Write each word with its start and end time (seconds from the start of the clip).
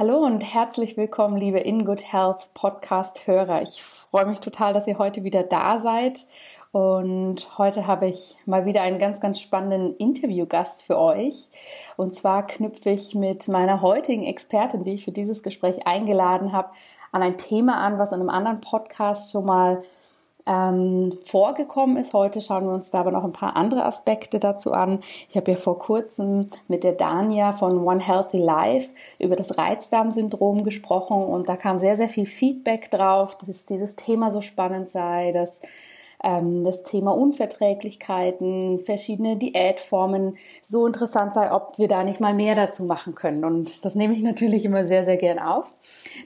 Hallo 0.00 0.24
und 0.24 0.40
herzlich 0.40 0.96
willkommen, 0.96 1.36
liebe 1.36 1.58
In 1.58 1.84
Good 1.84 2.10
Health 2.10 2.54
Podcast-Hörer. 2.54 3.60
Ich 3.60 3.82
freue 3.82 4.24
mich 4.24 4.40
total, 4.40 4.72
dass 4.72 4.86
ihr 4.86 4.96
heute 4.96 5.24
wieder 5.24 5.42
da 5.42 5.78
seid. 5.78 6.24
Und 6.72 7.58
heute 7.58 7.86
habe 7.86 8.06
ich 8.06 8.36
mal 8.46 8.64
wieder 8.64 8.80
einen 8.80 8.98
ganz, 8.98 9.20
ganz 9.20 9.38
spannenden 9.38 9.94
Interviewgast 9.96 10.84
für 10.84 10.98
euch. 10.98 11.50
Und 11.98 12.14
zwar 12.14 12.46
knüpfe 12.46 12.88
ich 12.88 13.14
mit 13.14 13.46
meiner 13.48 13.82
heutigen 13.82 14.22
Expertin, 14.22 14.84
die 14.84 14.94
ich 14.94 15.04
für 15.04 15.12
dieses 15.12 15.42
Gespräch 15.42 15.86
eingeladen 15.86 16.52
habe, 16.52 16.70
an 17.12 17.22
ein 17.22 17.36
Thema 17.36 17.76
an, 17.76 17.98
was 17.98 18.12
in 18.12 18.20
einem 18.20 18.30
anderen 18.30 18.62
Podcast 18.62 19.30
schon 19.30 19.44
mal 19.44 19.82
ähm, 20.46 21.10
vorgekommen 21.24 21.96
ist. 21.96 22.12
Heute 22.12 22.40
schauen 22.40 22.66
wir 22.66 22.72
uns 22.72 22.90
da 22.90 23.00
aber 23.00 23.10
noch 23.10 23.24
ein 23.24 23.32
paar 23.32 23.56
andere 23.56 23.84
Aspekte 23.84 24.38
dazu 24.38 24.72
an. 24.72 25.00
Ich 25.28 25.36
habe 25.36 25.50
ja 25.50 25.56
vor 25.56 25.78
kurzem 25.78 26.46
mit 26.68 26.84
der 26.84 26.92
Dania 26.92 27.52
von 27.52 27.84
One 27.84 28.00
Healthy 28.00 28.38
Life 28.38 28.90
über 29.18 29.36
das 29.36 29.56
Reizdarmsyndrom 29.58 30.64
gesprochen 30.64 31.22
und 31.22 31.48
da 31.48 31.56
kam 31.56 31.78
sehr, 31.78 31.96
sehr 31.96 32.08
viel 32.08 32.26
Feedback 32.26 32.90
drauf, 32.90 33.36
dass 33.38 33.66
dieses 33.66 33.96
Thema 33.96 34.30
so 34.30 34.40
spannend 34.40 34.90
sei, 34.90 35.32
dass 35.32 35.60
das 36.22 36.82
Thema 36.82 37.12
Unverträglichkeiten, 37.12 38.80
verschiedene 38.80 39.36
Diätformen 39.36 40.36
so 40.68 40.86
interessant 40.86 41.32
sei, 41.32 41.50
ob 41.50 41.78
wir 41.78 41.88
da 41.88 42.04
nicht 42.04 42.20
mal 42.20 42.34
mehr 42.34 42.54
dazu 42.54 42.84
machen 42.84 43.14
können. 43.14 43.44
Und 43.44 43.84
das 43.84 43.94
nehme 43.94 44.12
ich 44.12 44.22
natürlich 44.22 44.66
immer 44.66 44.86
sehr, 44.86 45.04
sehr 45.04 45.16
gern 45.16 45.38
auf. 45.38 45.72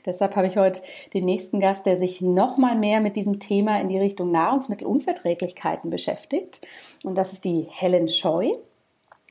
Deshalb 0.04 0.34
habe 0.34 0.48
ich 0.48 0.56
heute 0.56 0.80
den 1.12 1.24
nächsten 1.24 1.60
Gast, 1.60 1.86
der 1.86 1.96
sich 1.96 2.20
noch 2.20 2.56
mal 2.56 2.76
mehr 2.76 3.00
mit 3.00 3.14
diesem 3.14 3.38
Thema 3.38 3.80
in 3.80 3.88
die 3.88 3.98
Richtung 3.98 4.32
Nahrungsmittelunverträglichkeiten 4.32 5.90
beschäftigt. 5.90 6.66
Und 7.04 7.16
das 7.16 7.32
ist 7.32 7.44
die 7.44 7.66
Helen 7.70 8.08
Scheu. 8.08 8.52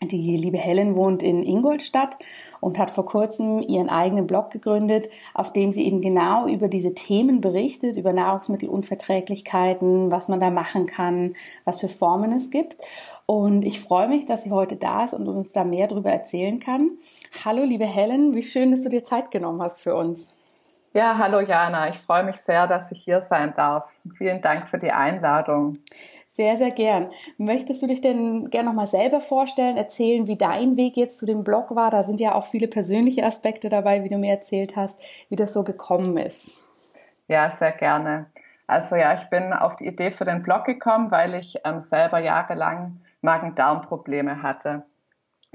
Die 0.06 0.38
liebe 0.38 0.58
Helen 0.58 0.96
wohnt 0.96 1.24
in 1.24 1.44
Ingolstadt 1.44 2.18
und 2.60 2.78
hat 2.78 2.92
vor 2.92 3.06
kurzem 3.06 3.60
ihren 3.60 3.90
eigenen 3.90 4.28
Blog 4.28 4.50
gegründet, 4.52 5.10
auf 5.34 5.54
dem 5.54 5.72
sie 5.72 5.86
eben 5.86 6.02
genau 6.02 6.48
über 6.48 6.68
diese 6.68 6.94
Themen 6.94 7.42
berichtet, 7.42 7.96
über 7.96 8.14
Nahrungsmittelunverträglichkeiten, 8.14 10.12
was 10.12 10.28
man 10.28 10.40
da 10.40 10.50
machen 10.50 10.86
kann, 10.88 11.36
was 11.66 11.80
für 11.80 11.90
Formen 11.90 12.32
es 12.32 12.50
gibt. 12.50 12.78
Und 13.26 13.64
ich 13.64 13.80
freue 13.80 14.08
mich, 14.08 14.26
dass 14.26 14.44
sie 14.44 14.52
heute 14.52 14.76
da 14.76 15.06
ist 15.06 15.14
und 15.14 15.28
uns 15.28 15.52
da 15.52 15.64
mehr 15.64 15.88
darüber 15.88 16.12
erzählen 16.12 16.60
kann. 16.60 16.92
Hallo, 17.46 17.64
liebe 17.64 17.86
Helen, 17.86 18.36
wie 18.36 18.44
schön, 18.44 18.72
dass 18.72 18.82
du 18.82 18.90
dir 18.90 19.04
Zeit 19.04 19.32
genommen 19.32 19.62
hast 19.62 19.82
für 19.82 19.96
uns. 19.96 20.30
Ja, 20.96 21.18
hallo 21.18 21.40
Jana, 21.40 21.90
ich 21.90 21.98
freue 21.98 22.24
mich 22.24 22.36
sehr, 22.36 22.68
dass 22.68 22.92
ich 22.92 23.04
hier 23.04 23.20
sein 23.20 23.56
darf. 23.56 23.92
Vielen 24.16 24.42
Dank 24.42 24.70
für 24.70 24.78
die 24.78 24.92
Einladung. 24.92 25.74
Sehr, 26.36 26.58
sehr 26.58 26.72
gern. 26.72 27.12
Möchtest 27.38 27.84
du 27.84 27.86
dich 27.86 28.02
denn 28.02 28.50
gerne 28.50 28.70
nochmal 28.70 28.88
selber 28.88 29.22
vorstellen, 29.22 29.78
erzählen, 29.78 30.26
wie 30.26 30.36
dein 30.36 30.78
Weg 30.78 30.98
jetzt 30.98 31.20
zu 31.20 31.28
dem 31.28 31.44
Blog 31.44 31.76
war? 31.76 31.92
Da 31.92 32.02
sind 32.02 32.20
ja 32.20 32.34
auch 32.34 32.46
viele 32.46 32.68
persönliche 32.68 33.24
Aspekte 33.24 33.70
dabei, 33.70 34.04
wie 34.04 34.10
du 34.10 34.18
mir 34.18 34.32
erzählt 34.32 34.76
hast, 34.76 35.00
wie 35.30 35.36
das 35.36 35.54
so 35.54 35.64
gekommen 35.64 36.18
ist. 36.18 36.58
Ja, 37.28 37.52
sehr 37.52 37.72
gerne. 37.72 38.26
Also 38.66 38.96
ja, 38.96 39.14
ich 39.14 39.30
bin 39.30 39.54
auf 39.54 39.76
die 39.76 39.86
Idee 39.86 40.10
für 40.10 40.26
den 40.26 40.42
Blog 40.42 40.66
gekommen, 40.66 41.12
weil 41.12 41.36
ich 41.36 41.60
ähm, 41.66 41.82
selber 41.82 42.18
jahrelang 42.18 43.00
Magen-Darm-Probleme 43.22 44.42
hatte. 44.42 44.82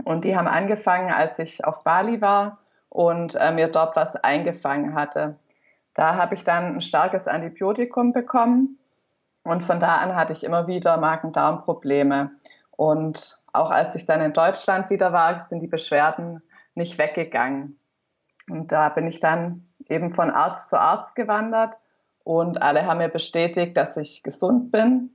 Und 0.05 0.25
die 0.25 0.37
haben 0.37 0.47
angefangen, 0.47 1.11
als 1.11 1.41
ich 1.41 1.65
auf 1.65 1.83
Bali 1.83 2.21
war 2.21 2.59
und 2.89 3.35
äh, 3.35 3.51
mir 3.51 3.67
dort 3.67 3.97
was 3.97 4.15
eingefangen 4.15 4.95
hatte. 4.95 5.41
Da 5.95 6.15
habe 6.15 6.37
ich 6.37 6.45
dann 6.45 6.77
ein 6.77 6.81
starkes 6.81 7.27
Antibiotikum 7.27 8.13
bekommen 8.13 8.78
und 9.49 9.63
von 9.63 9.81
da 9.81 9.97
an 9.97 10.15
hatte 10.15 10.33
ich 10.33 10.45
immer 10.45 10.67
wieder 10.67 10.99
Magen-Darm-Probleme. 10.99 12.31
Und 12.71 13.39
auch 13.53 13.71
als 13.71 13.95
ich 13.97 14.05
dann 14.05 14.21
in 14.21 14.33
Deutschland 14.33 14.91
wieder 14.91 15.13
war, 15.13 15.41
sind 15.41 15.61
die 15.61 15.67
Beschwerden 15.67 16.43
nicht 16.75 16.99
weggegangen. 16.99 17.79
Und 18.49 18.71
da 18.73 18.89
bin 18.91 19.07
ich 19.07 19.21
dann 19.21 19.67
eben 19.89 20.11
von 20.11 20.31
Arzt 20.31 20.69
zu 20.69 20.79
Arzt 20.79 21.15
gewandert 21.15 21.79
und 22.25 22.61
alle 22.61 22.85
haben 22.85 22.99
mir 22.99 23.09
bestätigt, 23.09 23.77
dass 23.77 23.97
ich 23.97 24.23
gesund 24.23 24.71
bin. 24.71 25.11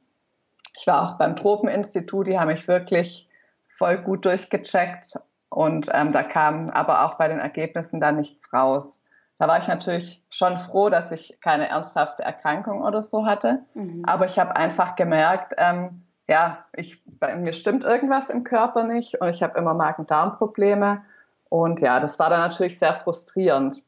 Ich 0.75 0.87
war 0.87 1.03
auch 1.03 1.17
beim 1.17 1.35
Tropeninstitut, 1.35 2.27
die 2.27 2.39
haben 2.39 2.47
mich 2.47 2.67
wirklich 2.67 3.29
voll 3.67 3.97
gut 3.97 4.25
durchgecheckt 4.25 5.19
und 5.49 5.89
ähm, 5.93 6.11
da 6.11 6.23
kam 6.23 6.71
aber 6.71 7.05
auch 7.05 7.15
bei 7.15 7.27
den 7.27 7.39
Ergebnissen 7.39 7.99
dann 7.99 8.17
nichts 8.17 8.51
raus. 8.51 8.99
Da 9.39 9.47
war 9.47 9.57
ich 9.57 9.67
natürlich 9.67 10.23
schon 10.29 10.57
froh, 10.57 10.89
dass 10.89 11.11
ich 11.11 11.39
keine 11.41 11.67
ernsthafte 11.67 12.23
Erkrankung 12.23 12.81
oder 12.81 13.01
so 13.01 13.25
hatte. 13.25 13.63
Mhm. 13.73 14.03
Aber 14.05 14.25
ich 14.25 14.37
habe 14.39 14.55
einfach 14.55 14.95
gemerkt, 14.95 15.53
ähm, 15.57 16.03
ja, 16.27 16.65
ich, 16.73 17.01
bei 17.05 17.35
mir 17.35 17.53
stimmt 17.53 17.83
irgendwas 17.83 18.29
im 18.29 18.43
Körper 18.43 18.83
nicht 18.83 19.19
und 19.19 19.29
ich 19.29 19.43
habe 19.43 19.57
immer 19.57 19.73
Magen-Darm-Probleme. 19.73 21.03
Und 21.49 21.81
ja, 21.81 21.99
das 21.99 22.17
war 22.19 22.29
dann 22.29 22.39
natürlich 22.39 22.79
sehr 22.79 22.93
frustrierend, 22.93 23.83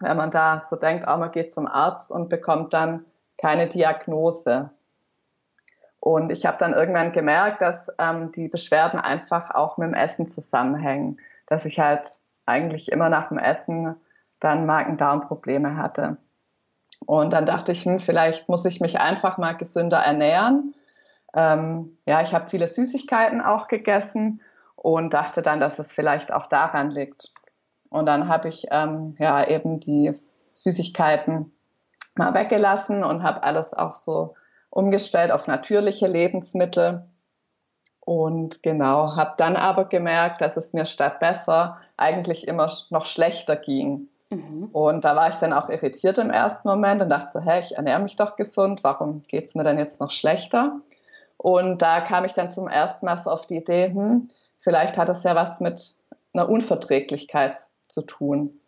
wenn 0.00 0.16
man 0.16 0.30
da 0.30 0.60
so 0.60 0.76
denkt, 0.76 1.06
oh, 1.08 1.16
man 1.16 1.30
geht 1.30 1.52
zum 1.52 1.66
Arzt 1.66 2.10
und 2.10 2.28
bekommt 2.28 2.72
dann 2.72 3.04
keine 3.36 3.68
Diagnose. 3.68 4.70
Und 6.00 6.30
ich 6.30 6.46
habe 6.46 6.56
dann 6.58 6.72
irgendwann 6.72 7.12
gemerkt, 7.12 7.60
dass 7.60 7.92
ähm, 7.98 8.32
die 8.32 8.48
Beschwerden 8.48 8.98
einfach 8.98 9.50
auch 9.50 9.76
mit 9.76 9.88
dem 9.88 9.94
Essen 9.94 10.28
zusammenhängen. 10.28 11.18
Dass 11.46 11.64
ich 11.64 11.78
halt 11.78 12.20
eigentlich 12.46 12.90
immer 12.90 13.08
nach 13.08 13.28
dem 13.28 13.38
Essen 13.38 13.96
dann 14.40 14.66
Magen-Darm-Probleme 14.66 15.76
hatte. 15.76 16.16
Und 17.06 17.30
dann 17.32 17.46
dachte 17.46 17.72
ich, 17.72 17.84
hm, 17.84 18.00
vielleicht 18.00 18.48
muss 18.48 18.64
ich 18.64 18.80
mich 18.80 18.98
einfach 18.98 19.38
mal 19.38 19.56
gesünder 19.56 19.98
ernähren. 19.98 20.74
Ähm, 21.34 21.98
ja, 22.06 22.22
ich 22.22 22.34
habe 22.34 22.48
viele 22.48 22.68
Süßigkeiten 22.68 23.40
auch 23.40 23.68
gegessen 23.68 24.40
und 24.76 25.14
dachte 25.14 25.42
dann, 25.42 25.60
dass 25.60 25.78
es 25.78 25.92
vielleicht 25.92 26.32
auch 26.32 26.46
daran 26.46 26.90
liegt. 26.90 27.32
Und 27.90 28.06
dann 28.06 28.28
habe 28.28 28.48
ich 28.48 28.66
ähm, 28.70 29.16
ja 29.18 29.46
eben 29.46 29.80
die 29.80 30.14
Süßigkeiten 30.54 31.52
mal 32.16 32.34
weggelassen 32.34 33.04
und 33.04 33.22
habe 33.22 33.42
alles 33.42 33.72
auch 33.74 33.94
so 33.94 34.34
umgestellt 34.70 35.30
auf 35.30 35.46
natürliche 35.46 36.06
Lebensmittel. 36.06 37.04
Und 38.00 38.62
genau, 38.62 39.16
habe 39.16 39.34
dann 39.36 39.56
aber 39.56 39.84
gemerkt, 39.84 40.40
dass 40.40 40.56
es 40.56 40.72
mir 40.72 40.86
statt 40.86 41.20
besser 41.20 41.78
eigentlich 41.96 42.48
immer 42.48 42.70
noch 42.90 43.06
schlechter 43.06 43.56
ging. 43.56 44.08
Mhm. 44.30 44.68
Und 44.72 45.04
da 45.04 45.16
war 45.16 45.30
ich 45.30 45.36
dann 45.36 45.52
auch 45.52 45.68
irritiert 45.68 46.18
im 46.18 46.30
ersten 46.30 46.68
Moment 46.68 47.00
und 47.00 47.08
dachte 47.08 47.38
so, 47.38 47.40
hä, 47.40 47.60
ich 47.60 47.76
ernähre 47.76 48.00
mich 48.00 48.16
doch 48.16 48.36
gesund, 48.36 48.84
warum 48.84 49.22
geht 49.28 49.48
es 49.48 49.54
mir 49.54 49.64
denn 49.64 49.78
jetzt 49.78 50.00
noch 50.00 50.10
schlechter? 50.10 50.80
Und 51.36 51.80
da 51.80 52.00
kam 52.00 52.24
ich 52.24 52.32
dann 52.32 52.50
zum 52.50 52.68
ersten 52.68 53.06
Mal 53.06 53.16
so 53.16 53.30
auf 53.30 53.46
die 53.46 53.56
Idee, 53.56 53.86
hm, 53.86 54.28
vielleicht 54.58 54.98
hat 54.98 55.08
es 55.08 55.22
ja 55.22 55.34
was 55.34 55.60
mit 55.60 55.94
einer 56.34 56.48
Unverträglichkeit 56.48 57.58
zu 57.88 58.02
tun. 58.02 58.60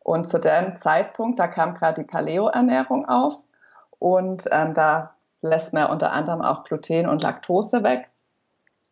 Und 0.00 0.26
zu 0.28 0.38
dem 0.38 0.78
Zeitpunkt, 0.78 1.38
da 1.38 1.46
kam 1.46 1.74
gerade 1.74 2.00
die 2.00 2.06
Paleo-Ernährung 2.06 3.06
auf 3.08 3.38
und 3.98 4.48
ähm, 4.50 4.74
da 4.74 5.14
lässt 5.42 5.72
man 5.72 5.90
unter 5.90 6.12
anderem 6.12 6.42
auch 6.42 6.64
Gluten 6.64 7.06
und 7.06 7.22
Laktose 7.22 7.82
weg. 7.82 8.10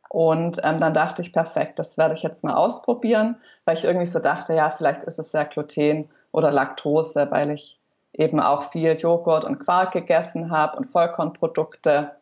Und 0.08 0.60
ähm, 0.64 0.81
dann 0.81 0.94
dachte 0.94 1.22
ich, 1.22 1.32
perfekt, 1.32 1.78
das 1.78 1.99
werde 1.99 2.14
ich 2.14 2.22
jetzt 2.22 2.43
mal 2.43 2.55
ausprobieren, 2.55 3.37
weil 3.64 3.76
ich 3.76 3.84
irgendwie 3.84 4.06
so 4.06 4.19
dachte, 4.19 4.55
ja, 4.55 4.70
vielleicht 4.70 5.05
ist 5.05 5.19
es 5.19 5.32
ja 5.32 5.44
Gluten 5.44 6.08
oder 6.32 6.50
Laktose, 6.50 7.31
weil 7.31 7.50
ich 7.50 7.78
eben 8.14 8.40
auch 8.40 8.70
viel 8.72 8.99
Joghurt 8.99 9.44
und 9.44 9.58
Quark 9.58 9.93
gegessen 9.93 10.50
habe 10.50 10.78
und 10.78 10.90
Vollkornprodukte 10.90 12.12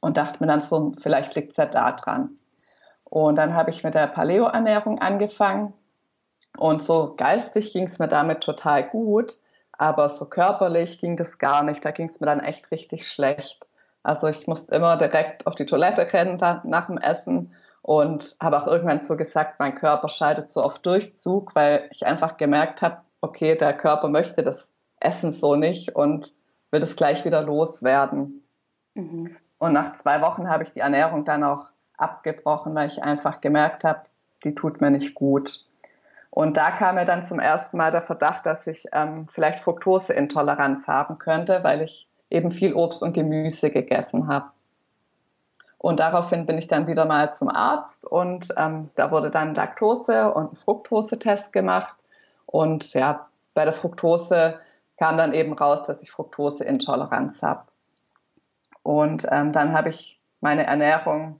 und 0.00 0.16
dachte 0.16 0.38
mir 0.40 0.46
dann 0.46 0.62
so, 0.62 0.92
vielleicht 0.98 1.34
liegt 1.34 1.50
es 1.52 1.56
ja 1.56 1.66
da 1.66 1.92
dran. 1.92 2.30
Und 3.04 3.36
dann 3.36 3.54
habe 3.54 3.70
ich 3.70 3.84
mit 3.84 3.94
der 3.94 4.06
Paleo-Ernährung 4.06 4.98
angefangen 4.98 5.74
und 6.56 6.84
so 6.84 7.14
geistig 7.16 7.72
ging 7.72 7.84
es 7.84 7.98
mir 7.98 8.08
damit 8.08 8.40
total 8.42 8.82
gut, 8.82 9.38
aber 9.72 10.08
so 10.08 10.24
körperlich 10.24 10.98
ging 11.00 11.16
das 11.16 11.38
gar 11.38 11.62
nicht. 11.62 11.84
Da 11.84 11.90
ging 11.90 12.08
es 12.08 12.20
mir 12.20 12.26
dann 12.26 12.40
echt 12.40 12.70
richtig 12.70 13.06
schlecht. 13.06 13.64
Also 14.02 14.26
ich 14.28 14.46
musste 14.46 14.74
immer 14.74 14.96
direkt 14.96 15.46
auf 15.46 15.54
die 15.54 15.66
Toilette 15.66 16.12
rennen 16.12 16.38
nach 16.64 16.86
dem 16.86 16.98
Essen 16.98 17.54
und 17.82 18.36
habe 18.40 18.60
auch 18.60 18.66
irgendwann 18.66 19.04
so 19.04 19.16
gesagt, 19.16 19.58
mein 19.58 19.74
Körper 19.74 20.08
schaltet 20.08 20.50
so 20.50 20.62
auf 20.62 20.78
Durchzug, 20.78 21.54
weil 21.54 21.88
ich 21.92 22.06
einfach 22.06 22.36
gemerkt 22.36 22.82
habe, 22.82 22.98
okay, 23.20 23.56
der 23.56 23.72
Körper 23.72 24.08
möchte 24.08 24.42
das 24.42 24.74
Essen 25.00 25.32
so 25.32 25.56
nicht 25.56 25.94
und 25.94 26.32
will 26.70 26.82
es 26.82 26.96
gleich 26.96 27.24
wieder 27.24 27.42
loswerden. 27.42 28.44
Mhm. 28.94 29.36
Und 29.58 29.72
nach 29.72 29.96
zwei 29.96 30.20
Wochen 30.22 30.48
habe 30.48 30.62
ich 30.62 30.72
die 30.72 30.80
Ernährung 30.80 31.24
dann 31.24 31.42
auch 31.42 31.70
abgebrochen, 31.96 32.74
weil 32.74 32.88
ich 32.88 33.02
einfach 33.02 33.40
gemerkt 33.40 33.84
habe, 33.84 34.02
die 34.44 34.54
tut 34.54 34.80
mir 34.80 34.90
nicht 34.90 35.14
gut. 35.14 35.64
Und 36.30 36.56
da 36.56 36.70
kam 36.70 36.94
mir 36.94 37.04
dann 37.04 37.24
zum 37.24 37.40
ersten 37.40 37.78
Mal 37.78 37.90
der 37.90 38.02
Verdacht, 38.02 38.46
dass 38.46 38.66
ich 38.66 38.86
ähm, 38.92 39.26
vielleicht 39.28 39.60
Fructoseintoleranz 39.60 40.86
haben 40.86 41.18
könnte, 41.18 41.64
weil 41.64 41.82
ich 41.82 42.08
eben 42.30 42.50
viel 42.50 42.74
Obst 42.74 43.02
und 43.02 43.12
Gemüse 43.12 43.70
gegessen 43.70 44.28
habe. 44.28 44.50
Und 45.78 46.00
daraufhin 46.00 46.44
bin 46.44 46.58
ich 46.58 46.66
dann 46.66 46.88
wieder 46.88 47.04
mal 47.04 47.36
zum 47.36 47.48
Arzt 47.48 48.04
und 48.04 48.48
ähm, 48.56 48.90
da 48.96 49.10
wurde 49.12 49.30
dann 49.30 49.54
Laktose- 49.54 50.32
und 50.34 50.58
Fructose-Test 50.58 51.52
gemacht. 51.52 51.94
Und 52.46 52.94
ja, 52.94 53.28
bei 53.54 53.64
der 53.64 53.72
Fructose 53.72 54.58
kam 54.96 55.16
dann 55.16 55.32
eben 55.32 55.52
raus, 55.52 55.84
dass 55.84 56.02
ich 56.02 56.10
Fructoseintoleranz 56.10 57.42
habe. 57.42 57.62
Und 58.82 59.26
ähm, 59.30 59.52
dann 59.52 59.72
habe 59.72 59.90
ich 59.90 60.20
meine 60.40 60.66
Ernährung 60.66 61.38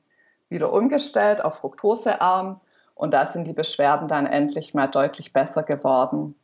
wieder 0.49 0.73
umgestellt 0.73 1.45
auf 1.45 1.57
Fructosearm 1.57 2.61
und 2.95 3.13
da 3.13 3.27
sind 3.27 3.45
die 3.45 3.53
Beschwerden 3.53 4.09
dann 4.09 4.27
endlich 4.27 4.75
mal 4.75 4.87
deutlich 4.87 5.33
besser 5.33 5.63
geworden. 5.63 6.35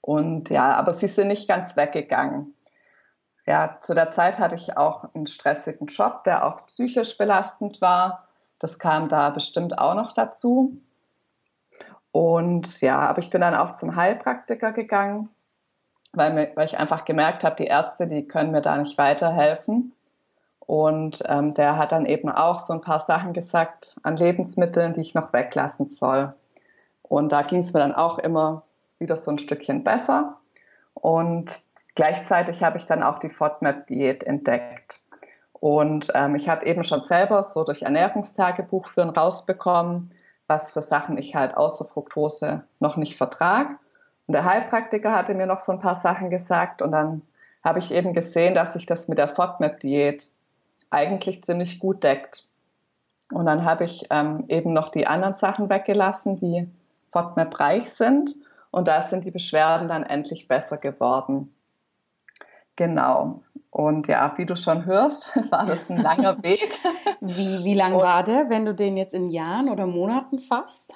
Und 0.00 0.50
ja, 0.50 0.74
aber 0.74 0.92
sie 0.92 1.08
sind 1.08 1.28
nicht 1.28 1.48
ganz 1.48 1.76
weggegangen. 1.76 2.53
Ja, 3.46 3.78
zu 3.82 3.94
der 3.94 4.12
Zeit 4.12 4.38
hatte 4.38 4.54
ich 4.54 4.76
auch 4.76 5.12
einen 5.14 5.26
stressigen 5.26 5.86
Job, 5.86 6.24
der 6.24 6.46
auch 6.46 6.66
psychisch 6.66 7.18
belastend 7.18 7.80
war. 7.80 8.26
Das 8.58 8.78
kam 8.78 9.08
da 9.08 9.30
bestimmt 9.30 9.78
auch 9.78 9.94
noch 9.94 10.12
dazu. 10.12 10.78
Und 12.10 12.80
ja, 12.80 13.00
aber 13.00 13.18
ich 13.18 13.30
bin 13.30 13.40
dann 13.40 13.54
auch 13.54 13.74
zum 13.74 13.96
Heilpraktiker 13.96 14.72
gegangen, 14.72 15.28
weil, 16.12 16.32
mir, 16.32 16.52
weil 16.54 16.66
ich 16.66 16.78
einfach 16.78 17.04
gemerkt 17.04 17.42
habe, 17.42 17.56
die 17.56 17.66
Ärzte, 17.66 18.06
die 18.06 18.26
können 18.26 18.52
mir 18.52 18.62
da 18.62 18.76
nicht 18.76 18.96
weiterhelfen. 18.96 19.92
Und 20.60 21.22
ähm, 21.26 21.52
der 21.52 21.76
hat 21.76 21.92
dann 21.92 22.06
eben 22.06 22.30
auch 22.30 22.60
so 22.60 22.72
ein 22.72 22.80
paar 22.80 23.00
Sachen 23.00 23.34
gesagt 23.34 23.96
an 24.02 24.16
Lebensmitteln, 24.16 24.94
die 24.94 25.02
ich 25.02 25.14
noch 25.14 25.32
weglassen 25.34 25.94
soll. 25.96 26.32
Und 27.02 27.32
da 27.32 27.42
ging 27.42 27.60
es 27.60 27.74
mir 27.74 27.80
dann 27.80 27.94
auch 27.94 28.18
immer 28.18 28.62
wieder 28.98 29.16
so 29.16 29.30
ein 29.30 29.38
Stückchen 29.38 29.84
besser. 29.84 30.38
Und 30.94 31.60
gleichzeitig 31.94 32.62
habe 32.62 32.78
ich 32.78 32.86
dann 32.86 33.02
auch 33.02 33.18
die 33.18 33.28
FODMAP-Diät 33.28 34.24
entdeckt. 34.24 35.00
Und 35.52 36.10
ähm, 36.14 36.34
ich 36.34 36.48
habe 36.48 36.66
eben 36.66 36.84
schon 36.84 37.04
selber 37.04 37.42
so 37.42 37.64
durch 37.64 37.82
Ernährungstagebuch 37.82 38.88
führen 38.88 39.10
rausbekommen, 39.10 40.12
was 40.46 40.72
für 40.72 40.82
Sachen 40.82 41.16
ich 41.16 41.34
halt 41.34 41.56
außer 41.56 41.86
Fructose 41.86 42.64
noch 42.80 42.96
nicht 42.96 43.16
vertrage. 43.16 43.76
Und 44.26 44.32
der 44.32 44.44
Heilpraktiker 44.44 45.12
hatte 45.12 45.34
mir 45.34 45.46
noch 45.46 45.60
so 45.60 45.72
ein 45.72 45.80
paar 45.80 46.00
Sachen 46.00 46.30
gesagt 46.30 46.82
und 46.82 46.92
dann 46.92 47.22
habe 47.62 47.78
ich 47.78 47.90
eben 47.92 48.12
gesehen, 48.12 48.54
dass 48.54 48.76
ich 48.76 48.84
das 48.84 49.08
mit 49.08 49.18
der 49.18 49.28
FODMAP-Diät 49.28 50.30
eigentlich 50.90 51.42
ziemlich 51.44 51.78
gut 51.78 52.04
deckt. 52.04 52.46
Und 53.32 53.46
dann 53.46 53.64
habe 53.64 53.84
ich 53.84 54.06
ähm, 54.10 54.44
eben 54.48 54.72
noch 54.72 54.90
die 54.90 55.06
anderen 55.06 55.36
Sachen 55.36 55.70
weggelassen, 55.70 56.36
die 56.36 56.68
FODMAP-reich 57.12 57.88
sind. 57.94 58.34
Und 58.70 58.86
da 58.86 59.02
sind 59.02 59.24
die 59.24 59.30
Beschwerden 59.30 59.88
dann 59.88 60.02
endlich 60.02 60.46
besser 60.46 60.76
geworden. 60.76 61.54
Genau. 62.76 63.42
Und 63.70 64.06
ja, 64.08 64.32
wie 64.36 64.46
du 64.46 64.56
schon 64.56 64.84
hörst, 64.84 65.28
war 65.50 65.66
das 65.66 65.90
ein 65.90 66.00
langer 66.00 66.42
Weg. 66.42 66.78
Wie, 67.20 67.64
wie 67.64 67.74
lang 67.74 67.94
war 67.94 68.22
der, 68.22 68.50
wenn 68.50 68.64
du 68.64 68.74
den 68.74 68.96
jetzt 68.96 69.14
in 69.14 69.30
Jahren 69.30 69.68
oder 69.68 69.86
Monaten 69.86 70.38
fasst? 70.38 70.92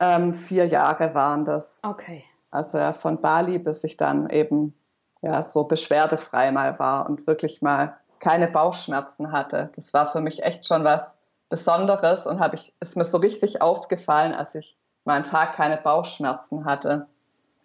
Ähm, 0.00 0.34
vier 0.34 0.66
Jahre 0.66 1.14
waren 1.14 1.44
das. 1.44 1.80
Okay. 1.82 2.24
Also 2.50 2.78
ja, 2.78 2.92
von 2.92 3.20
Bali 3.20 3.58
bis 3.58 3.84
ich 3.84 3.96
dann 3.96 4.30
eben 4.30 4.74
ja 5.20 5.48
so 5.48 5.64
beschwerdefrei 5.64 6.52
mal 6.52 6.78
war 6.78 7.08
und 7.08 7.26
wirklich 7.26 7.60
mal 7.62 7.96
keine 8.20 8.48
Bauchschmerzen 8.48 9.32
hatte. 9.32 9.70
Das 9.76 9.92
war 9.92 10.10
für 10.10 10.20
mich 10.20 10.42
echt 10.42 10.66
schon 10.66 10.84
was 10.84 11.02
Besonderes 11.48 12.26
und 12.26 12.40
habe 12.40 12.56
ich, 12.56 12.72
ist 12.80 12.96
mir 12.96 13.04
so 13.04 13.18
richtig 13.18 13.62
aufgefallen, 13.62 14.34
als 14.34 14.54
ich 14.54 14.76
mal 15.04 15.14
einen 15.14 15.24
Tag 15.24 15.54
keine 15.54 15.78
Bauchschmerzen 15.78 16.64
hatte. 16.64 17.06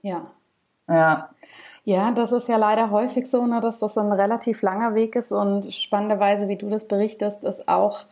Ja. 0.01 0.25
Ja. 0.87 1.29
Ja, 1.85 2.11
das 2.11 2.31
ist 2.31 2.47
ja 2.47 2.55
leider 2.55 2.91
häufig 2.91 3.29
so, 3.29 3.45
ne, 3.45 3.59
dass 3.59 3.77
das 3.77 3.97
ein 3.97 4.11
relativ 4.11 4.61
langer 4.61 4.95
Weg 4.95 5.17
ist 5.17 5.33
und 5.33 5.73
spannenderweise, 5.73 6.47
wie 6.47 6.55
du 6.55 6.69
das 6.69 6.87
berichtest, 6.87 7.43
ist 7.43 7.67
auch 7.67 8.05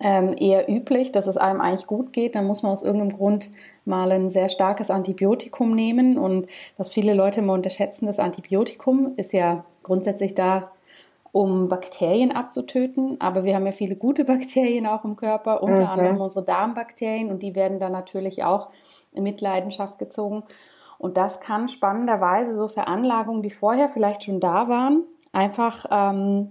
ähm, 0.00 0.36
eher 0.38 0.68
üblich, 0.70 1.10
dass 1.10 1.26
es 1.26 1.36
einem 1.36 1.60
eigentlich 1.60 1.88
gut 1.88 2.12
geht. 2.12 2.36
Dann 2.36 2.46
muss 2.46 2.62
man 2.62 2.72
aus 2.72 2.84
irgendeinem 2.84 3.16
Grund 3.16 3.50
mal 3.84 4.12
ein 4.12 4.30
sehr 4.30 4.48
starkes 4.48 4.90
Antibiotikum 4.90 5.74
nehmen 5.74 6.16
und 6.18 6.46
was 6.76 6.90
viele 6.90 7.14
Leute 7.14 7.40
immer 7.40 7.54
unterschätzen, 7.54 8.06
das 8.06 8.20
Antibiotikum 8.20 9.14
ist 9.16 9.32
ja 9.32 9.64
grundsätzlich 9.82 10.34
da, 10.34 10.70
um 11.32 11.68
Bakterien 11.68 12.32
abzutöten. 12.32 13.20
Aber 13.20 13.44
wir 13.44 13.54
haben 13.54 13.66
ja 13.66 13.72
viele 13.72 13.96
gute 13.96 14.24
Bakterien 14.26 14.86
auch 14.86 15.04
im 15.04 15.16
Körper, 15.16 15.62
unter 15.62 15.80
mhm. 15.80 15.86
anderem 15.86 16.20
unsere 16.20 16.44
Darmbakterien 16.44 17.30
und 17.30 17.42
die 17.42 17.54
werden 17.54 17.80
dann 17.80 17.92
natürlich 17.92 18.44
auch 18.44 18.68
in 19.12 19.24
Mitleidenschaft 19.24 19.98
gezogen. 19.98 20.44
Und 20.98 21.16
das 21.16 21.40
kann 21.40 21.68
spannenderweise 21.68 22.56
so 22.56 22.68
Veranlagungen, 22.68 23.42
die 23.42 23.50
vorher 23.50 23.88
vielleicht 23.88 24.24
schon 24.24 24.40
da 24.40 24.68
waren, 24.68 25.04
einfach 25.32 25.86
ähm, 25.90 26.50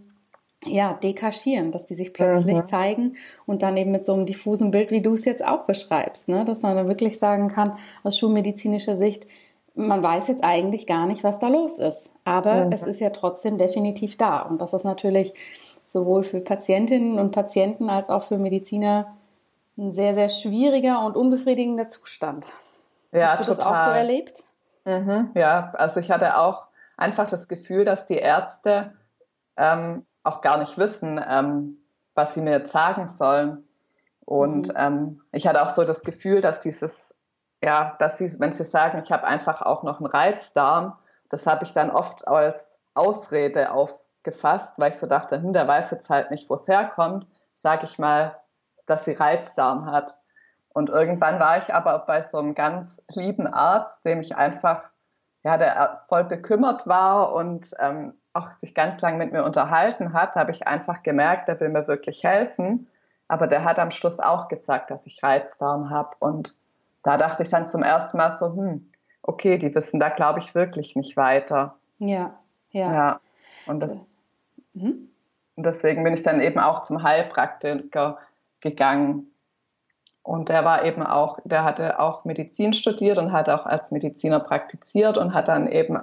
ja, 0.66 0.94
dekaschieren, 0.94 1.72
dass 1.72 1.86
die 1.86 1.96
sich 1.96 2.14
plötzlich 2.14 2.58
mhm. 2.58 2.66
zeigen 2.66 3.18
und 3.46 3.62
dann 3.62 3.78
eben 3.78 3.92
mit 3.92 4.06
so 4.06 4.14
einem 4.14 4.26
diffusen 4.26 4.72
Bild, 4.72 4.92
wie 4.92 5.02
du 5.02 5.14
es 5.14 5.26
jetzt 5.26 5.46
auch 5.46 5.66
beschreibst, 5.66 6.28
ne? 6.28 6.46
dass 6.46 6.62
man 6.62 6.76
dann 6.76 6.88
wirklich 6.88 7.20
sagen 7.20 7.48
kann, 7.50 7.78
aus 8.04 8.18
schulmedizinischer 8.18 8.98
Sicht, 8.98 9.28
man 9.76 10.02
weiß 10.02 10.28
jetzt 10.28 10.44
eigentlich 10.44 10.88
gar 10.88 11.06
nicht, 11.06 11.24
was 11.24 11.38
da 11.40 11.50
los 11.50 11.78
ist. 11.78 12.12
Aber 12.26 12.66
mhm. 12.66 12.72
es 12.72 12.84
ist 12.84 13.00
ja 13.00 13.12
trotzdem 13.12 13.58
definitiv 13.58 14.18
da. 14.18 14.40
Und 14.42 14.60
das 14.60 14.74
ist 14.74 14.84
natürlich 14.84 15.34
sowohl 15.86 16.24
für 16.24 16.42
Patientinnen 16.42 17.20
und 17.20 17.32
Patienten 17.32 17.90
als 17.90 18.10
auch 18.10 18.24
für 18.24 18.38
Mediziner 18.38 19.16
ein 19.78 19.92
sehr, 19.92 20.16
sehr 20.16 20.30
schwieriger 20.30 21.06
und 21.06 21.16
unbefriedigender 21.16 21.88
Zustand. 21.90 22.48
Ja, 23.12 23.32
Hast 23.32 23.48
du 23.48 23.54
total. 23.54 23.58
das 23.58 23.66
auch 23.66 23.86
so 23.86 23.92
erlebt? 23.92 24.44
Mhm, 24.86 25.32
ja, 25.36 25.72
also 25.74 26.00
ich 26.00 26.12
hatte 26.12 26.38
auch 26.38 26.68
einfach 26.98 27.30
das 27.30 27.48
Gefühl, 27.48 27.86
dass 27.86 28.06
die 28.06 28.18
Ärzte 28.18 28.94
ähm, 29.58 30.06
auch 30.24 30.42
gar 30.42 30.58
nicht 30.58 30.78
wissen, 30.78 31.24
ähm, 31.28 31.78
was 32.16 32.34
sie 32.34 32.42
mir 32.42 32.52
jetzt 32.52 32.72
sagen 32.72 33.10
sollen. 33.10 33.68
Und 34.26 34.70
mhm. 34.70 34.74
ähm, 34.78 35.22
ich 35.32 35.48
hatte 35.48 35.62
auch 35.62 35.72
so 35.72 35.84
das 35.84 36.02
Gefühl, 36.02 36.42
dass 36.42 36.60
dieses 36.60 37.14
ja, 37.64 37.96
dass 38.00 38.18
sie, 38.18 38.40
wenn 38.40 38.54
sie 38.54 38.66
sagen, 38.66 39.02
ich 39.04 39.12
habe 39.12 39.26
einfach 39.26 39.62
auch 39.62 39.84
noch 39.84 40.00
einen 40.00 40.08
Reizdarm, 40.08 40.98
das 41.30 41.48
habe 41.48 41.64
ich 41.64 41.74
dann 41.74 41.90
oft 41.90 42.28
als 42.28 42.78
Ausrede 42.94 43.72
aufgefasst, 43.72 44.74
weil 44.78 44.92
ich 44.92 44.98
so 44.98 45.08
dachte, 45.08 45.42
hm, 45.42 45.54
der 45.54 45.68
weiß 45.68 45.92
jetzt 45.92 46.10
halt 46.10 46.32
nicht, 46.32 46.50
wo 46.50 46.56
es 46.56 46.68
herkommt, 46.68 47.28
sage 47.56 47.86
ich 47.86 47.98
mal, 47.98 48.40
dass 48.86 49.06
sie 49.06 49.14
Reizdarm 49.14 49.86
hat. 49.92 50.18
Und 50.78 50.92
irgendwann 50.92 51.40
war 51.40 51.58
ich 51.58 51.74
aber 51.74 51.98
bei 52.06 52.22
so 52.22 52.38
einem 52.38 52.54
ganz 52.54 53.02
lieben 53.10 53.48
Arzt, 53.48 54.06
dem 54.06 54.22
ich 54.22 54.36
einfach, 54.36 54.84
ja, 55.44 55.58
der 55.58 56.04
voll 56.08 56.24
bekümmert 56.24 56.86
war 56.86 57.34
und 57.34 57.72
ähm, 57.80 58.14
auch 58.34 58.52
sich 58.60 58.76
ganz 58.76 59.02
lang 59.02 59.18
mit 59.18 59.32
mir 59.32 59.44
unterhalten 59.44 60.14
hat, 60.14 60.36
habe 60.36 60.52
ich 60.52 60.68
einfach 60.68 61.02
gemerkt, 61.02 61.48
der 61.48 61.60
will 61.60 61.70
mir 61.70 61.88
wirklich 61.88 62.24
helfen. 62.24 62.88
Aber 63.28 63.48
der 63.48 63.64
hat 63.64 63.80
am 63.80 63.90
Schluss 63.90 64.20
auch 64.20 64.50
gesagt, 64.50 64.92
dass 64.92 65.04
ich 65.08 65.24
Reizdarm 65.24 65.90
habe 65.90 66.16
und 66.20 66.56
da 67.02 67.18
dachte 67.18 67.42
ich 67.42 67.50
dann 67.50 67.68
zum 67.68 67.82
ersten 67.82 68.18
Mal 68.18 68.38
so, 68.38 68.54
hm, 68.54 68.88
okay, 69.24 69.58
die 69.58 69.74
wissen 69.74 70.00
da, 70.00 70.10
glaube 70.10 70.38
ich, 70.42 70.54
wirklich 70.54 70.96
nicht 70.96 71.18
weiter. 71.18 71.76
Ja, 71.98 72.38
ja. 72.70 72.94
Ja, 72.94 73.20
und, 73.66 73.80
das, 73.80 73.96
mhm. 74.76 75.10
und 75.56 75.66
deswegen 75.66 76.04
bin 76.04 76.14
ich 76.14 76.22
dann 76.22 76.40
eben 76.40 76.60
auch 76.60 76.84
zum 76.84 77.02
Heilpraktiker 77.02 78.20
gegangen. 78.62 79.32
Und 80.28 80.50
der 80.50 80.66
war 80.66 80.84
eben 80.84 81.04
auch, 81.04 81.40
der 81.46 81.64
hatte 81.64 82.02
auch 82.02 82.26
Medizin 82.26 82.74
studiert 82.74 83.18
und 83.18 83.32
hat 83.32 83.48
auch 83.48 83.66
als 83.66 83.92
Mediziner 83.92 84.42
praktiziert 84.42 85.18
und 85.18 85.34
hat 85.34 85.48
dann 85.48 85.72
eben 85.72 85.98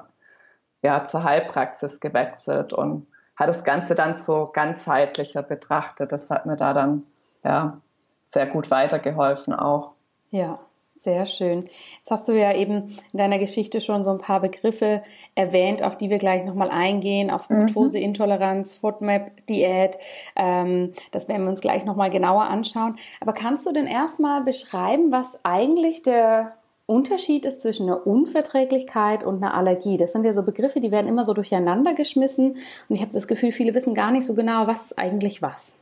ja 0.80 1.04
zur 1.04 1.24
Heilpraxis 1.24 2.00
gewechselt 2.00 2.72
und 2.72 3.06
hat 3.36 3.50
das 3.50 3.64
Ganze 3.64 3.94
dann 3.94 4.14
so 4.14 4.48
ganzheitlicher 4.50 5.42
betrachtet. 5.42 6.10
Das 6.10 6.30
hat 6.30 6.46
mir 6.46 6.56
da 6.56 6.72
dann 6.72 7.02
ja 7.44 7.82
sehr 8.26 8.46
gut 8.46 8.70
weitergeholfen 8.70 9.52
auch. 9.52 9.92
Ja, 10.30 10.58
sehr 11.04 11.26
schön. 11.26 11.68
Jetzt 11.98 12.10
hast 12.10 12.26
du 12.26 12.32
ja 12.32 12.54
eben 12.54 12.88
in 13.12 13.18
deiner 13.18 13.38
Geschichte 13.38 13.80
schon 13.80 14.02
so 14.02 14.10
ein 14.10 14.18
paar 14.18 14.40
Begriffe 14.40 15.02
erwähnt, 15.34 15.82
auf 15.82 15.96
die 15.96 16.10
wir 16.10 16.18
gleich 16.18 16.44
nochmal 16.44 16.70
eingehen, 16.70 17.30
auf 17.30 17.48
mhm. 17.48 17.68
Fructoseintoleranz, 17.68 18.74
FODMAP-Diät. 18.74 19.98
Ähm, 20.34 20.92
das 21.12 21.28
werden 21.28 21.44
wir 21.44 21.50
uns 21.50 21.60
gleich 21.60 21.84
nochmal 21.84 22.10
genauer 22.10 22.44
anschauen. 22.44 22.96
Aber 23.20 23.32
kannst 23.34 23.66
du 23.66 23.72
denn 23.72 23.86
erstmal 23.86 24.42
beschreiben, 24.42 25.12
was 25.12 25.38
eigentlich 25.44 26.02
der 26.02 26.50
Unterschied 26.86 27.44
ist 27.44 27.62
zwischen 27.62 27.84
einer 27.84 28.06
Unverträglichkeit 28.06 29.24
und 29.24 29.42
einer 29.42 29.54
Allergie. 29.54 29.96
Das 29.96 30.12
sind 30.12 30.24
ja 30.24 30.34
so 30.34 30.42
Begriffe, 30.42 30.80
die 30.80 30.90
werden 30.90 31.08
immer 31.08 31.24
so 31.24 31.32
durcheinander 31.32 31.94
geschmissen. 31.94 32.52
Und 32.88 32.94
ich 32.94 33.00
habe 33.00 33.12
das 33.12 33.26
Gefühl, 33.26 33.52
viele 33.52 33.74
wissen 33.74 33.94
gar 33.94 34.10
nicht 34.10 34.26
so 34.26 34.34
genau, 34.34 34.66
was 34.66 34.86
ist 34.86 34.98
eigentlich 34.98 35.40
was. 35.40 35.78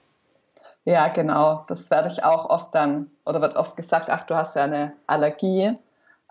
Ja, 0.84 1.08
genau. 1.08 1.64
Das 1.68 1.90
werde 1.90 2.08
ich 2.08 2.24
auch 2.24 2.50
oft 2.50 2.74
dann, 2.74 3.10
oder 3.24 3.40
wird 3.40 3.56
oft 3.56 3.76
gesagt, 3.76 4.10
ach, 4.10 4.24
du 4.24 4.34
hast 4.34 4.56
ja 4.56 4.64
eine 4.64 4.92
Allergie. 5.06 5.76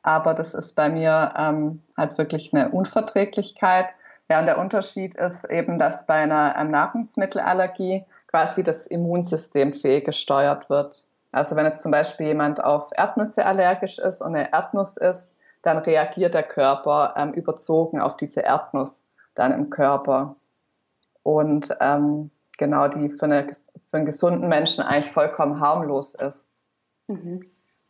Aber 0.03 0.33
das 0.33 0.53
ist 0.53 0.75
bei 0.75 0.89
mir 0.89 1.33
ähm, 1.37 1.83
halt 1.97 2.17
wirklich 2.17 2.53
eine 2.53 2.69
Unverträglichkeit. 2.69 3.87
Ja, 4.29 4.39
und 4.39 4.45
der 4.45 4.57
Unterschied 4.57 5.15
ist 5.15 5.45
eben, 5.45 5.77
dass 5.79 6.05
bei 6.05 6.15
einer 6.15 6.55
ähm, 6.57 6.71
Nahrungsmittelallergie 6.71 8.05
quasi 8.27 8.63
das 8.63 8.85
Immunsystem 8.87 9.73
fehlgesteuert 9.73 10.69
wird. 10.69 11.05
Also 11.31 11.55
wenn 11.55 11.65
jetzt 11.65 11.83
zum 11.83 11.91
Beispiel 11.91 12.27
jemand 12.27 12.63
auf 12.63 12.89
Erdnüsse 12.95 13.45
allergisch 13.45 13.99
ist 13.99 14.21
und 14.21 14.35
eine 14.35 14.51
Erdnuss 14.51 14.97
isst, 14.97 15.29
dann 15.61 15.77
reagiert 15.77 16.33
der 16.33 16.43
Körper 16.43 17.13
ähm, 17.17 17.33
überzogen 17.33 18.01
auf 18.01 18.17
diese 18.17 18.41
Erdnuss 18.41 19.03
dann 19.35 19.51
im 19.53 19.69
Körper. 19.69 20.35
Und 21.23 21.75
ähm, 21.79 22.31
genau, 22.57 22.87
die 22.87 23.09
für, 23.09 23.25
eine, 23.25 23.47
für 23.91 23.97
einen 23.97 24.05
gesunden 24.05 24.47
Menschen 24.47 24.83
eigentlich 24.83 25.11
vollkommen 25.11 25.59
harmlos 25.59 26.15
ist. 26.15 26.49
Mhm. 27.07 27.45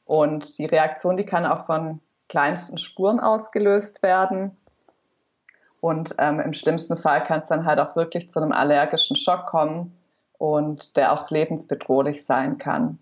Und 0.06 0.58
die 0.58 0.66
Reaktion, 0.66 1.16
die 1.16 1.26
kann 1.26 1.46
auch 1.46 1.66
von 1.66 2.02
kleinsten 2.28 2.78
Spuren 2.78 3.20
ausgelöst 3.20 4.02
werden. 4.04 4.58
Und 5.80 6.16
ähm, 6.18 6.40
im 6.40 6.54
schlimmsten 6.54 6.98
Fall 6.98 7.24
kann 7.24 7.42
es 7.42 7.46
dann 7.48 7.66
halt 7.66 7.80
auch 7.80 7.96
wirklich 7.96 8.32
zu 8.32 8.40
einem 8.40 8.52
allergischen 8.52 9.16
Schock 9.16 9.46
kommen 9.46 9.96
und 10.38 10.98
der 10.98 11.14
auch 11.14 11.30
lebensbedrohlich 11.30 12.26
sein 12.26 12.58
kann. 12.58 12.98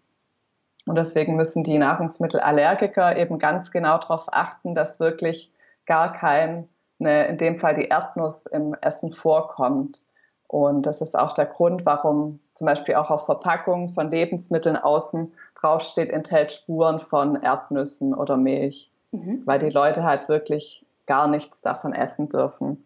Und 0.85 0.95
deswegen 0.95 1.35
müssen 1.35 1.63
die 1.63 1.77
Nahrungsmittelallergiker 1.77 3.15
eben 3.15 3.39
ganz 3.39 3.71
genau 3.71 3.97
darauf 3.97 4.25
achten, 4.31 4.75
dass 4.75 4.99
wirklich 4.99 5.51
gar 5.85 6.13
kein, 6.13 6.67
ne, 6.97 7.27
in 7.27 7.37
dem 7.37 7.59
Fall 7.59 7.75
die 7.75 7.87
Erdnuss 7.87 8.45
im 8.47 8.75
Essen 8.81 9.13
vorkommt. 9.13 10.01
Und 10.47 10.83
das 10.83 11.01
ist 11.01 11.17
auch 11.17 11.33
der 11.33 11.45
Grund, 11.45 11.85
warum 11.85 12.39
zum 12.59 12.65
Beispiel 12.65 12.95
auch 12.95 13.09
auf 13.09 13.25
Verpackungen 13.25 13.87
von 13.93 14.11
Lebensmitteln 14.11 14.75
außen 14.75 15.31
draufsteht, 15.55 16.09
enthält 16.09 16.51
Spuren 16.51 16.99
von 16.99 17.41
Erdnüssen 17.41 18.13
oder 18.13 18.35
Milch, 18.35 18.91
mhm. 19.11 19.43
weil 19.45 19.59
die 19.59 19.69
Leute 19.69 20.03
halt 20.03 20.27
wirklich 20.27 20.85
gar 21.07 21.29
nichts 21.29 21.61
davon 21.61 21.93
essen 21.93 22.27
dürfen. 22.27 22.85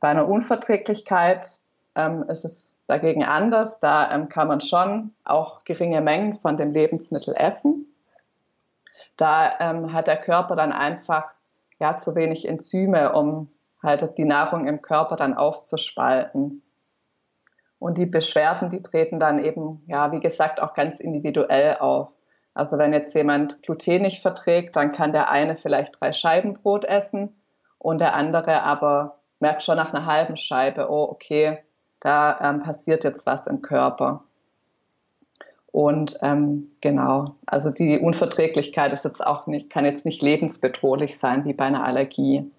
Bei 0.00 0.08
einer 0.08 0.26
Unverträglichkeit 0.26 1.46
ähm, 1.94 2.24
ist 2.28 2.46
es 2.46 2.74
dagegen 2.86 3.22
anders. 3.22 3.80
Da 3.80 4.10
ähm, 4.10 4.30
kann 4.30 4.48
man 4.48 4.62
schon 4.62 5.12
auch 5.24 5.64
geringe 5.64 6.00
Mengen 6.00 6.38
von 6.38 6.56
dem 6.56 6.72
Lebensmittel 6.72 7.34
essen. 7.36 7.84
Da 9.18 9.60
ähm, 9.60 9.92
hat 9.92 10.06
der 10.06 10.16
Körper 10.16 10.56
dann 10.56 10.72
einfach 10.72 11.26
ja, 11.78 11.98
zu 11.98 12.14
wenig 12.14 12.48
Enzyme, 12.48 13.12
um 13.12 13.48
halt 13.82 14.16
die 14.16 14.24
Nahrung 14.24 14.66
im 14.66 14.80
Körper 14.80 15.16
dann 15.16 15.34
aufzuspalten. 15.34 16.62
Und 17.78 17.98
die 17.98 18.06
Beschwerden, 18.06 18.70
die 18.70 18.82
treten 18.82 19.20
dann 19.20 19.42
eben, 19.42 19.82
ja, 19.86 20.12
wie 20.12 20.20
gesagt, 20.20 20.60
auch 20.60 20.74
ganz 20.74 20.98
individuell 20.98 21.76
auf. 21.78 22.08
Also 22.54 22.78
wenn 22.78 22.94
jetzt 22.94 23.14
jemand 23.14 23.62
Gluten 23.62 24.02
nicht 24.02 24.22
verträgt, 24.22 24.76
dann 24.76 24.92
kann 24.92 25.12
der 25.12 25.30
eine 25.30 25.56
vielleicht 25.56 26.00
drei 26.00 26.12
Scheiben 26.12 26.54
Brot 26.54 26.86
essen 26.86 27.36
und 27.78 27.98
der 27.98 28.14
andere 28.14 28.62
aber 28.62 29.18
merkt 29.40 29.62
schon 29.62 29.76
nach 29.76 29.92
einer 29.92 30.06
halben 30.06 30.38
Scheibe, 30.38 30.90
oh, 30.90 31.04
okay, 31.10 31.58
da 32.00 32.38
ähm, 32.40 32.60
passiert 32.60 33.04
jetzt 33.04 33.26
was 33.26 33.46
im 33.46 33.60
Körper. 33.60 34.24
Und 35.66 36.16
ähm, 36.22 36.70
genau, 36.80 37.36
also 37.44 37.68
die 37.68 37.98
Unverträglichkeit 37.98 38.92
ist 38.92 39.04
jetzt 39.04 39.24
auch 39.24 39.46
nicht, 39.46 39.68
kann 39.68 39.84
jetzt 39.84 40.06
nicht 40.06 40.22
lebensbedrohlich 40.22 41.18
sein 41.18 41.44
wie 41.44 41.52
bei 41.52 41.66
einer 41.66 41.84
Allergie. 41.84 42.50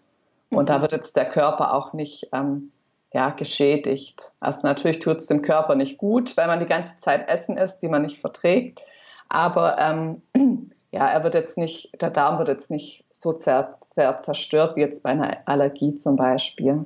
Und 0.52 0.66
mhm. 0.66 0.68
da 0.68 0.82
wird 0.82 0.92
jetzt 0.92 1.16
der 1.16 1.28
Körper 1.28 1.74
auch 1.74 1.94
nicht 1.94 2.30
ähm, 2.32 2.72
ja, 3.14 3.30
geschädigt. 3.30 4.34
Also 4.40 4.62
natürlich 4.64 5.00
tut 5.00 5.18
es 5.18 5.28
dem 5.28 5.42
Körper 5.42 5.76
nicht 5.76 5.98
gut, 5.98 6.36
wenn 6.38 6.48
man 6.48 6.60
die 6.60 6.66
ganze 6.66 7.00
Zeit 7.02 7.28
Essen 7.30 7.58
isst, 7.58 7.82
die 7.82 7.88
man 7.88 8.02
nicht 8.02 8.20
verträgt. 8.20 8.82
Aber 9.30 9.78
ähm, 9.80 10.22
ja, 10.92 11.08
er 11.08 11.24
wird 11.24 11.34
jetzt 11.34 11.58
nicht, 11.58 11.92
der 12.02 12.10
Darm 12.10 12.38
wird 12.40 12.50
jetzt 12.50 12.70
nicht 12.70 13.06
so 13.12 13.38
sehr, 13.40 13.78
sehr 13.94 14.22
zerstört 14.22 14.76
wie 14.76 14.82
jetzt 14.82 15.04
bei 15.04 15.12
einer 15.12 15.38
Allergie 15.46 15.96
zum 15.96 16.16
Beispiel. 16.16 16.86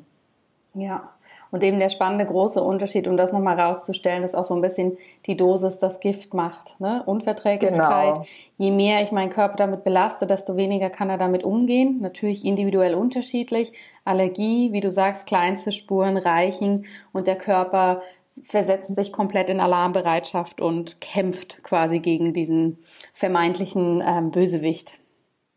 Ja, 0.74 1.10
und 1.52 1.64
eben 1.64 1.80
der 1.80 1.90
spannende 1.90 2.26
große 2.26 2.64
Unterschied, 2.64 3.08
um 3.08 3.18
das 3.18 3.34
nochmal 3.34 3.60
rauszustellen, 3.60 4.24
ist 4.24 4.36
auch 4.36 4.46
so 4.46 4.56
ein 4.56 4.62
bisschen 4.62 4.98
die 5.26 5.36
Dosis 5.36 5.80
das 5.80 6.00
Gift 6.00 6.34
macht. 6.34 6.80
Ne? 6.80 7.04
Unverträglichkeit. 7.06 8.14
Genau. 8.14 8.26
Je 8.54 8.72
mehr 8.72 9.04
ich 9.04 9.12
meinen 9.12 9.30
Körper 9.30 9.58
damit 9.58 9.84
belaste, 9.84 10.26
desto 10.26 10.56
weniger 10.56 10.90
kann 10.90 11.10
er 11.10 11.18
damit 11.18 11.44
umgehen. 11.44 12.00
Natürlich 12.02 12.46
individuell 12.46 12.96
unterschiedlich. 12.96 13.74
Allergie, 14.04 14.72
wie 14.74 14.82
du 14.82 14.90
sagst, 14.92 15.28
kleinste 15.28 15.72
Spuren 15.72 16.18
reichen 16.18 16.86
und 17.12 17.28
der 17.28 17.38
Körper 17.38 18.02
versetzt 18.44 18.96
sich 18.96 19.12
komplett 19.12 19.50
in 19.50 19.60
Alarmbereitschaft 19.60 20.62
und 20.62 21.02
kämpft 21.02 21.64
quasi 21.64 22.00
gegen 22.00 22.34
diesen 22.34 22.80
vermeintlichen 23.14 24.02
ähm, 24.06 24.32
Bösewicht. 24.32 25.00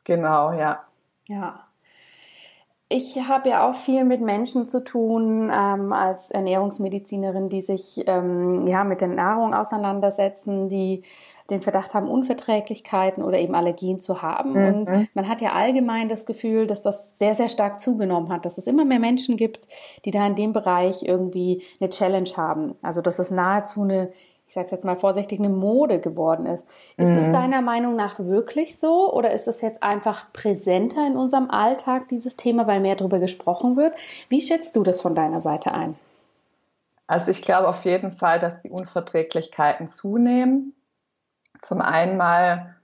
Genau, 0.05 0.53
ja. 0.53 0.85
Ja. 1.27 1.67
Ich 2.91 3.17
habe 3.29 3.49
ja 3.49 3.69
auch 3.69 3.75
viel 3.75 4.05
mit 4.05 4.21
Menschen 4.21 4.69
zu 4.69 4.85
tun 4.85 5.51
ähm, 5.53 5.93
als 5.93 6.31
Ernährungsmedizinerin, 6.31 7.49
die 7.49 7.63
sich 7.63 8.05
ähm, 8.07 8.67
ja 8.67 8.85
mit 8.85 9.01
der 9.01 9.09
Nahrung 9.09 9.55
auseinandersetzen, 9.55 10.69
die 10.69 11.03
den 11.51 11.61
Verdacht 11.61 11.95
haben, 11.95 12.09
Unverträglichkeiten 12.09 13.23
oder 13.23 13.39
eben 13.39 13.55
Allergien 13.55 13.99
zu 13.99 14.23
haben. 14.23 14.53
Mhm. 14.53 14.67
Und 14.67 15.09
man 15.15 15.29
hat 15.29 15.41
ja 15.43 15.53
allgemein 15.53 16.09
das 16.09 16.25
Gefühl, 16.25 16.67
dass 16.67 16.81
das 16.81 17.19
sehr, 17.19 17.35
sehr 17.35 17.49
stark 17.49 17.81
zugenommen 17.81 18.31
hat, 18.31 18.47
dass 18.47 18.57
es 18.57 18.67
immer 18.67 18.85
mehr 18.85 18.99
Menschen 18.99 19.37
gibt, 19.37 19.69
die 20.05 20.11
da 20.11 20.27
in 20.27 20.37
dem 20.37 20.53
Bereich 20.53 21.03
irgendwie 21.03 21.63
eine 21.81 21.91
Challenge 21.91 22.31
haben. 22.37 22.75
Also 22.83 23.03
dass 23.03 23.19
es 23.19 23.31
nahezu 23.31 23.83
eine 23.83 24.11
ich 24.47 24.55
sage 24.55 24.69
jetzt 24.71 24.85
mal 24.85 24.97
vorsichtig, 24.97 25.41
eine 25.41 25.49
Mode 25.49 25.99
geworden 25.99 26.47
ist. 26.47 26.65
Ist 26.97 27.09
mhm. 27.09 27.19
es 27.19 27.33
deiner 27.33 27.61
Meinung 27.61 27.97
nach 27.97 28.21
wirklich 28.21 28.79
so 28.79 29.13
oder 29.13 29.33
ist 29.33 29.49
es 29.49 29.61
jetzt 29.61 29.83
einfach 29.83 30.33
präsenter 30.33 31.05
in 31.05 31.17
unserem 31.17 31.51
Alltag, 31.51 32.07
dieses 32.07 32.37
Thema, 32.37 32.69
weil 32.69 32.79
mehr 32.79 32.95
darüber 32.95 33.19
gesprochen 33.19 33.77
wird? 33.77 33.97
Wie 34.29 34.41
schätzt 34.41 34.77
du 34.77 34.85
das 34.85 35.01
von 35.01 35.17
deiner 35.17 35.41
Seite 35.41 35.73
ein? 35.73 35.97
Also 37.09 37.33
ich 37.33 37.43
glaube 37.43 37.67
auf 37.67 37.85
jeden 37.85 38.13
Fall, 38.13 38.39
dass 38.39 38.61
die 38.61 38.71
Unverträglichkeiten 38.71 39.89
zunehmen. 39.89 40.73
Zum 41.64 41.80
einen 41.80 42.18
mal, 42.18 42.76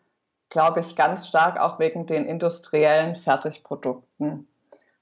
glaube 0.49 0.80
ich, 0.80 0.96
ganz 0.96 1.28
stark 1.28 1.60
auch 1.60 1.78
wegen 1.78 2.06
den 2.06 2.25
industriellen 2.25 3.14
Fertigprodukten, 3.14 4.49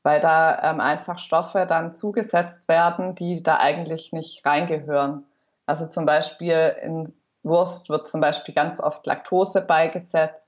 weil 0.03 0.21
da 0.21 0.63
ähm, 0.65 0.81
einfach 0.81 1.19
Stoffe 1.21 1.65
dann 1.65 1.95
zugesetzt 1.95 2.67
werden, 2.67 3.15
die 3.15 3.41
da 3.41 3.59
eigentlich 3.59 4.13
nicht 4.13 4.45
reingehören. 4.45 5.25
Also 5.65 5.87
zum 5.87 6.07
Beispiel 6.07 6.75
in 6.83 7.15
Wurst 7.45 7.89
wird 7.89 8.09
zum 8.09 8.21
Beispiel 8.21 8.53
ganz 8.53 8.81
oft 8.81 9.07
Laktose 9.07 9.61
beigesetzt 9.61 10.43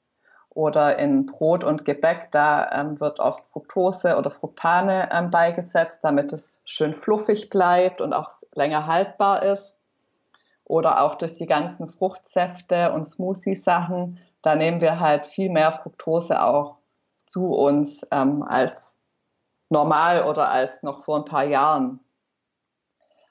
oder 0.48 0.98
in 0.98 1.26
Brot 1.26 1.62
und 1.62 1.84
Gebäck, 1.84 2.32
da 2.32 2.68
ähm, 2.72 2.98
wird 2.98 3.20
oft 3.20 3.44
Fructose 3.52 4.16
oder 4.16 4.32
Fructane 4.32 5.08
ähm, 5.12 5.30
beigesetzt, 5.30 5.98
damit 6.02 6.32
es 6.32 6.62
schön 6.64 6.94
fluffig 6.94 7.48
bleibt 7.48 8.00
und 8.00 8.12
auch 8.12 8.32
länger 8.56 8.88
haltbar 8.88 9.44
ist. 9.44 9.79
Oder 10.70 11.00
auch 11.00 11.16
durch 11.16 11.32
die 11.34 11.46
ganzen 11.46 11.88
Fruchtsäfte 11.88 12.92
und 12.92 13.04
Smoothie-Sachen, 13.04 14.20
da 14.40 14.54
nehmen 14.54 14.80
wir 14.80 15.00
halt 15.00 15.26
viel 15.26 15.50
mehr 15.50 15.72
Fructose 15.72 16.40
auch 16.40 16.76
zu 17.26 17.52
uns 17.52 18.06
ähm, 18.12 18.44
als 18.44 19.00
normal 19.68 20.22
oder 20.22 20.48
als 20.48 20.84
noch 20.84 21.02
vor 21.04 21.16
ein 21.16 21.24
paar 21.24 21.42
Jahren. 21.42 21.98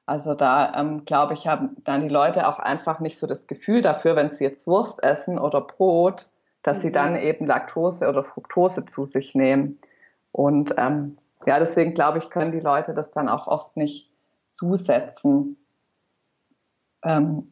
Also 0.05 0.33
da 0.33 0.73
ähm, 0.75 1.05
glaube 1.05 1.33
ich, 1.33 1.47
haben 1.47 1.77
dann 1.85 2.01
die 2.01 2.13
Leute 2.13 2.45
auch 2.45 2.59
einfach 2.59 2.99
nicht 2.99 3.17
so 3.17 3.25
das 3.25 3.47
Gefühl 3.47 3.81
dafür, 3.81 4.17
wenn 4.17 4.31
sie 4.31 4.43
jetzt 4.43 4.67
Wurst 4.67 5.01
essen 5.01 5.39
oder 5.39 5.61
Brot, 5.61 6.27
dass 6.61 6.79
mhm. 6.79 6.81
sie 6.81 6.91
dann 6.91 7.15
eben 7.15 7.45
Laktose 7.45 8.09
oder 8.09 8.25
Fructose 8.25 8.85
zu 8.85 9.05
sich 9.05 9.33
nehmen. 9.33 9.79
Und 10.33 10.73
ähm, 10.77 11.17
ja, 11.45 11.57
deswegen 11.57 11.93
glaube 11.93 12.17
ich, 12.17 12.29
können 12.29 12.51
die 12.51 12.59
Leute 12.59 12.93
das 12.93 13.11
dann 13.11 13.29
auch 13.29 13.47
oft 13.47 13.77
nicht 13.77 14.11
zusetzen. 14.49 15.55
Ähm, 17.03 17.51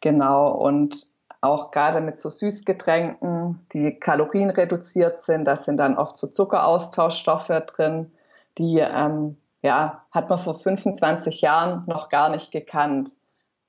genau, 0.00 0.52
und 0.52 1.08
auch 1.40 1.70
gerade 1.70 2.00
mit 2.00 2.20
so 2.20 2.30
Süßgetränken, 2.30 3.66
die 3.72 3.92
Kalorien 3.92 4.50
reduziert 4.50 5.22
sind, 5.22 5.44
da 5.44 5.56
sind 5.56 5.76
dann 5.76 5.96
oft 5.96 6.16
so 6.16 6.26
Zuckeraustauschstoffe 6.26 7.52
drin, 7.66 8.12
die 8.58 8.78
ähm, 8.78 9.36
ja, 9.62 10.04
hat 10.12 10.28
man 10.28 10.38
vor 10.38 10.60
25 10.60 11.40
Jahren 11.40 11.84
noch 11.86 12.08
gar 12.08 12.30
nicht 12.30 12.52
gekannt. 12.52 13.10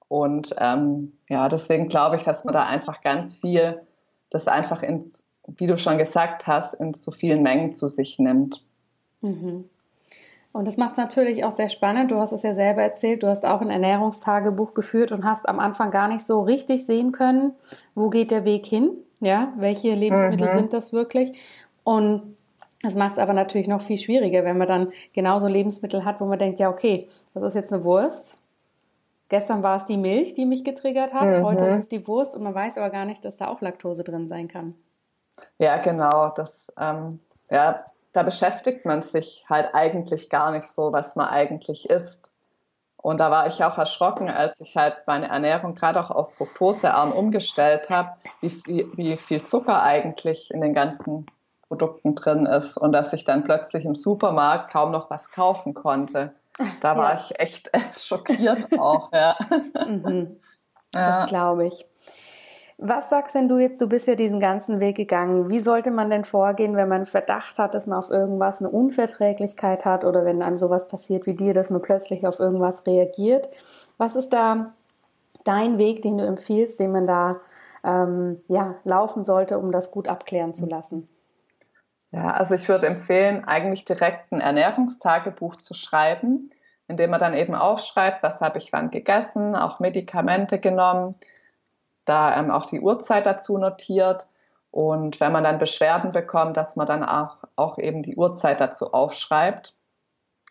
Und 0.07 0.55
ähm, 0.57 1.13
ja, 1.27 1.49
deswegen 1.49 1.87
glaube 1.89 2.15
ich, 2.15 2.23
dass 2.23 2.45
man 2.45 2.53
da 2.53 2.65
einfach 2.65 3.01
ganz 3.01 3.35
viel, 3.35 3.81
das 4.29 4.47
einfach 4.47 4.83
ins, 4.83 5.29
wie 5.47 5.67
du 5.67 5.77
schon 5.77 5.97
gesagt 5.97 6.47
hast, 6.47 6.73
in 6.75 6.93
so 6.93 7.11
vielen 7.11 7.43
Mengen 7.43 7.73
zu 7.73 7.89
sich 7.89 8.19
nimmt. 8.19 8.65
Mhm. 9.21 9.69
Und 10.57 10.65
das 10.65 10.75
macht 10.75 10.93
es 10.93 10.97
natürlich 10.97 11.45
auch 11.45 11.51
sehr 11.51 11.69
spannend. 11.69 12.09
Du 12.09 12.17
hast 12.17 12.31
es 12.31 12.41
ja 12.41 12.55
selber 12.55 12.81
erzählt, 12.81 13.21
du 13.21 13.27
hast 13.27 13.45
auch 13.45 13.61
ein 13.61 13.69
Ernährungstagebuch 13.69 14.73
geführt 14.73 15.11
und 15.11 15.23
hast 15.23 15.47
am 15.47 15.59
Anfang 15.59 15.91
gar 15.91 16.07
nicht 16.07 16.25
so 16.25 16.41
richtig 16.41 16.83
sehen 16.87 17.11
können, 17.11 17.53
wo 17.93 18.09
geht 18.09 18.31
der 18.31 18.43
Weg 18.43 18.65
hin, 18.65 18.89
ja, 19.19 19.53
welche 19.57 19.93
Lebensmittel 19.93 20.47
mhm. 20.47 20.53
sind 20.53 20.73
das 20.73 20.91
wirklich. 20.91 21.39
Und 21.83 22.35
das 22.81 22.95
macht 22.95 23.13
es 23.13 23.19
aber 23.19 23.33
natürlich 23.33 23.67
noch 23.67 23.81
viel 23.81 23.99
schwieriger, 23.99 24.43
wenn 24.45 24.57
man 24.57 24.67
dann 24.67 24.91
genauso 25.13 25.47
Lebensmittel 25.47 26.03
hat, 26.03 26.19
wo 26.21 26.25
man 26.25 26.39
denkt, 26.39 26.59
ja, 26.59 26.71
okay, 26.71 27.07
das 27.35 27.43
ist 27.43 27.53
jetzt 27.53 27.71
eine 27.71 27.83
Wurst. 27.83 28.39
Gestern 29.29 29.61
war 29.61 29.77
es 29.77 29.85
die 29.85 29.97
Milch, 29.97 30.33
die 30.33 30.47
mich 30.47 30.63
getriggert 30.63 31.13
hat. 31.13 31.27
Mhm. 31.27 31.43
Heute 31.43 31.65
ist 31.67 31.79
es 31.81 31.87
die 31.87 32.07
Wurst 32.07 32.35
und 32.35 32.41
man 32.41 32.55
weiß 32.55 32.77
aber 32.77 32.89
gar 32.89 33.05
nicht, 33.05 33.23
dass 33.23 33.37
da 33.37 33.47
auch 33.49 33.61
Laktose 33.61 34.03
drin 34.03 34.27
sein 34.27 34.47
kann. 34.47 34.73
Ja, 35.59 35.77
genau. 35.77 36.29
Das, 36.29 36.73
ähm, 36.79 37.19
ja, 37.51 37.85
da 38.13 38.23
beschäftigt 38.23 38.85
man 38.85 39.03
sich 39.03 39.45
halt 39.49 39.73
eigentlich 39.73 40.29
gar 40.29 40.51
nicht 40.51 40.67
so, 40.67 40.91
was 40.91 41.15
man 41.15 41.27
eigentlich 41.27 41.89
isst. 41.89 42.31
Und 42.97 43.19
da 43.19 43.29
war 43.29 43.47
ich 43.47 43.63
auch 43.63 43.77
erschrocken, 43.77 44.29
als 44.29 44.59
ich 44.59 44.75
halt 44.75 44.95
meine 45.05 45.27
Ernährung 45.27 45.75
gerade 45.75 45.99
auch 45.99 46.09
auf 46.09 46.33
Fructosearm 46.35 47.11
umgestellt 47.11 47.89
habe, 47.89 48.09
wie, 48.41 48.87
wie 48.95 49.17
viel 49.17 49.45
Zucker 49.45 49.83
eigentlich 49.83 50.51
in 50.51 50.61
den 50.61 50.73
ganzen 50.73 51.27
Produkten 51.67 52.15
drin 52.15 52.45
ist 52.45 52.77
und 52.77 52.93
dass 52.93 53.13
ich 53.13 53.23
dann 53.23 53.43
plötzlich 53.43 53.85
im 53.85 53.95
Supermarkt 53.95 54.71
kaum 54.71 54.91
noch 54.91 55.09
was 55.09 55.29
kaufen 55.31 55.73
konnte. 55.73 56.33
Da 56.81 56.97
war 56.97 57.13
ja. 57.13 57.19
ich 57.19 57.39
echt 57.39 57.69
schockiert 57.97 58.67
auch. 58.79 59.11
Ja. 59.13 59.37
Mhm. 59.85 60.37
Das 60.93 61.27
glaube 61.29 61.67
ich. 61.67 61.85
Was 62.79 63.09
sagst 63.09 63.33
denn 63.33 63.49
du 63.49 63.57
jetzt? 63.57 63.81
Du 63.81 63.89
bist 63.89 64.05
ja 64.07 64.13
diesen 64.13 64.39
ganzen 64.39 64.79
Weg 64.79 64.97
gegangen. 64.97 65.49
Wie 65.49 65.59
sollte 65.59 65.89
man 65.89 66.11
denn 66.11 66.25
vorgehen, 66.25 66.75
wenn 66.75 66.87
man 66.87 67.07
Verdacht 67.07 67.57
hat, 67.57 67.73
dass 67.73 67.87
man 67.87 67.97
auf 67.97 68.11
irgendwas 68.11 68.59
eine 68.59 68.69
Unverträglichkeit 68.69 69.83
hat 69.83 70.05
oder 70.05 70.25
wenn 70.25 70.43
einem 70.43 70.57
sowas 70.57 70.87
passiert 70.87 71.25
wie 71.25 71.33
dir, 71.33 71.53
dass 71.53 71.71
man 71.71 71.81
plötzlich 71.81 72.27
auf 72.27 72.39
irgendwas 72.39 72.85
reagiert? 72.85 73.49
Was 73.97 74.15
ist 74.15 74.29
da 74.29 74.73
dein 75.43 75.79
Weg, 75.79 76.03
den 76.03 76.19
du 76.19 76.25
empfiehlst, 76.25 76.79
den 76.79 76.91
man 76.91 77.07
da 77.07 77.37
ähm, 77.83 78.41
ja, 78.47 78.75
laufen 78.83 79.25
sollte, 79.25 79.57
um 79.57 79.71
das 79.71 79.89
gut 79.89 80.07
abklären 80.07 80.53
zu 80.53 80.67
lassen? 80.67 81.09
Ja, 82.11 82.31
also 82.31 82.53
ich 82.53 82.69
würde 82.69 82.85
empfehlen, 82.85 83.43
eigentlich 83.43 83.85
direkt 83.85 84.31
ein 84.31 84.39
Ernährungstagebuch 84.39 85.55
zu 85.55 85.73
schreiben, 85.73 86.51
indem 86.87 87.09
man 87.09 87.19
dann 87.19 87.33
eben 87.33 87.55
aufschreibt, 87.55 88.21
was 88.21 88.39
habe 88.39 88.59
ich 88.59 88.71
wann 88.71 88.91
gegessen, 88.91 89.55
auch 89.55 89.79
Medikamente 89.79 90.59
genommen, 90.59 91.15
da 92.07 92.37
ähm, 92.37 92.51
auch 92.51 92.65
die 92.65 92.81
Uhrzeit 92.81 93.25
dazu 93.25 93.57
notiert. 93.57 94.25
Und 94.71 95.19
wenn 95.19 95.31
man 95.31 95.43
dann 95.43 95.59
Beschwerden 95.59 96.11
bekommt, 96.11 96.57
dass 96.57 96.75
man 96.75 96.87
dann 96.87 97.03
auch, 97.03 97.37
auch 97.55 97.77
eben 97.77 98.03
die 98.03 98.15
Uhrzeit 98.15 98.59
dazu 98.59 98.93
aufschreibt, 98.93 99.73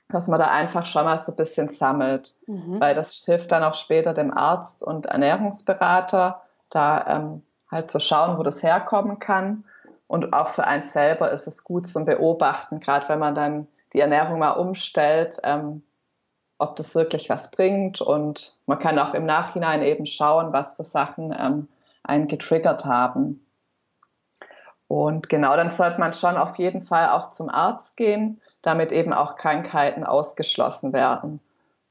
dass 0.08 0.26
man 0.26 0.38
da 0.38 0.48
einfach 0.48 0.86
schon 0.86 1.04
mal 1.04 1.18
so 1.18 1.32
ein 1.32 1.36
bisschen 1.36 1.68
sammelt, 1.68 2.34
mhm. 2.46 2.80
weil 2.80 2.94
das 2.94 3.24
hilft 3.24 3.50
dann 3.50 3.64
auch 3.64 3.74
später 3.74 4.14
dem 4.14 4.36
Arzt 4.36 4.82
und 4.82 5.06
Ernährungsberater, 5.06 6.42
da 6.70 7.06
ähm, 7.08 7.42
halt 7.70 7.90
zu 7.90 8.00
schauen, 8.00 8.38
wo 8.38 8.42
das 8.42 8.62
herkommen 8.62 9.18
kann. 9.18 9.64
Und 10.06 10.32
auch 10.32 10.48
für 10.48 10.64
einen 10.64 10.84
selber 10.84 11.30
ist 11.32 11.46
es 11.48 11.64
gut 11.64 11.88
zum 11.88 12.04
Beobachten, 12.04 12.78
gerade 12.78 13.08
wenn 13.08 13.18
man 13.18 13.34
dann 13.34 13.66
die 13.92 14.00
Ernährung 14.00 14.38
mal 14.38 14.52
umstellt, 14.52 15.40
ähm, 15.42 15.82
ob 16.58 16.76
das 16.76 16.94
wirklich 16.94 17.28
was 17.28 17.50
bringt. 17.50 18.00
Und 18.00 18.56
man 18.66 18.78
kann 18.78 18.98
auch 18.98 19.14
im 19.14 19.26
Nachhinein 19.26 19.82
eben 19.82 20.06
schauen, 20.06 20.52
was 20.52 20.74
für 20.74 20.84
Sachen 20.84 21.34
ähm, 21.38 21.68
einen 22.02 22.28
getriggert 22.28 22.84
haben. 22.84 23.46
Und 24.88 25.28
genau, 25.28 25.56
dann 25.56 25.70
sollte 25.70 25.98
man 25.98 26.12
schon 26.12 26.36
auf 26.36 26.56
jeden 26.56 26.82
Fall 26.82 27.10
auch 27.10 27.32
zum 27.32 27.48
Arzt 27.48 27.96
gehen, 27.96 28.40
damit 28.62 28.92
eben 28.92 29.12
auch 29.12 29.36
Krankheiten 29.36 30.04
ausgeschlossen 30.04 30.92
werden. 30.92 31.40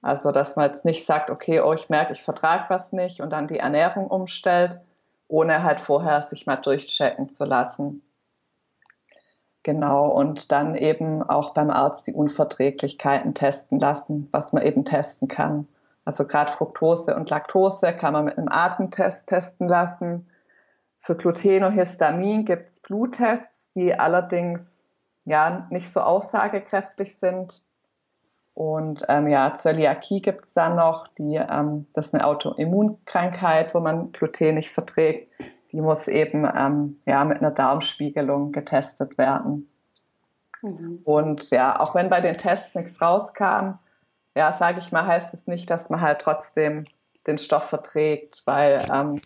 Also, 0.02 0.32
dass 0.32 0.56
man 0.56 0.70
jetzt 0.70 0.86
nicht 0.86 1.06
sagt, 1.06 1.30
okay, 1.30 1.60
oh, 1.62 1.74
ich 1.74 1.90
merke, 1.90 2.14
ich 2.14 2.22
vertrage 2.22 2.66
was 2.70 2.94
nicht 2.94 3.22
und 3.22 3.32
dann 3.32 3.48
die 3.48 3.60
Ernährung 3.60 4.08
umstellt, 4.08 4.80
ohne 5.28 5.64
halt 5.64 5.80
vorher 5.80 6.22
sich 6.22 6.46
mal 6.46 6.58
durchchecken 6.58 7.32
zu 7.32 7.44
lassen. 7.44 8.05
Genau, 9.66 10.10
und 10.10 10.52
dann 10.52 10.76
eben 10.76 11.24
auch 11.24 11.56
beim 11.56 11.72
Arzt 11.72 12.06
die 12.06 12.14
Unverträglichkeiten 12.14 13.34
testen 13.34 13.80
lassen, 13.80 14.30
was 14.32 14.54
man 14.54 14.62
eben 14.62 14.86
testen 14.86 15.28
kann. 15.28 15.68
Also 16.06 16.28
gerade 16.28 16.54
Fructose 16.54 17.16
und 17.16 17.32
Laktose 17.32 17.92
kann 17.94 18.14
man 18.14 18.26
mit 18.26 18.38
einem 18.38 18.48
Atemtest 18.48 19.26
testen 19.26 19.68
lassen. 19.68 20.30
Für 21.00 21.16
Gluten 21.16 21.64
und 21.64 21.72
Histamin 21.72 22.46
gibt 22.46 22.68
es 22.68 22.80
Bluttests, 22.80 23.72
die 23.74 23.96
allerdings 23.96 24.84
ja 25.24 25.66
nicht 25.72 25.92
so 25.92 26.00
aussagekräftig 26.02 27.18
sind. 27.18 27.64
Und 28.54 29.04
ähm, 29.10 29.28
ja, 29.28 29.56
Zöliakie 29.56 30.22
gibt 30.22 30.46
es 30.46 30.54
dann 30.54 30.76
noch, 30.76 31.08
die, 31.18 31.38
ähm, 31.38 31.88
das 31.94 32.06
ist 32.06 32.14
eine 32.14 32.28
Autoimmunkrankheit, 32.28 33.74
wo 33.74 33.80
man 33.80 34.12
Gluten 34.12 34.54
nicht 34.54 34.70
verträgt 34.70 35.32
die 35.76 35.82
muss 35.82 36.08
eben 36.08 36.50
ähm, 36.56 37.02
ja, 37.06 37.26
mit 37.26 37.40
einer 37.40 37.52
Darmspiegelung 37.52 38.54
getestet 38.54 39.18
werden. 39.18 39.70
Mhm. 40.62 41.02
Und 41.04 41.50
ja, 41.50 41.78
auch 41.78 41.94
wenn 41.94 42.10
bei 42.10 42.22
den 42.22 42.34
Tests 42.34 42.74
nichts 42.76 43.02
rauskam, 43.02 43.74
ja, 44.38 44.54
sage 44.54 44.80
ich 44.80 44.94
mal, 44.94 45.06
heißt 45.06 45.34
es 45.34 45.48
nicht, 45.48 45.70
dass 45.70 45.90
man 45.90 46.00
halt 46.00 46.20
trotzdem 46.20 46.86
den 47.28 47.38
Stoff 47.38 47.66
verträgt, 47.66 48.44
weil 48.46 48.86
ähm, 48.90 49.20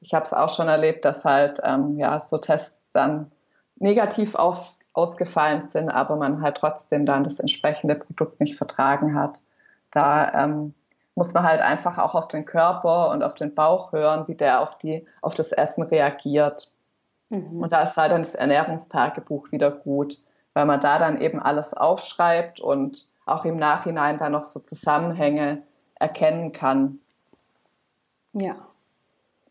ich 0.00 0.12
habe 0.12 0.26
es 0.26 0.34
auch 0.34 0.54
schon 0.54 0.68
erlebt, 0.68 1.06
dass 1.06 1.24
halt 1.24 1.62
ähm, 1.64 1.98
ja 1.98 2.20
so 2.20 2.36
Tests 2.36 2.90
dann 2.92 3.32
negativ 3.76 4.34
auf, 4.34 4.66
ausgefallen 4.92 5.70
sind, 5.70 5.88
aber 5.88 6.16
man 6.16 6.42
halt 6.42 6.58
trotzdem 6.58 7.06
dann 7.06 7.24
das 7.24 7.40
entsprechende 7.40 7.94
Produkt 7.94 8.38
nicht 8.38 8.58
vertragen 8.58 9.14
hat. 9.14 9.40
Da 9.92 10.44
ähm, 10.44 10.74
muss 11.14 11.32
man 11.32 11.44
halt 11.44 11.60
einfach 11.60 11.98
auch 11.98 12.14
auf 12.14 12.28
den 12.28 12.44
Körper 12.44 13.10
und 13.10 13.22
auf 13.22 13.34
den 13.34 13.54
Bauch 13.54 13.92
hören, 13.92 14.26
wie 14.26 14.34
der 14.34 14.60
auf, 14.60 14.78
die, 14.78 15.06
auf 15.22 15.34
das 15.34 15.52
Essen 15.52 15.82
reagiert. 15.84 16.72
Mhm. 17.30 17.62
Und 17.62 17.72
da 17.72 17.82
ist 17.82 17.96
halt 17.96 18.12
dann 18.12 18.22
das 18.22 18.34
Ernährungstagebuch 18.34 19.52
wieder 19.52 19.70
gut, 19.70 20.18
weil 20.54 20.66
man 20.66 20.80
da 20.80 20.98
dann 20.98 21.20
eben 21.20 21.40
alles 21.40 21.74
aufschreibt 21.74 22.60
und 22.60 23.06
auch 23.26 23.44
im 23.44 23.56
Nachhinein 23.56 24.18
dann 24.18 24.32
noch 24.32 24.44
so 24.44 24.60
Zusammenhänge 24.60 25.62
erkennen 25.94 26.52
kann. 26.52 26.98
Ja. 28.32 28.56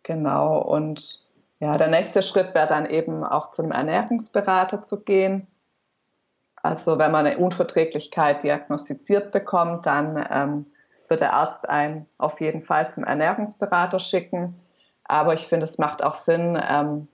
Genau. 0.04 0.62
Und 0.62 1.26
ja, 1.60 1.78
der 1.78 1.88
nächste 1.88 2.22
Schritt 2.22 2.54
wäre 2.54 2.68
dann 2.68 2.86
eben 2.86 3.24
auch 3.24 3.52
zum 3.52 3.72
Ernährungsberater 3.72 4.84
zu 4.84 5.00
gehen. 5.00 5.48
Also 6.62 6.98
wenn 6.98 7.12
man 7.12 7.26
eine 7.26 7.38
Unverträglichkeit 7.38 8.44
diagnostiziert 8.44 9.32
bekommt, 9.32 9.86
dann 9.86 10.26
ähm, 10.30 10.66
wird 11.14 11.22
der 11.22 11.34
Arzt 11.34 11.70
einen 11.70 12.08
auf 12.18 12.42
jeden 12.42 12.64
Fall 12.64 12.92
zum 12.92 13.04
Ernährungsberater 13.04 14.00
schicken. 14.00 14.60
Aber 15.04 15.36
ich 15.36 15.46
finde, 15.46 15.66
es 15.66 15.78
macht 15.78 16.04
auch 16.04 16.16
Sinn, 16.16 16.60
ähm, 16.60 17.08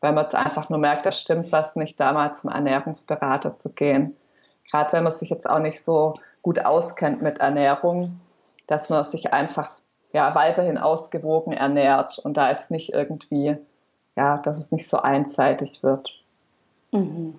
wenn 0.00 0.14
man 0.14 0.24
es 0.24 0.32
einfach 0.32 0.70
nur 0.70 0.78
merkt, 0.78 1.04
da 1.04 1.12
stimmt 1.12 1.52
was 1.52 1.76
nicht, 1.76 2.00
da 2.00 2.14
mal 2.14 2.34
zum 2.34 2.48
Ernährungsberater 2.48 3.58
zu 3.58 3.68
gehen. 3.68 4.16
Gerade 4.70 4.94
wenn 4.94 5.04
man 5.04 5.18
sich 5.18 5.28
jetzt 5.28 5.46
auch 5.46 5.58
nicht 5.58 5.84
so 5.84 6.14
gut 6.40 6.64
auskennt 6.64 7.20
mit 7.20 7.38
Ernährung, 7.38 8.18
dass 8.68 8.88
man 8.88 9.04
sich 9.04 9.34
einfach 9.34 9.70
ja, 10.14 10.34
weiterhin 10.34 10.78
ausgewogen 10.78 11.52
ernährt 11.52 12.18
und 12.18 12.38
da 12.38 12.50
jetzt 12.50 12.70
nicht 12.70 12.94
irgendwie, 12.94 13.58
ja, 14.16 14.38
dass 14.38 14.56
es 14.56 14.72
nicht 14.72 14.88
so 14.88 14.96
einseitig 14.96 15.82
wird. 15.82 16.08
Mhm. 16.90 17.38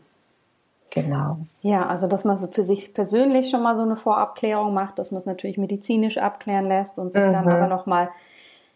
Genau. 0.90 1.38
Ja, 1.62 1.86
also 1.86 2.08
dass 2.08 2.24
man 2.24 2.38
für 2.38 2.64
sich 2.64 2.94
persönlich 2.94 3.50
schon 3.50 3.62
mal 3.62 3.76
so 3.76 3.84
eine 3.84 3.96
Vorabklärung 3.96 4.74
macht, 4.74 5.00
dass 5.00 5.12
man 5.12 5.20
es 5.20 5.26
natürlich 5.26 5.58
medizinisch 5.58 6.18
abklären 6.18 6.66
lässt 6.66 6.98
und 6.98 7.14
sich 7.14 7.24
mhm. 7.24 7.32
dann 7.32 7.50
aber 7.50 7.68
nochmal 7.68 8.10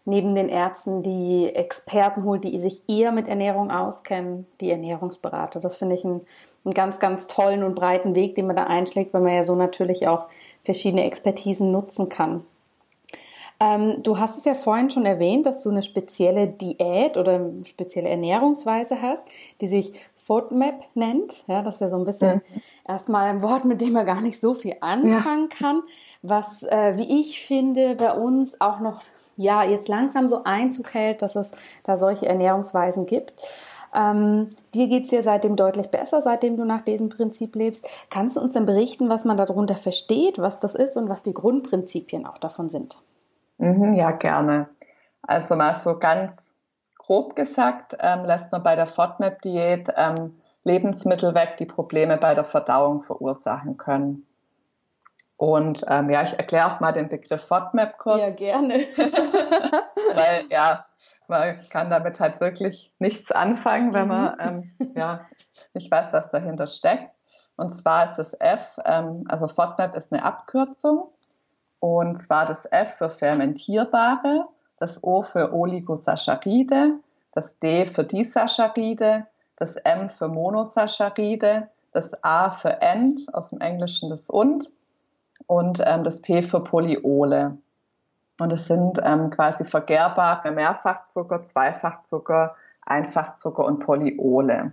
neben 0.04 0.34
den 0.34 0.48
Ärzten 0.48 1.02
die 1.02 1.50
Experten 1.54 2.24
holt, 2.24 2.44
die 2.44 2.58
sich 2.58 2.82
eher 2.88 3.12
mit 3.12 3.28
Ernährung 3.28 3.70
auskennen, 3.70 4.46
die 4.60 4.70
Ernährungsberater. 4.70 5.60
Das 5.60 5.76
finde 5.76 5.94
ich 5.94 6.04
einen, 6.04 6.22
einen 6.64 6.74
ganz, 6.74 6.98
ganz 6.98 7.26
tollen 7.28 7.62
und 7.62 7.74
breiten 7.74 8.14
Weg, 8.14 8.34
den 8.34 8.46
man 8.46 8.56
da 8.56 8.64
einschlägt, 8.64 9.14
weil 9.14 9.20
man 9.20 9.34
ja 9.34 9.44
so 9.44 9.54
natürlich 9.54 10.08
auch 10.08 10.26
verschiedene 10.64 11.04
Expertisen 11.04 11.70
nutzen 11.70 12.08
kann. 12.08 12.42
Ähm, 13.62 14.02
du 14.02 14.18
hast 14.18 14.38
es 14.38 14.44
ja 14.44 14.54
vorhin 14.54 14.90
schon 14.90 15.06
erwähnt, 15.06 15.46
dass 15.46 15.62
du 15.62 15.70
eine 15.70 15.84
spezielle 15.84 16.48
Diät 16.48 17.16
oder 17.16 17.34
eine 17.36 17.64
spezielle 17.64 18.08
Ernährungsweise 18.08 19.00
hast, 19.00 19.24
die 19.60 19.68
sich 19.68 19.92
FODMAP 20.32 20.84
nennt. 20.94 21.46
Ja, 21.46 21.60
das 21.60 21.74
ist 21.74 21.80
ja 21.82 21.90
so 21.90 21.96
ein 21.96 22.06
bisschen 22.06 22.36
mhm. 22.36 22.62
erstmal 22.88 23.28
ein 23.28 23.42
Wort, 23.42 23.66
mit 23.66 23.82
dem 23.82 23.92
man 23.92 24.06
gar 24.06 24.22
nicht 24.22 24.40
so 24.40 24.54
viel 24.54 24.76
anfangen 24.80 25.48
ja. 25.50 25.56
kann, 25.58 25.82
was, 26.22 26.62
äh, 26.62 26.96
wie 26.96 27.20
ich 27.20 27.44
finde, 27.46 27.96
bei 27.96 28.12
uns 28.14 28.58
auch 28.58 28.80
noch 28.80 29.02
ja 29.36 29.62
jetzt 29.62 29.88
langsam 29.88 30.28
so 30.30 30.44
Einzug 30.44 30.94
hält, 30.94 31.20
dass 31.20 31.36
es 31.36 31.50
da 31.84 31.98
solche 31.98 32.26
Ernährungsweisen 32.26 33.04
gibt. 33.04 33.34
Ähm, 33.94 34.48
dir 34.72 34.88
geht 34.88 35.04
es 35.04 35.10
ja 35.10 35.20
seitdem 35.20 35.54
deutlich 35.54 35.88
besser, 35.88 36.22
seitdem 36.22 36.56
du 36.56 36.64
nach 36.64 36.80
diesem 36.80 37.10
Prinzip 37.10 37.54
lebst. 37.54 37.86
Kannst 38.08 38.36
du 38.36 38.40
uns 38.40 38.54
denn 38.54 38.64
berichten, 38.64 39.10
was 39.10 39.26
man 39.26 39.36
darunter 39.36 39.74
versteht, 39.74 40.38
was 40.38 40.60
das 40.60 40.74
ist 40.74 40.96
und 40.96 41.10
was 41.10 41.22
die 41.22 41.34
Grundprinzipien 41.34 42.24
auch 42.24 42.38
davon 42.38 42.70
sind? 42.70 42.96
Mhm, 43.58 43.92
ja, 43.92 44.12
gerne. 44.12 44.70
Also 45.20 45.56
mal 45.56 45.74
so 45.74 45.98
ganz 45.98 46.54
grob 47.06 47.36
gesagt, 47.36 47.96
ähm, 48.00 48.24
lässt 48.24 48.52
man 48.52 48.62
bei 48.62 48.76
der 48.76 48.86
FODMAP-Diät 48.86 49.92
ähm, 49.96 50.40
Lebensmittel 50.64 51.34
weg, 51.34 51.56
die 51.58 51.66
Probleme 51.66 52.16
bei 52.16 52.34
der 52.34 52.44
Verdauung 52.44 53.02
verursachen 53.02 53.76
können. 53.76 54.26
Und 55.36 55.84
ähm, 55.88 56.08
ja, 56.10 56.22
ich 56.22 56.34
erkläre 56.34 56.68
auch 56.68 56.80
mal 56.80 56.92
den 56.92 57.08
Begriff 57.08 57.42
FODMAP 57.42 57.98
kurz. 57.98 58.20
Ja, 58.20 58.30
gerne. 58.30 58.74
Weil 60.14 60.44
ja, 60.50 60.86
man 61.26 61.58
kann 61.70 61.90
damit 61.90 62.20
halt 62.20 62.40
wirklich 62.40 62.92
nichts 62.98 63.32
anfangen, 63.32 63.92
wenn 63.92 64.06
man 64.06 64.34
mhm. 64.34 64.72
ähm, 64.80 64.92
ja, 64.94 65.26
nicht 65.74 65.90
weiß, 65.90 66.12
was 66.12 66.30
dahinter 66.30 66.68
steckt. 66.68 67.10
Und 67.56 67.74
zwar 67.74 68.04
ist 68.04 68.16
das 68.16 68.34
F, 68.34 68.78
ähm, 68.84 69.24
also 69.28 69.48
FODMAP 69.48 69.96
ist 69.96 70.12
eine 70.12 70.24
Abkürzung 70.24 71.08
und 71.80 72.22
zwar 72.22 72.46
das 72.46 72.64
F 72.66 72.94
für 72.94 73.10
fermentierbare, 73.10 74.46
das 74.82 75.04
O 75.04 75.22
für 75.22 75.54
Oligosaccharide, 75.54 76.94
das 77.34 77.60
D 77.60 77.86
für 77.86 78.02
Disaccharide, 78.02 79.28
das 79.56 79.76
M 79.76 80.10
für 80.10 80.26
Monosaccharide, 80.26 81.68
das 81.92 82.24
A 82.24 82.50
für 82.50 82.82
End, 82.82 83.32
aus 83.32 83.50
dem 83.50 83.60
Englischen 83.60 84.10
das 84.10 84.28
Und 84.28 84.72
und 85.46 85.80
ähm, 85.86 86.02
das 86.02 86.20
P 86.20 86.42
für 86.42 86.58
Polyole. 86.58 87.58
Und 88.40 88.52
es 88.52 88.66
sind 88.66 88.98
ähm, 89.04 89.30
quasi 89.30 89.64
vergärbare 89.64 90.50
Mehrfachzucker, 90.50 91.44
Zweifachzucker, 91.44 92.56
Einfachzucker 92.84 93.64
und 93.64 93.78
Polyole. 93.78 94.72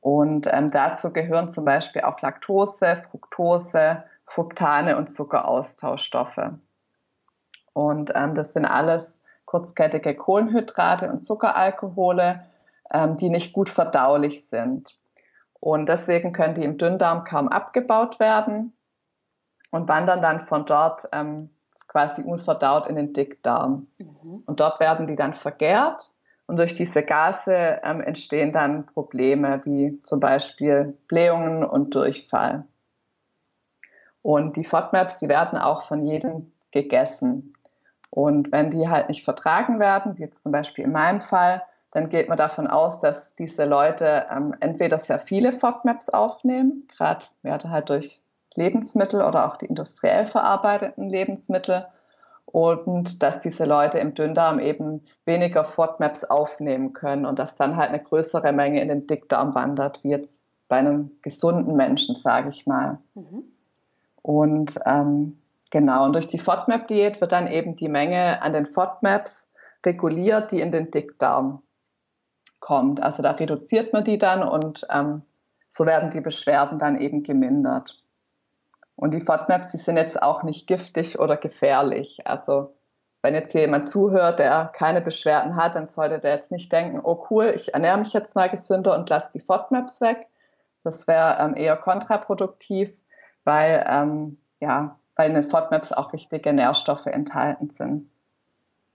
Und 0.00 0.46
ähm, 0.52 0.70
dazu 0.70 1.12
gehören 1.12 1.50
zum 1.50 1.64
Beispiel 1.64 2.02
auch 2.02 2.20
Laktose, 2.20 3.02
Fructose, 3.10 4.04
Fructane 4.24 4.96
und 4.96 5.10
Zuckeraustauschstoffe. 5.10 6.52
Und 7.76 8.10
ähm, 8.14 8.34
das 8.34 8.54
sind 8.54 8.64
alles 8.64 9.22
kurzkettige 9.44 10.14
Kohlenhydrate 10.14 11.10
und 11.10 11.18
Zuckeralkohole, 11.18 12.42
ähm, 12.90 13.18
die 13.18 13.28
nicht 13.28 13.52
gut 13.52 13.68
verdaulich 13.68 14.48
sind. 14.48 14.96
Und 15.60 15.86
deswegen 15.86 16.32
können 16.32 16.54
die 16.54 16.64
im 16.64 16.78
Dünndarm 16.78 17.24
kaum 17.24 17.48
abgebaut 17.48 18.18
werden 18.18 18.72
und 19.72 19.90
wandern 19.90 20.22
dann 20.22 20.40
von 20.40 20.64
dort 20.64 21.06
ähm, 21.12 21.50
quasi 21.86 22.22
unverdaut 22.22 22.86
in 22.86 22.96
den 22.96 23.12
Dickdarm. 23.12 23.88
Mhm. 23.98 24.42
Und 24.46 24.58
dort 24.58 24.80
werden 24.80 25.06
die 25.06 25.16
dann 25.16 25.34
vergärt 25.34 26.12
und 26.46 26.56
durch 26.56 26.74
diese 26.74 27.02
Gase 27.02 27.80
ähm, 27.84 28.00
entstehen 28.00 28.52
dann 28.52 28.86
Probleme 28.86 29.60
wie 29.64 30.00
zum 30.00 30.18
Beispiel 30.18 30.96
Blähungen 31.08 31.62
und 31.62 31.94
Durchfall. 31.94 32.64
Und 34.22 34.56
die 34.56 34.64
FODMAPs, 34.64 35.18
die 35.18 35.28
werden 35.28 35.58
auch 35.58 35.82
von 35.82 36.06
jedem 36.06 36.52
gegessen. 36.70 37.52
Und 38.16 38.50
wenn 38.50 38.70
die 38.70 38.88
halt 38.88 39.10
nicht 39.10 39.24
vertragen 39.24 39.78
werden, 39.78 40.16
wie 40.16 40.22
jetzt 40.22 40.42
zum 40.42 40.50
Beispiel 40.50 40.86
in 40.86 40.92
meinem 40.92 41.20
Fall, 41.20 41.62
dann 41.90 42.08
geht 42.08 42.30
man 42.30 42.38
davon 42.38 42.66
aus, 42.66 42.98
dass 42.98 43.34
diese 43.34 43.66
Leute 43.66 44.24
ähm, 44.34 44.54
entweder 44.60 44.96
sehr 44.96 45.18
viele 45.18 45.52
FODMAPs 45.52 46.08
aufnehmen, 46.08 46.88
gerade 46.96 47.26
ja, 47.42 47.62
halt 47.62 47.90
durch 47.90 48.22
Lebensmittel 48.54 49.20
oder 49.20 49.46
auch 49.46 49.58
die 49.58 49.66
industriell 49.66 50.26
verarbeiteten 50.26 51.10
Lebensmittel, 51.10 51.84
und 52.46 53.22
dass 53.22 53.40
diese 53.40 53.66
Leute 53.66 53.98
im 53.98 54.14
Dünndarm 54.14 54.60
eben 54.60 55.02
weniger 55.26 55.62
FODMAPs 55.62 56.24
aufnehmen 56.24 56.94
können 56.94 57.26
und 57.26 57.38
dass 57.38 57.54
dann 57.54 57.76
halt 57.76 57.90
eine 57.90 58.02
größere 58.02 58.50
Menge 58.52 58.80
in 58.80 58.88
den 58.88 59.06
Dickdarm 59.06 59.54
wandert, 59.54 60.02
wie 60.04 60.10
jetzt 60.10 60.42
bei 60.68 60.76
einem 60.76 61.10
gesunden 61.20 61.76
Menschen, 61.76 62.16
sage 62.16 62.48
ich 62.48 62.66
mal. 62.66 62.96
Mhm. 63.14 63.42
Und 64.22 64.80
ähm, 64.86 65.36
genau, 65.70 66.04
und 66.04 66.12
durch 66.12 66.28
die 66.28 66.38
FODMAP-Diät 66.38 67.20
wird 67.20 67.32
dann 67.32 67.46
eben 67.46 67.76
die 67.76 67.88
Menge 67.88 68.42
an 68.42 68.52
den 68.52 68.66
FODMAPs 68.66 69.48
reguliert, 69.84 70.50
die 70.50 70.60
in 70.60 70.72
den 70.72 70.90
Dickdarm 70.90 71.62
kommt. 72.60 73.02
Also 73.02 73.22
da 73.22 73.32
reduziert 73.32 73.92
man 73.92 74.04
die 74.04 74.18
dann 74.18 74.42
und 74.42 74.86
ähm, 74.90 75.22
so 75.68 75.86
werden 75.86 76.10
die 76.10 76.20
Beschwerden 76.20 76.78
dann 76.78 76.98
eben 77.00 77.22
gemindert. 77.22 78.02
Und 78.96 79.12
die 79.12 79.20
FODMAPs, 79.20 79.70
die 79.72 79.76
sind 79.76 79.96
jetzt 79.96 80.22
auch 80.22 80.42
nicht 80.42 80.66
giftig 80.66 81.18
oder 81.18 81.36
gefährlich. 81.36 82.26
Also 82.26 82.74
wenn 83.22 83.34
jetzt 83.34 83.54
jemand 83.54 83.88
zuhört, 83.88 84.38
der 84.38 84.70
keine 84.72 85.00
Beschwerden 85.00 85.56
hat, 85.56 85.74
dann 85.74 85.88
sollte 85.88 86.20
der 86.20 86.36
jetzt 86.36 86.50
nicht 86.50 86.72
denken, 86.72 87.00
oh 87.02 87.26
cool, 87.30 87.52
ich 87.54 87.74
ernähre 87.74 87.98
mich 87.98 88.12
jetzt 88.12 88.34
mal 88.34 88.48
gesünder 88.48 88.96
und 88.96 89.10
lasse 89.10 89.30
die 89.34 89.40
FODMAPs 89.40 90.00
weg. 90.00 90.26
Das 90.82 91.06
wäre 91.08 91.36
ähm, 91.40 91.56
eher 91.56 91.76
kontraproduktiv, 91.76 92.96
weil, 93.44 93.84
ähm, 93.88 94.38
ja, 94.60 94.98
weil 95.16 95.30
in 95.30 95.34
den 95.34 95.50
FODMAPs 95.50 95.92
auch 95.92 96.12
wichtige 96.12 96.52
Nährstoffe 96.52 97.06
enthalten 97.06 97.70
sind. 97.70 98.10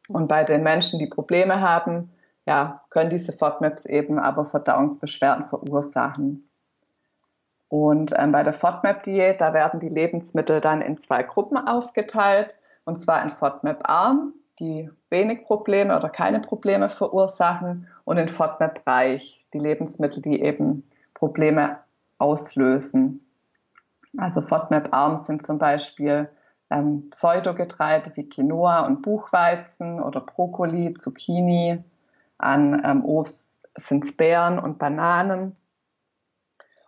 Und 0.08 0.28
bei 0.28 0.44
den 0.44 0.64
Menschen, 0.64 1.00
die 1.00 1.08
Probleme 1.08 1.62
haben, 1.62 2.12
ja, 2.46 2.82
können 2.90 3.10
diese 3.10 3.34
FODMAPs 3.34 3.86
eben 3.86 4.20
aber 4.20 4.46
Verdauungsbeschwerden 4.46 5.46
verursachen. 5.46 6.48
Und 7.70 8.14
ähm, 8.18 8.32
bei 8.32 8.44
der 8.44 8.54
FODMAP-Diät, 8.54 9.40
da 9.40 9.54
werden 9.54 9.80
die 9.80 9.90
Lebensmittel 9.90 10.60
dann 10.60 10.82
in 10.82 10.98
zwei 11.00 11.24
Gruppen 11.24 11.58
aufgeteilt. 11.58 12.56
Und 12.84 13.00
zwar 13.00 13.24
in 13.24 13.30
FODMAP-arm, 13.30 14.34
die 14.60 14.90
wenig 15.10 15.46
Probleme 15.46 15.96
oder 15.96 16.10
keine 16.10 16.42
Probleme 16.42 16.90
verursachen, 16.90 17.88
und 18.04 18.18
in 18.18 18.28
FODMAP-reich, 18.28 19.46
die 19.54 19.60
Lebensmittel, 19.60 20.22
die 20.22 20.42
eben 20.42 20.84
Probleme 21.14 21.78
auslösen. 22.18 23.26
Also 24.18 24.42
FODMAP-arm 24.42 25.18
sind 25.20 25.46
zum 25.46 25.58
Beispiel 25.58 26.30
ähm, 26.70 27.10
Pseudogetreide 27.12 28.12
wie 28.16 28.28
Quinoa 28.28 28.86
und 28.86 29.02
Buchweizen 29.02 30.02
oder 30.02 30.22
Brokkoli, 30.22 30.94
Zucchini. 30.94 31.84
An 32.38 32.82
ähm, 32.84 33.06
Obst 33.06 33.62
sind 33.78 34.06
es 34.06 34.18
Beeren 34.18 34.60
und 34.60 34.80
Bananen. 34.80 35.56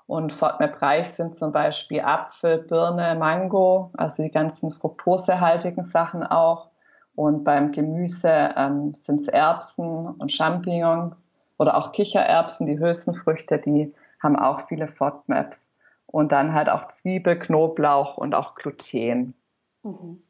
Und 0.06 0.34
FODMAP-reich 0.34 1.14
sind 1.14 1.36
zum 1.38 1.52
Beispiel 1.52 2.02
Apfel, 2.02 2.60
Birne, 2.60 3.16
Mango, 3.16 3.92
also 3.96 4.22
die 4.22 4.32
ganzen 4.32 4.72
fruktosehaltigen 4.72 5.86
Sachen 5.86 6.24
auch. 6.24 6.70
Und 7.16 7.44
beim 7.44 7.72
Gemüse 7.72 8.54
ähm, 8.58 8.94
sind 8.94 9.22
es 9.22 9.28
Erbsen 9.28 10.08
und 10.08 10.32
Champignons 10.32 11.30
oder 11.58 11.78
auch 11.78 11.92
Kichererbsen, 11.94 12.68
die 12.68 12.80
Hülsenfrüchte, 12.80 13.60
die 13.60 13.94
haben 14.22 14.36
auch 14.36 14.68
viele 14.68 14.88
FODMAPs. 14.88 15.73
Und 16.14 16.32
dann 16.32 16.54
halt 16.54 16.70
auch 16.70 16.90
Zwiebel, 16.90 17.40
Knoblauch 17.40 18.18
und 18.18 18.36
auch 18.36 18.54
Gluten. 18.54 19.34
Mhm. 19.82 20.22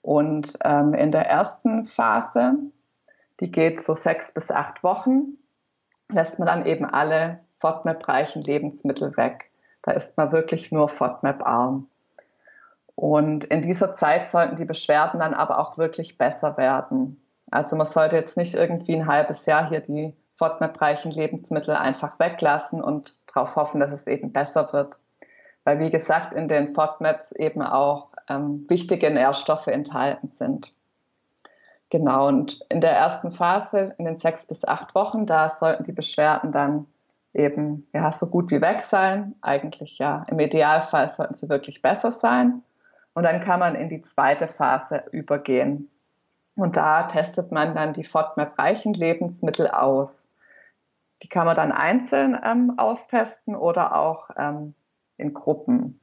Und 0.00 0.52
ähm, 0.62 0.94
in 0.94 1.10
der 1.10 1.26
ersten 1.26 1.84
Phase, 1.84 2.54
die 3.40 3.50
geht 3.50 3.82
so 3.82 3.94
sechs 3.94 4.32
bis 4.32 4.52
acht 4.52 4.84
Wochen, 4.84 5.36
lässt 6.08 6.38
man 6.38 6.46
dann 6.46 6.66
eben 6.66 6.84
alle 6.84 7.40
FODMAP-reichen 7.58 8.42
Lebensmittel 8.42 9.16
weg. 9.16 9.50
Da 9.82 9.90
ist 9.90 10.16
man 10.16 10.30
wirklich 10.30 10.70
nur 10.70 10.88
FODMAP-arm. 10.88 11.88
Und 12.94 13.42
in 13.46 13.62
dieser 13.62 13.94
Zeit 13.94 14.30
sollten 14.30 14.54
die 14.54 14.64
Beschwerden 14.64 15.18
dann 15.18 15.34
aber 15.34 15.58
auch 15.58 15.78
wirklich 15.78 16.16
besser 16.16 16.56
werden. 16.56 17.20
Also 17.50 17.74
man 17.74 17.88
sollte 17.88 18.14
jetzt 18.14 18.36
nicht 18.36 18.54
irgendwie 18.54 18.94
ein 18.94 19.08
halbes 19.08 19.46
Jahr 19.46 19.68
hier 19.68 19.80
die 19.80 20.14
FODMAP-reichen 20.36 21.10
Lebensmittel 21.10 21.74
einfach 21.74 22.20
weglassen 22.20 22.80
und 22.80 23.20
darauf 23.26 23.56
hoffen, 23.56 23.80
dass 23.80 23.90
es 23.90 24.06
eben 24.06 24.32
besser 24.32 24.72
wird. 24.72 25.00
Weil 25.68 25.80
wie 25.80 25.90
gesagt, 25.90 26.32
in 26.32 26.48
den 26.48 26.74
FODMAPs 26.74 27.30
eben 27.32 27.60
auch 27.60 28.08
ähm, 28.30 28.64
wichtige 28.70 29.10
Nährstoffe 29.10 29.66
enthalten 29.66 30.30
sind. 30.34 30.72
Genau, 31.90 32.26
und 32.26 32.60
in 32.70 32.80
der 32.80 32.92
ersten 32.92 33.32
Phase, 33.32 33.94
in 33.98 34.06
den 34.06 34.18
sechs 34.18 34.46
bis 34.46 34.64
acht 34.64 34.94
Wochen, 34.94 35.26
da 35.26 35.50
sollten 35.58 35.84
die 35.84 35.92
Beschwerden 35.92 36.52
dann 36.52 36.86
eben 37.34 37.86
ja 37.92 38.10
so 38.12 38.28
gut 38.28 38.50
wie 38.50 38.62
weg 38.62 38.84
sein. 38.88 39.34
Eigentlich 39.42 39.98
ja, 39.98 40.24
im 40.30 40.38
Idealfall 40.38 41.10
sollten 41.10 41.34
sie 41.34 41.50
wirklich 41.50 41.82
besser 41.82 42.12
sein. 42.12 42.62
Und 43.12 43.24
dann 43.24 43.40
kann 43.40 43.60
man 43.60 43.74
in 43.74 43.90
die 43.90 44.00
zweite 44.00 44.48
Phase 44.48 45.04
übergehen. 45.12 45.90
Und 46.56 46.78
da 46.78 47.08
testet 47.08 47.52
man 47.52 47.74
dann 47.74 47.92
die 47.92 48.04
FODMAP-reichen 48.04 48.94
Lebensmittel 48.94 49.68
aus. 49.68 50.14
Die 51.22 51.28
kann 51.28 51.44
man 51.44 51.56
dann 51.56 51.72
einzeln 51.72 52.40
ähm, 52.42 52.72
austesten 52.78 53.54
oder 53.54 53.94
auch 53.94 54.30
ähm, 54.38 54.74
in 55.18 55.34
Gruppen. 55.34 56.00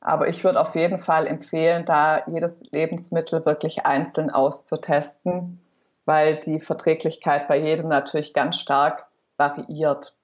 Aber 0.00 0.28
ich 0.28 0.44
würde 0.44 0.60
auf 0.60 0.74
jeden 0.74 0.98
Fall 0.98 1.26
empfehlen, 1.26 1.86
da 1.86 2.26
jedes 2.26 2.60
Lebensmittel 2.70 3.46
wirklich 3.46 3.86
einzeln 3.86 4.30
auszutesten, 4.30 5.60
weil 6.04 6.40
die 6.40 6.60
Verträglichkeit 6.60 7.48
bei 7.48 7.58
jedem 7.58 7.88
natürlich 7.88 8.34
ganz 8.34 8.58
stark 8.58 9.06
variiert. 9.38 10.14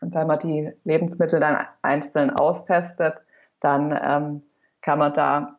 Und 0.00 0.14
wenn 0.14 0.26
man 0.26 0.38
die 0.38 0.72
Lebensmittel 0.84 1.38
dann 1.38 1.66
einzeln 1.82 2.30
austestet, 2.30 3.16
dann 3.60 3.98
ähm, 4.02 4.42
kann 4.80 4.98
man 4.98 5.12
da 5.12 5.58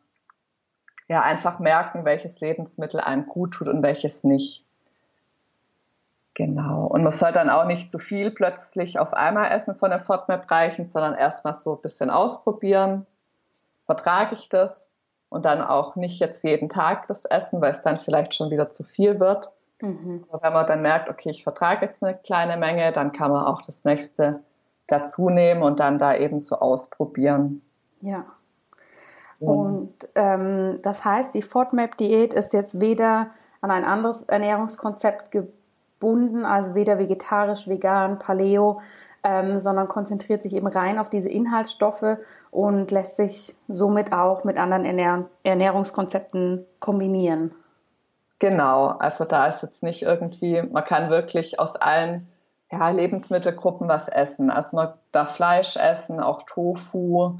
ja 1.08 1.22
einfach 1.22 1.60
merken, 1.60 2.04
welches 2.04 2.40
Lebensmittel 2.40 3.00
einem 3.00 3.26
gut 3.26 3.54
tut 3.54 3.68
und 3.68 3.82
welches 3.82 4.24
nicht. 4.24 4.65
Genau. 6.36 6.84
Und 6.86 7.02
man 7.02 7.14
soll 7.14 7.32
dann 7.32 7.48
auch 7.48 7.64
nicht 7.64 7.90
zu 7.90 7.98
viel 7.98 8.30
plötzlich 8.30 8.98
auf 8.98 9.14
einmal 9.14 9.50
essen 9.50 9.74
von 9.74 9.90
den 9.90 10.00
FODMAP-Reichen, 10.00 10.90
sondern 10.90 11.14
erstmal 11.14 11.54
so 11.54 11.76
ein 11.76 11.80
bisschen 11.80 12.10
ausprobieren. 12.10 13.06
Vertrage 13.86 14.34
ich 14.34 14.50
das? 14.50 14.90
Und 15.30 15.46
dann 15.46 15.62
auch 15.62 15.96
nicht 15.96 16.20
jetzt 16.20 16.44
jeden 16.44 16.68
Tag 16.68 17.08
das 17.08 17.24
Essen, 17.24 17.62
weil 17.62 17.70
es 17.70 17.80
dann 17.80 17.98
vielleicht 17.98 18.34
schon 18.34 18.50
wieder 18.50 18.70
zu 18.70 18.84
viel 18.84 19.18
wird. 19.18 19.50
Mhm. 19.80 20.26
Aber 20.30 20.42
wenn 20.42 20.52
man 20.52 20.66
dann 20.66 20.82
merkt, 20.82 21.08
okay, 21.08 21.30
ich 21.30 21.42
vertrage 21.42 21.86
jetzt 21.86 22.04
eine 22.04 22.14
kleine 22.18 22.58
Menge, 22.58 22.92
dann 22.92 23.12
kann 23.12 23.30
man 23.30 23.46
auch 23.46 23.62
das 23.62 23.84
nächste 23.84 24.40
dazu 24.88 25.30
nehmen 25.30 25.62
und 25.62 25.80
dann 25.80 25.98
da 25.98 26.14
eben 26.14 26.38
so 26.38 26.56
ausprobieren. 26.56 27.62
Ja. 28.02 28.26
Und 29.40 29.94
ähm, 30.14 30.80
das 30.82 31.02
heißt, 31.02 31.32
die 31.32 31.42
FODMAP-Diät 31.42 32.34
ist 32.34 32.52
jetzt 32.52 32.78
weder 32.78 33.28
an 33.62 33.70
ein 33.70 33.84
anderes 33.84 34.22
Ernährungskonzept 34.24 35.30
gebunden, 35.98 36.44
also 36.44 36.74
weder 36.74 36.98
vegetarisch, 36.98 37.68
vegan, 37.68 38.18
Paleo, 38.18 38.80
ähm, 39.24 39.58
sondern 39.58 39.88
konzentriert 39.88 40.42
sich 40.42 40.54
eben 40.54 40.66
rein 40.66 40.98
auf 40.98 41.08
diese 41.08 41.28
Inhaltsstoffe 41.28 42.18
und 42.50 42.90
lässt 42.90 43.16
sich 43.16 43.56
somit 43.68 44.12
auch 44.12 44.44
mit 44.44 44.56
anderen 44.56 44.84
Ernähr 44.84 45.24
Ernährungskonzepten 45.42 46.64
kombinieren. 46.80 47.52
Genau, 48.38 48.88
also 48.88 49.24
da 49.24 49.46
ist 49.46 49.62
jetzt 49.62 49.82
nicht 49.82 50.02
irgendwie, 50.02 50.62
man 50.62 50.84
kann 50.84 51.10
wirklich 51.10 51.58
aus 51.58 51.74
allen 51.76 52.28
ja, 52.70 52.90
Lebensmittelgruppen 52.90 53.88
was 53.88 54.08
essen. 54.08 54.50
Also 54.50 54.76
man 54.76 54.92
darf 55.12 55.36
Fleisch 55.36 55.76
essen, 55.76 56.20
auch 56.20 56.42
Tofu, 56.42 57.38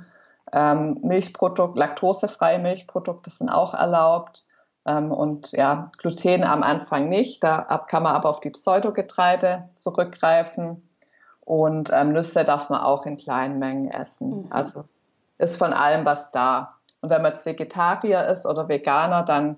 Ähm, 0.52 1.00
Milchprodukt, 1.02 1.76
laktosefreie 1.76 2.60
Milchprodukte 2.60 3.30
sind 3.30 3.50
auch 3.50 3.74
erlaubt. 3.74 4.44
Ähm, 4.86 5.10
und 5.10 5.52
ja, 5.52 5.90
Gluten 5.98 6.44
am 6.44 6.62
Anfang 6.62 7.08
nicht. 7.08 7.42
Da 7.42 7.84
kann 7.88 8.02
man 8.02 8.14
aber 8.14 8.30
auf 8.30 8.40
die 8.40 8.50
Pseudogetreide 8.50 9.68
zurückgreifen. 9.74 10.82
Und 11.40 11.90
ähm, 11.92 12.12
Nüsse 12.12 12.44
darf 12.44 12.70
man 12.70 12.80
auch 12.80 13.06
in 13.06 13.16
kleinen 13.16 13.58
Mengen 13.58 13.90
essen. 13.90 14.44
Mhm. 14.44 14.46
Also 14.50 14.84
ist 15.38 15.58
von 15.58 15.72
allem 15.72 16.04
was 16.04 16.30
da. 16.30 16.74
Und 17.00 17.10
wenn 17.10 17.22
man 17.22 17.32
jetzt 17.32 17.46
Vegetarier 17.46 18.26
ist 18.26 18.46
oder 18.46 18.68
Veganer, 18.68 19.22
dann 19.22 19.56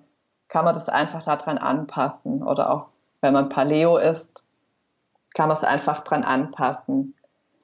kann 0.48 0.64
man 0.64 0.74
das 0.74 0.88
einfach 0.88 1.24
daran 1.24 1.58
anpassen. 1.58 2.42
Oder 2.42 2.70
auch 2.70 2.86
wenn 3.20 3.32
man 3.32 3.48
Paleo 3.48 3.96
isst, 3.96 4.42
kann 5.34 5.48
man 5.48 5.56
es 5.56 5.64
einfach 5.64 6.04
dran 6.04 6.24
anpassen. 6.24 7.14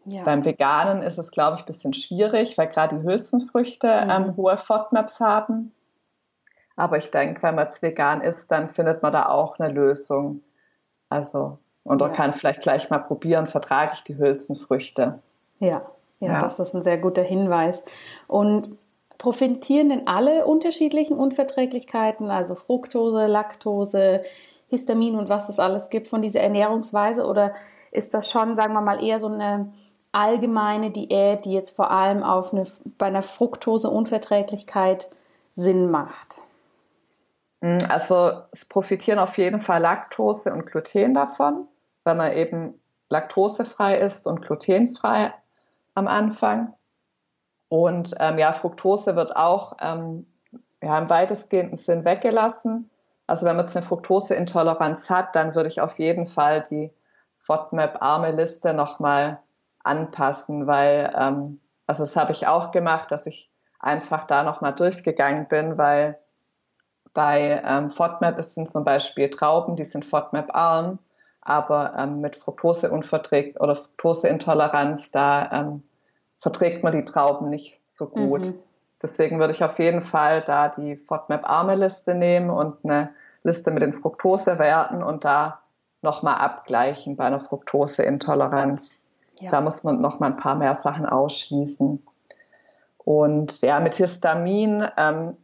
Ja. 0.05 0.23
Beim 0.25 0.45
Veganen 0.45 1.03
ist 1.03 1.19
es, 1.19 1.31
glaube 1.31 1.57
ich, 1.57 1.63
ein 1.63 1.67
bisschen 1.67 1.95
schwierig, 1.95 2.59
weil 2.59 2.69
gerade 2.69 2.99
die 2.99 3.03
Hülsenfrüchte 3.03 4.05
mhm. 4.05 4.11
ähm, 4.11 4.37
hohe 4.37 4.57
FODMAPs 4.57 5.19
haben. 5.21 5.73
Aber 6.77 6.99
ich 6.99 7.11
denke, 7.11 7.43
wenn 7.43 7.55
man 7.55 7.69
es 7.69 7.83
vegan 7.83 8.21
isst, 8.21 8.51
dann 8.51 8.69
findet 8.69 9.03
man 9.03 9.13
da 9.13 9.27
auch 9.27 9.59
eine 9.59 9.73
Lösung. 9.73 10.43
Also, 11.09 11.59
und 11.85 12.01
ja. 12.01 12.09
kann 12.09 12.35
vielleicht 12.35 12.63
gleich 12.63 12.91
mal 12.91 12.99
probieren, 12.99 13.47
vertrage 13.47 13.93
ich 13.95 14.03
die 14.05 14.19
Hülsenfrüchte. 14.19 15.21
Ja, 15.61 15.83
ja, 16.21 16.33
ja, 16.33 16.41
das 16.41 16.59
ist 16.59 16.75
ein 16.75 16.83
sehr 16.83 16.99
guter 16.99 17.23
Hinweis. 17.23 17.85
Und 18.27 18.71
profitieren 19.19 19.89
denn 19.89 20.07
alle 20.07 20.47
unterschiedlichen 20.47 21.17
Unverträglichkeiten, 21.17 22.31
also 22.31 22.55
Fructose, 22.55 23.27
Laktose, 23.27 24.25
Histamin 24.69 25.17
und 25.17 25.29
was 25.29 25.49
es 25.49 25.59
alles 25.59 25.89
gibt 25.89 26.09
von 26.09 26.23
dieser 26.23 26.41
Ernährungsweise? 26.41 27.27
Oder 27.27 27.55
ist 27.93 28.15
das 28.15 28.31
schon, 28.31 28.57
sagen 28.57 28.75
wir 28.75 28.81
mal, 28.81 29.03
eher 29.03 29.21
so 29.21 29.29
eine 29.29 29.73
allgemeine 30.13 30.91
Diät, 30.91 31.45
die 31.45 31.53
jetzt 31.53 31.77
vor 31.77 31.91
allem 31.91 32.23
auf 32.23 32.53
eine, 32.53 32.65
bei 32.99 33.07
einer 33.07 33.23
Fructoseunverträglichkeit 33.23 35.11
Sinn 35.55 35.91
macht? 35.91 36.43
Mm, 37.65 37.79
also 37.89 38.43
es 38.53 38.69
profitieren 38.69 39.19
auf 39.19 39.39
jeden 39.39 39.61
Fall 39.61 39.81
Laktose 39.81 40.53
und 40.53 40.67
Gluten 40.67 41.15
davon, 41.15 41.67
weil 42.05 42.15
man 42.15 42.33
eben 42.35 42.79
laktosefrei 43.09 43.97
ist 43.97 44.27
und 44.27 44.43
glutenfrei 44.43 45.33
am 45.95 46.07
Anfang. 46.07 46.75
Und 47.71 48.15
ähm, 48.21 48.39
ja, 48.39 48.53
Fructose 48.53 49.17
wird 49.17 49.35
auch 49.35 49.79
ähm, 49.81 50.27
ja, 50.83 50.99
im 50.99 51.09
weitestgehenden 51.09 51.77
Sinn 51.79 52.05
weggelassen. 52.05 52.91
Also 53.27 53.47
wenn 53.47 53.57
man 53.57 53.65
jetzt 53.65 53.77
eine 53.77 53.87
Fructoseintoleranz 53.87 55.09
hat, 55.09 55.35
dann 55.35 55.55
würde 55.55 55.71
ich 55.71 55.81
auf 55.81 55.99
jeden 55.99 56.27
Fall 56.27 56.67
die 56.69 56.93
FODMAP-arme 57.39 58.33
Liste 58.33 58.75
nochmal 58.75 59.41
anpassen, 59.83 60.67
weil, 60.67 61.15
ähm, 61.17 61.61
also 61.87 62.05
das 62.05 62.15
habe 62.15 62.33
ich 62.33 62.47
auch 62.47 62.73
gemacht, 62.73 63.11
dass 63.11 63.27
ich 63.27 63.51
einfach 63.81 64.27
da 64.27 64.43
nochmal 64.43 64.75
durchgegangen 64.75 65.49
bin, 65.49 65.79
weil 65.79 66.19
bei 67.15 67.63
ähm, 67.65 67.91
FODMAP 67.91 68.43
sind 68.45 68.69
zum 68.71 68.85
Beispiel 68.85 69.31
Trauben, 69.31 69.77
die 69.77 69.85
sind 69.85 70.05
FODMAP-arm, 70.05 70.99
aber 71.41 71.95
ähm, 71.97 72.21
mit 72.21 72.37
Fructoseunverträgt 72.37 73.61
oder 73.61 73.77
Fructoseintoleranz, 73.77 75.11
da 75.13 75.51
ähm, 75.53 75.83
verträgt 76.41 76.83
man 76.83 76.93
die 76.93 77.05
Trauben 77.05 77.49
nicht 77.49 77.81
so 77.89 78.07
gut. 78.07 78.47
Mhm. 78.47 78.55
Deswegen 79.01 79.39
würde 79.39 79.53
ich 79.53 79.63
auf 79.63 79.79
jeden 79.79 80.03
Fall 80.03 80.43
da 80.43 80.69
die 80.69 80.97
FODMAP-arme 80.97 81.77
Liste 81.77 82.15
nehmen 82.15 82.51
und 82.51 82.85
eine 82.85 83.11
Liste 83.45 83.71
mit 83.71 83.83
den 83.83 83.93
Fructosewerten 83.93 85.03
und 85.03 85.25
da 85.25 85.61
nochmal 86.03 86.37
abgleichen 86.37 87.17
bei 87.17 87.25
einer 87.25 87.41
Fructoseintoleranz. 87.41 88.97
Ja. 89.41 89.51
Da 89.51 89.61
muss 89.61 89.85
man 89.85 90.01
nochmal 90.01 90.31
ein 90.31 90.37
paar 90.37 90.55
mehr 90.55 90.75
Sachen 90.75 91.07
ausschließen. 91.07 92.05
Und 92.99 93.61
ja, 93.61 93.81
mit 93.81 93.95
Histamin 93.95 94.87
ähm, 94.97 95.37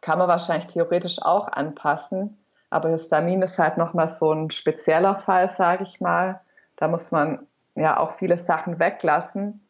kann 0.00 0.18
man 0.18 0.28
wahrscheinlich 0.28 0.68
theoretisch 0.68 1.20
auch 1.22 1.48
anpassen. 1.48 2.38
Aber 2.70 2.88
Histamin 2.90 3.42
ist 3.42 3.58
halt 3.58 3.76
nochmal 3.76 4.08
so 4.08 4.32
ein 4.32 4.50
spezieller 4.50 5.16
Fall, 5.16 5.48
sage 5.48 5.82
ich 5.82 6.00
mal. 6.00 6.40
Da 6.76 6.88
muss 6.88 7.10
man 7.10 7.46
ja 7.74 7.98
auch 7.98 8.12
viele 8.12 8.36
Sachen 8.36 8.78
weglassen. 8.78 9.66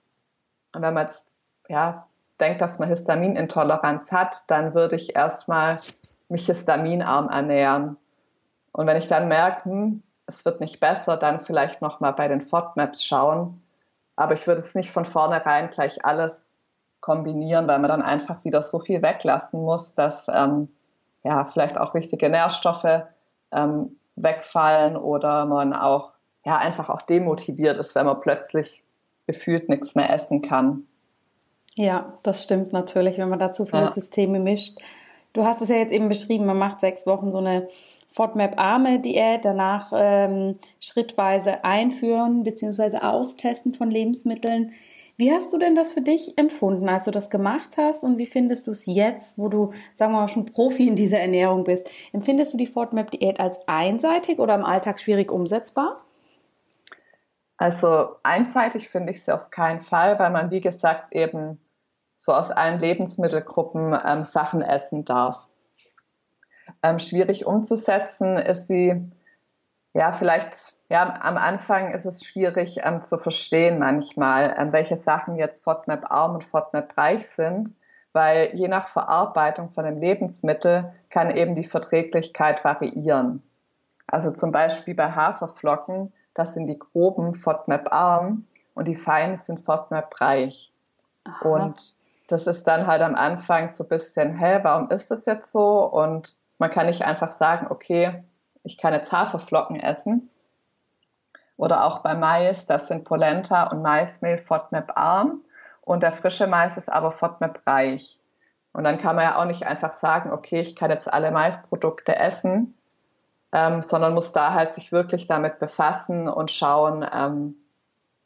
Und 0.75 0.83
wenn 0.83 0.95
man 0.95 1.07
jetzt 1.07 1.25
ja, 1.69 2.07
denkt, 2.40 2.61
dass 2.61 2.79
man 2.79 2.88
Histaminintoleranz 2.88 4.11
hat, 4.12 4.43
dann 4.49 4.75
würde 4.75 4.97
ich 4.97 5.16
erstmal 5.16 5.79
mich 6.29 6.47
histaminarm 6.47 7.29
ernähren. 7.29 7.97
Und 8.73 8.87
wenn 8.87 8.97
ich 8.97 9.09
dann 9.09 9.29
merke, 9.29 9.64
hm, 9.64 10.03
es 10.27 10.45
wird 10.45 10.61
nicht 10.61 10.81
besser, 10.81 11.16
dann 11.16 11.40
vielleicht 11.40 11.83
nochmal 11.83 12.12
bei 12.12 12.29
den 12.29 12.40
FODMAPs 12.40 13.05
schauen. 13.05 13.62
Aber 14.16 14.35
ich 14.35 14.47
würde 14.47 14.61
es 14.61 14.75
nicht 14.75 14.90
von 14.90 15.05
vornherein 15.05 15.71
gleich 15.71 16.05
alles 16.05 16.50
kombinieren, 17.01 17.67
weil 17.67 17.79
man 17.79 17.89
dann 17.89 18.03
einfach 18.03 18.45
wieder 18.45 18.63
so 18.63 18.79
viel 18.79 19.03
weglassen 19.03 19.63
muss, 19.63 19.95
dass 19.95 20.29
ähm, 20.29 20.69
ja 21.25 21.45
vielleicht 21.45 21.79
auch 21.79 21.95
wichtige 21.95 22.29
Nährstoffe 22.29 23.03
ähm, 23.53 23.97
wegfallen 24.17 24.97
oder 24.97 25.47
man 25.47 25.73
auch 25.73 26.13
ja 26.45 26.57
einfach 26.57 26.89
auch 26.89 27.03
demotiviert 27.03 27.79
ist, 27.79 27.95
wenn 27.95 28.07
man 28.07 28.21
plötzlich 28.21 28.83
gefühlt 29.27 29.69
nichts 29.69 29.95
mehr 29.95 30.11
essen 30.11 30.43
kann. 30.43 30.85
Ja, 31.77 32.15
das 32.23 32.43
stimmt 32.43 32.73
natürlich, 32.73 33.19
wenn 33.19 33.29
man 33.29 33.39
da 33.39 33.53
zu 33.53 33.65
viele 33.65 33.85
ja. 33.85 33.93
Systeme 33.93 34.41
mischt. 34.41 34.79
Du 35.33 35.45
hast 35.45 35.63
es 35.63 35.69
ja 35.69 35.77
jetzt 35.77 35.93
eben 35.93 36.09
beschrieben, 36.09 36.47
man 36.47 36.59
macht 36.59 36.81
sechs 36.81 37.07
Wochen 37.07 37.31
so 37.31 37.39
eine 37.39 37.69
FODMAP-arme 38.11 38.99
Diät, 38.99 39.45
danach 39.45 39.93
ähm, 39.95 40.57
schrittweise 40.81 41.65
einführen 41.65 42.43
bzw. 42.43 42.99
austesten 42.99 43.73
von 43.73 43.91
Lebensmitteln. 43.91 44.73
Wie 45.21 45.31
hast 45.31 45.53
du 45.53 45.59
denn 45.59 45.75
das 45.75 45.93
für 45.93 46.01
dich 46.01 46.39
empfunden, 46.39 46.89
als 46.89 47.05
du 47.05 47.11
das 47.11 47.29
gemacht 47.29 47.77
hast 47.77 48.05
und 48.05 48.17
wie 48.17 48.25
findest 48.25 48.67
du 48.67 48.71
es 48.71 48.87
jetzt, 48.87 49.37
wo 49.37 49.51
du, 49.51 49.75
sagen 49.93 50.15
wir 50.15 50.21
mal, 50.21 50.29
schon 50.29 50.47
Profi 50.47 50.89
in 50.89 50.97
dieser 50.97 51.21
Ernährung 51.21 51.65
bist? 51.65 51.91
Empfindest 52.15 52.55
du 52.55 52.57
die 52.57 52.67
FODMAP-Diät 52.67 53.39
als 53.39 53.61
einseitig 53.69 54.39
oder 54.39 54.55
im 54.55 54.65
Alltag 54.65 54.99
schwierig 54.99 55.31
umsetzbar? 55.31 56.01
Also 57.59 58.17
einseitig 58.23 58.89
finde 58.89 59.13
ich 59.13 59.23
sie 59.23 59.35
auf 59.35 59.51
keinen 59.51 59.83
Fall, 59.83 60.19
weil 60.19 60.31
man, 60.31 60.51
wie 60.51 60.63
gesagt, 60.63 61.15
eben 61.15 61.61
so 62.17 62.33
aus 62.33 62.51
allen 62.51 62.79
Lebensmittelgruppen 62.79 63.95
ähm, 64.03 64.25
Sachen 64.25 64.63
essen 64.63 65.05
darf. 65.05 65.47
Ähm, 66.83 66.99
schwierig 66.99 67.45
umzusetzen 67.45 68.39
ist 68.39 68.69
sie, 68.69 69.13
ja, 69.93 70.13
vielleicht 70.13 70.80
ja, 70.90 71.20
am 71.22 71.37
Anfang 71.37 71.94
ist 71.94 72.05
es 72.05 72.24
schwierig 72.24 72.81
ähm, 72.83 73.00
zu 73.00 73.16
verstehen 73.16 73.79
manchmal, 73.79 74.57
ähm, 74.59 74.72
welche 74.72 74.96
Sachen 74.96 75.37
jetzt 75.37 75.62
FODMAP-arm 75.62 76.35
und 76.35 76.44
FODMAP-reich 76.44 77.29
sind, 77.29 77.72
weil 78.12 78.50
je 78.55 78.66
nach 78.66 78.88
Verarbeitung 78.88 79.70
von 79.70 79.85
dem 79.85 79.98
Lebensmittel 79.98 80.92
kann 81.09 81.31
eben 81.31 81.55
die 81.55 81.64
Verträglichkeit 81.64 82.64
variieren. 82.64 83.40
Also 84.09 84.33
zum 84.33 84.50
Beispiel 84.50 84.96
bei 84.96 85.12
Haferflocken, 85.12 86.12
das 86.35 86.55
sind 86.55 86.66
die 86.66 86.79
groben 86.79 87.37
FODMAP-arm 87.37 88.46
und 88.74 88.88
die 88.88 88.96
feinen 88.96 89.37
sind 89.37 89.61
FODMAP-reich. 89.61 90.72
Und 91.42 91.94
das 92.26 92.48
ist 92.48 92.64
dann 92.64 92.88
halt 92.88 93.03
am 93.03 93.14
Anfang 93.14 93.72
so 93.72 93.85
ein 93.85 93.88
bisschen, 93.88 94.37
hä, 94.37 94.59
warum 94.62 94.90
ist 94.90 95.12
das 95.12 95.24
jetzt 95.26 95.53
so? 95.53 95.85
Und 95.85 96.35
man 96.59 96.70
kann 96.70 96.87
nicht 96.87 97.03
einfach 97.03 97.38
sagen, 97.38 97.68
okay, 97.70 98.24
ich 98.64 98.76
kann 98.76 98.92
jetzt 98.92 99.12
Haferflocken 99.12 99.79
essen, 99.79 100.31
oder 101.61 101.85
auch 101.85 101.99
bei 101.99 102.14
Mais, 102.14 102.64
das 102.64 102.88
sind 102.88 103.05
Polenta 103.05 103.64
und 103.64 103.83
Maismehl 103.83 104.38
FODMAP 104.38 104.96
arm 104.96 105.42
und 105.83 106.03
der 106.03 106.12
frische 106.12 106.46
Mais 106.46 106.79
ist 106.79 106.90
aber 106.90 107.11
FODMAP 107.11 107.61
reich. 107.66 108.18
Und 108.73 108.85
dann 108.85 108.99
kann 108.99 109.14
man 109.14 109.27
ja 109.27 109.37
auch 109.37 109.44
nicht 109.44 109.66
einfach 109.66 109.92
sagen, 109.92 110.33
okay, 110.33 110.61
ich 110.61 110.75
kann 110.75 110.90
jetzt 110.90 111.12
alle 111.12 111.31
Maisprodukte 111.31 112.16
essen, 112.16 112.79
ähm, 113.53 113.83
sondern 113.83 114.14
muss 114.14 114.33
da 114.33 114.55
halt 114.55 114.75
sich 114.75 114.90
wirklich 114.90 115.27
damit 115.27 115.59
befassen 115.59 116.29
und 116.29 116.51
schauen, 116.51 117.07
ähm, 117.12 117.57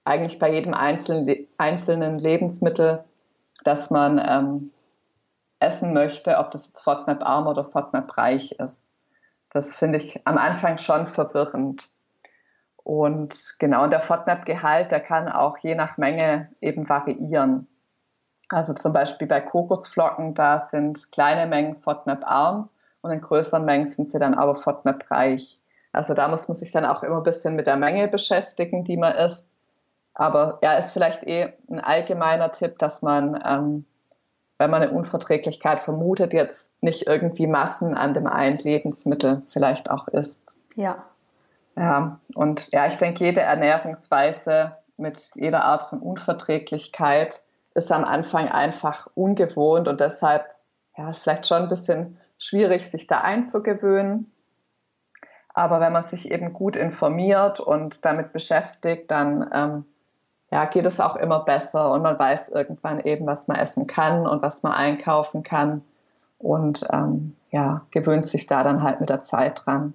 eigentlich 0.04 0.38
bei 0.38 0.52
jedem 0.52 0.72
einzelnen, 0.72 1.48
einzelnen 1.58 2.14
Lebensmittel, 2.14 3.02
das 3.64 3.90
man 3.90 4.22
ähm, 4.24 4.70
essen 5.58 5.92
möchte, 5.92 6.38
ob 6.38 6.52
das 6.52 6.68
jetzt 6.68 6.84
FODMAP 6.84 7.26
arm 7.26 7.48
oder 7.48 7.64
FODMAP 7.64 8.16
reich 8.16 8.52
ist. 8.52 8.86
Das 9.50 9.74
finde 9.74 9.98
ich 9.98 10.24
am 10.24 10.38
Anfang 10.38 10.78
schon 10.78 11.08
verwirrend. 11.08 11.88
Und 12.84 13.56
genau, 13.58 13.86
der 13.86 14.00
FODMAP-Gehalt, 14.00 14.90
der 14.90 15.00
kann 15.00 15.28
auch 15.28 15.56
je 15.58 15.74
nach 15.74 15.96
Menge 15.96 16.50
eben 16.60 16.88
variieren. 16.88 17.66
Also 18.50 18.74
zum 18.74 18.92
Beispiel 18.92 19.26
bei 19.26 19.40
Kokosflocken, 19.40 20.34
da 20.34 20.68
sind 20.70 21.10
kleine 21.10 21.46
Mengen 21.46 21.76
FODMAP-arm 21.76 22.68
und 23.00 23.10
in 23.10 23.22
größeren 23.22 23.64
Mengen 23.64 23.88
sind 23.88 24.12
sie 24.12 24.18
dann 24.18 24.34
aber 24.34 24.54
FODMAP-reich. 24.54 25.58
Also 25.92 26.12
da 26.12 26.28
muss 26.28 26.46
man 26.46 26.54
sich 26.54 26.72
dann 26.72 26.84
auch 26.84 27.02
immer 27.02 27.18
ein 27.18 27.22
bisschen 27.22 27.56
mit 27.56 27.66
der 27.66 27.76
Menge 27.76 28.06
beschäftigen, 28.06 28.84
die 28.84 28.98
man 28.98 29.14
isst. 29.14 29.48
Aber 30.12 30.58
ja, 30.62 30.74
ist 30.74 30.92
vielleicht 30.92 31.22
eh 31.24 31.54
ein 31.70 31.80
allgemeiner 31.80 32.52
Tipp, 32.52 32.78
dass 32.78 33.00
man, 33.00 33.42
ähm, 33.46 33.86
wenn 34.58 34.70
man 34.70 34.82
eine 34.82 34.92
Unverträglichkeit 34.92 35.80
vermutet, 35.80 36.34
jetzt 36.34 36.66
nicht 36.82 37.06
irgendwie 37.06 37.46
Massen 37.46 37.94
an 37.94 38.12
dem 38.12 38.26
einen 38.26 38.58
Lebensmittel 38.58 39.42
vielleicht 39.48 39.90
auch 39.90 40.06
isst. 40.08 40.42
Ja, 40.76 41.04
ja, 41.76 42.20
und 42.34 42.68
ja, 42.72 42.86
ich 42.86 42.96
denke, 42.96 43.24
jede 43.24 43.40
Ernährungsweise 43.40 44.76
mit 44.96 45.30
jeder 45.34 45.64
Art 45.64 45.88
von 45.88 46.00
Unverträglichkeit 46.00 47.42
ist 47.74 47.90
am 47.90 48.04
Anfang 48.04 48.48
einfach 48.48 49.08
ungewohnt 49.14 49.88
und 49.88 50.00
deshalb 50.00 50.44
ja, 50.96 51.12
vielleicht 51.12 51.46
schon 51.46 51.62
ein 51.62 51.68
bisschen 51.68 52.18
schwierig, 52.38 52.90
sich 52.90 53.06
da 53.06 53.20
einzugewöhnen. 53.20 54.30
Aber 55.52 55.80
wenn 55.80 55.92
man 55.92 56.02
sich 56.02 56.30
eben 56.30 56.52
gut 56.52 56.76
informiert 56.76 57.60
und 57.60 58.04
damit 58.04 58.32
beschäftigt, 58.32 59.10
dann 59.10 59.48
ähm, 59.52 59.84
ja, 60.50 60.64
geht 60.66 60.86
es 60.86 61.00
auch 61.00 61.16
immer 61.16 61.44
besser 61.44 61.92
und 61.92 62.02
man 62.02 62.18
weiß 62.18 62.48
irgendwann 62.50 63.00
eben, 63.00 63.26
was 63.26 63.48
man 63.48 63.56
essen 63.56 63.86
kann 63.86 64.26
und 64.26 64.42
was 64.42 64.62
man 64.62 64.72
einkaufen 64.72 65.42
kann 65.42 65.82
und 66.38 66.86
ähm, 66.92 67.36
ja, 67.50 67.86
gewöhnt 67.90 68.28
sich 68.28 68.46
da 68.46 68.62
dann 68.62 68.82
halt 68.82 69.00
mit 69.00 69.08
der 69.08 69.24
Zeit 69.24 69.62
dran. 69.64 69.94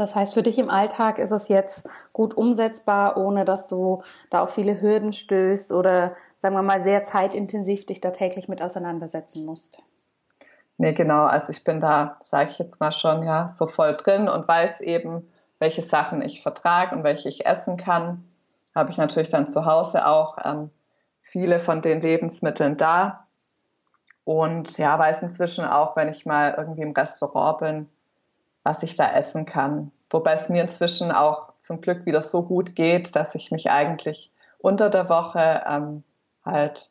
Das 0.00 0.14
heißt, 0.14 0.32
für 0.32 0.42
dich 0.42 0.58
im 0.58 0.70
Alltag 0.70 1.18
ist 1.18 1.30
es 1.30 1.48
jetzt 1.48 1.86
gut 2.14 2.34
umsetzbar, 2.34 3.18
ohne 3.18 3.44
dass 3.44 3.66
du 3.66 4.02
da 4.30 4.40
auf 4.40 4.54
viele 4.54 4.80
Hürden 4.80 5.12
stößt 5.12 5.72
oder, 5.72 6.16
sagen 6.38 6.54
wir 6.54 6.62
mal, 6.62 6.80
sehr 6.80 7.04
zeitintensiv 7.04 7.84
dich 7.84 8.00
da 8.00 8.10
täglich 8.10 8.48
mit 8.48 8.62
auseinandersetzen 8.62 9.44
musst. 9.44 9.76
Nee, 10.78 10.94
genau. 10.94 11.24
Also 11.24 11.52
ich 11.52 11.64
bin 11.64 11.82
da, 11.82 12.16
sage 12.20 12.48
ich 12.48 12.58
jetzt 12.58 12.80
mal 12.80 12.92
schon, 12.92 13.24
ja, 13.24 13.52
so 13.54 13.66
voll 13.66 13.94
drin 13.98 14.30
und 14.30 14.48
weiß 14.48 14.80
eben, 14.80 15.30
welche 15.58 15.82
Sachen 15.82 16.22
ich 16.22 16.42
vertrage 16.42 16.96
und 16.96 17.04
welche 17.04 17.28
ich 17.28 17.44
essen 17.44 17.76
kann. 17.76 18.24
Habe 18.74 18.90
ich 18.90 18.96
natürlich 18.96 19.28
dann 19.28 19.50
zu 19.50 19.66
Hause 19.66 20.06
auch 20.06 20.38
ähm, 20.42 20.70
viele 21.20 21.60
von 21.60 21.82
den 21.82 22.00
Lebensmitteln 22.00 22.78
da. 22.78 23.26
Und 24.24 24.78
ja, 24.78 24.98
weiß 24.98 25.20
inzwischen 25.20 25.66
auch, 25.66 25.94
wenn 25.94 26.08
ich 26.08 26.24
mal 26.24 26.54
irgendwie 26.56 26.80
im 26.80 26.92
Restaurant 26.92 27.58
bin, 27.58 27.88
was 28.62 28.82
ich 28.82 28.96
da 28.96 29.12
essen 29.12 29.46
kann. 29.46 29.92
Wobei 30.10 30.32
es 30.32 30.48
mir 30.48 30.62
inzwischen 30.62 31.12
auch 31.12 31.52
zum 31.60 31.80
Glück 31.80 32.06
wieder 32.06 32.22
so 32.22 32.42
gut 32.42 32.74
geht, 32.74 33.14
dass 33.16 33.34
ich 33.34 33.50
mich 33.50 33.70
eigentlich 33.70 34.32
unter 34.58 34.90
der 34.90 35.08
Woche 35.08 35.62
ähm, 35.66 36.02
halt 36.44 36.90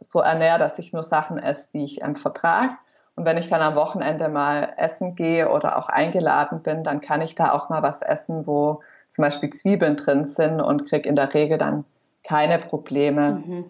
so 0.00 0.20
ernähre, 0.20 0.58
dass 0.58 0.78
ich 0.78 0.92
nur 0.92 1.02
Sachen 1.02 1.38
esse, 1.38 1.68
die 1.72 1.84
ich 1.84 2.02
ähm, 2.02 2.16
vertrage. 2.16 2.72
Und 3.16 3.24
wenn 3.24 3.36
ich 3.36 3.48
dann 3.48 3.60
am 3.60 3.74
Wochenende 3.74 4.28
mal 4.28 4.72
essen 4.76 5.14
gehe 5.14 5.50
oder 5.50 5.76
auch 5.78 5.88
eingeladen 5.88 6.62
bin, 6.62 6.84
dann 6.84 7.00
kann 7.00 7.20
ich 7.20 7.34
da 7.34 7.52
auch 7.52 7.68
mal 7.68 7.82
was 7.82 8.02
essen, 8.02 8.46
wo 8.46 8.80
zum 9.10 9.22
Beispiel 9.22 9.50
Zwiebeln 9.50 9.96
drin 9.96 10.24
sind 10.24 10.60
und 10.60 10.88
kriege 10.88 11.08
in 11.08 11.16
der 11.16 11.32
Regel 11.34 11.58
dann 11.58 11.84
keine 12.24 12.58
Probleme, 12.58 13.42
mhm. 13.44 13.64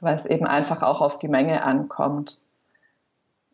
weil 0.00 0.14
es 0.14 0.24
eben 0.24 0.46
einfach 0.46 0.82
auch 0.82 1.00
auf 1.00 1.18
die 1.18 1.28
Menge 1.28 1.62
ankommt. 1.62 2.38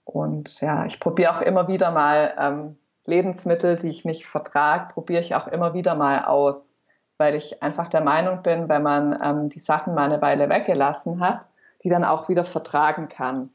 Und 0.05 0.61
ja, 0.61 0.85
ich 0.87 1.01
probiere 1.01 1.37
auch 1.37 1.41
immer 1.41 1.69
wieder 1.69 1.91
mal 1.91 2.35
ähm, 2.39 2.77
Lebensmittel, 3.07 3.77
die 3.77 3.89
ich 3.89 4.05
nicht 4.05 4.27
vertrage, 4.27 4.93
probiere 4.93 5.23
ich 5.23 5.35
auch 5.35 5.47
immer 5.49 5.75
wieder 5.75 5.95
mal 5.95 6.25
aus, 6.25 6.75
weil 7.19 7.35
ich 7.35 7.63
einfach 7.63 7.89
der 7.89 8.03
Meinung 8.03 8.43
bin, 8.43 8.69
wenn 8.69 8.83
man 8.83 9.19
ähm, 9.23 9.49
die 9.49 9.61
Sachen 9.61 9.95
mal 9.95 10.05
eine 10.05 10.21
Weile 10.21 10.49
weggelassen 10.49 11.21
hat, 11.21 11.49
die 11.83 11.89
dann 11.89 12.05
auch 12.05 12.29
wieder 12.29 12.45
vertragen 12.45 13.09
kann. 13.09 13.51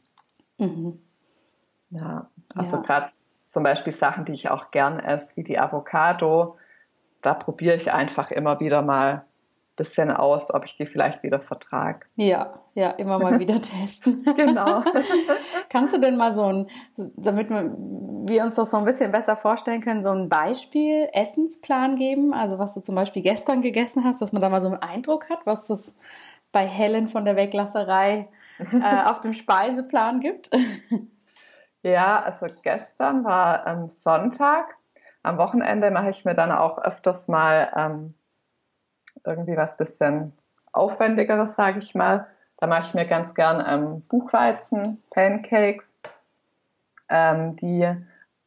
Mhm. 0.57 0.99
Ja, 1.91 2.29
also 2.55 2.77
ja. 2.77 2.81
gerade 2.83 3.09
zum 3.49 3.63
Beispiel 3.63 3.93
Sachen, 3.93 4.25
die 4.25 4.33
ich 4.33 4.49
auch 4.49 4.71
gern 4.71 4.99
esse, 4.99 5.35
wie 5.35 5.43
die 5.43 5.59
Avocado, 5.59 6.57
da 7.21 7.33
probiere 7.33 7.75
ich 7.75 7.91
einfach 7.91 8.31
immer 8.31 8.59
wieder 8.59 8.81
mal 8.81 9.25
bisschen 9.79 10.11
aus, 10.11 10.53
ob 10.53 10.65
ich 10.65 10.75
die 10.77 10.85
vielleicht 10.85 11.23
wieder 11.23 11.39
vertrage. 11.39 12.01
Ja, 12.15 12.59
ja, 12.75 12.91
immer 12.91 13.17
mal 13.17 13.39
wieder 13.39 13.59
testen. 13.59 14.23
genau. 14.35 14.83
Kannst 15.69 15.93
du 15.93 15.99
denn 15.99 16.17
mal 16.17 16.35
so 16.35 16.43
ein, 16.43 16.67
damit 16.95 17.49
wir 17.49 18.43
uns 18.43 18.55
das 18.55 18.69
so 18.69 18.77
ein 18.77 18.85
bisschen 18.85 19.11
besser 19.11 19.35
vorstellen 19.35 19.81
können, 19.81 20.03
so 20.03 20.11
ein 20.11 20.29
Beispiel 20.29 21.09
Essensplan 21.13 21.95
geben? 21.95 22.33
Also 22.33 22.59
was 22.59 22.73
du 22.75 22.81
zum 22.81 22.93
Beispiel 22.93 23.23
gestern 23.23 23.61
gegessen 23.61 24.03
hast, 24.03 24.21
dass 24.21 24.33
man 24.33 24.41
da 24.41 24.49
mal 24.49 24.61
so 24.61 24.67
einen 24.67 24.81
Eindruck 24.81 25.29
hat, 25.29 25.39
was 25.45 25.69
es 25.69 25.95
bei 26.51 26.67
Helen 26.67 27.07
von 27.07 27.25
der 27.25 27.35
Weglasserei 27.35 28.27
äh, 28.59 29.03
auf 29.05 29.21
dem 29.21 29.33
Speiseplan 29.33 30.19
gibt? 30.19 30.49
ja, 31.83 32.19
also 32.19 32.47
gestern 32.61 33.23
war 33.23 33.65
ähm, 33.65 33.89
Sonntag. 33.89 34.75
Am 35.23 35.37
Wochenende 35.37 35.89
mache 35.91 36.09
ich 36.09 36.25
mir 36.25 36.35
dann 36.35 36.51
auch 36.51 36.77
öfters 36.77 37.27
mal 37.27 37.71
ähm, 37.75 38.13
irgendwie 39.25 39.57
was 39.57 39.77
bisschen 39.77 40.33
aufwendigeres, 40.71 41.55
sage 41.55 41.79
ich 41.79 41.95
mal. 41.95 42.27
Da 42.57 42.67
mache 42.67 42.87
ich 42.87 42.93
mir 42.93 43.05
ganz 43.05 43.33
gern 43.33 43.63
ähm, 43.65 44.01
Buchweizen, 44.01 45.01
Pancakes. 45.11 45.97
Ähm, 47.07 47.55
die 47.55 47.89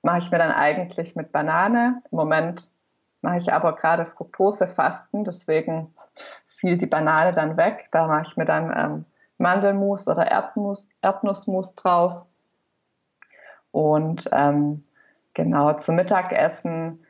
mache 0.03 0.19
ich 0.19 0.31
mir 0.31 0.39
dann 0.39 0.53
eigentlich 0.53 1.17
mit 1.17 1.33
Banane. 1.33 2.03
Im 2.11 2.17
Moment 2.17 2.71
mache 3.23 3.39
ich 3.39 3.53
aber 3.53 3.75
gerade 3.75 4.05
Fructosefasten, 4.05 5.25
deswegen 5.25 5.95
fiel 6.47 6.77
die 6.77 6.87
Banane 6.87 7.33
dann 7.33 7.57
weg. 7.57 7.89
Da 7.91 8.07
mache 8.07 8.25
ich 8.29 8.37
mir 8.37 8.45
dann 8.45 8.73
ähm, 8.77 9.05
Mandelmus 9.39 10.07
oder 10.07 10.31
Erdnuss, 10.31 10.87
Erdnussmus 11.01 11.75
drauf. 11.75 12.27
Und 13.71 14.29
ähm, 14.33 14.85
genau 15.35 15.73
zum 15.75 15.97
Mittagessen 15.97 17.05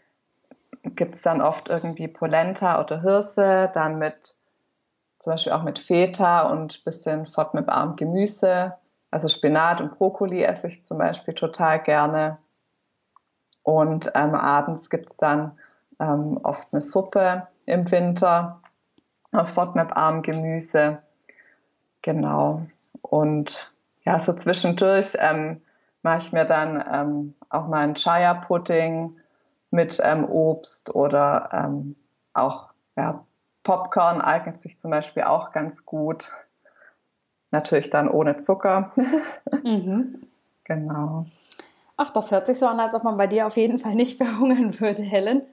gibt 0.83 1.15
es 1.15 1.23
dann 1.23 1.41
oft 1.41 1.69
irgendwie 1.69 2.09
Polenta 2.09 2.81
oder 2.81 3.01
Hirse, 3.01 3.71
dann 3.75 3.99
mit 3.99 4.35
zum 5.21 5.35
Beispiel 5.35 5.53
auch 5.53 5.63
mit 5.63 5.79
Feta 5.79 6.49
und 6.51 6.85
bisschen 6.85 7.27
fortmip-arm 7.27 7.95
Gemüse. 7.95 8.75
Also 9.11 9.29
Spinat 9.29 9.81
und 9.81 9.97
Brokkoli 9.97 10.43
esse 10.43 10.67
ich 10.67 10.85
zum 10.87 10.99
Beispiel 10.99 11.35
total 11.35 11.81
gerne. 11.81 12.39
Und 13.63 14.11
ähm, 14.15 14.35
abends 14.35 14.91
gibt 14.91 15.11
es 15.11 15.17
dann 15.19 15.53
ähm, 16.01 16.41
oft 16.43 16.67
eine 16.73 16.81
Suppe 16.81 17.47
im 17.67 17.89
Winter 17.93 18.61
aus 19.31 19.53
fortmap-arm 19.53 20.23
Gemüse. 20.23 20.99
Genau. 22.03 22.67
Und 23.01 23.73
ja, 24.05 24.19
so 24.19 24.33
zwischendurch 24.33 25.17
ähm, 25.21 25.63
mache 26.03 26.19
ich 26.19 26.33
mir 26.33 26.45
dann 26.45 26.83
ähm, 26.93 27.35
auch 27.49 27.69
mal 27.69 27.85
einen 27.85 27.95
Chaya-Pudding 27.95 29.17
mit 29.73 30.01
ähm, 30.03 30.25
Obst 30.25 30.95
oder 30.95 31.49
ähm, 31.53 31.97
auch 32.35 32.73
ja, 32.97 33.25
Popcorn 33.63 34.21
eignet 34.21 34.61
sich 34.61 34.79
zum 34.79 34.91
Beispiel 34.91 35.25
auch 35.25 35.53
ganz 35.53 35.85
gut. 35.85 36.31
Natürlich 37.51 37.91
dann 37.91 38.09
ohne 38.09 38.39
Zucker. 38.39 38.93
mhm. 39.65 40.27
Genau. 40.65 41.27
Ach, 41.99 42.11
das 42.11 42.31
hört 42.31 42.47
sich 42.47 42.59
so 42.59 42.67
an, 42.67 42.81
als 42.81 42.95
ob 42.95 43.05
man 43.05 43.19
bei 43.19 43.27
dir 43.27 43.47
auf 43.47 43.57
jeden 43.57 43.79
Fall 43.79 43.95
nicht 43.95 44.17
verhungern 44.23 44.79
würde, 44.81 45.03
Helen. 45.03 45.43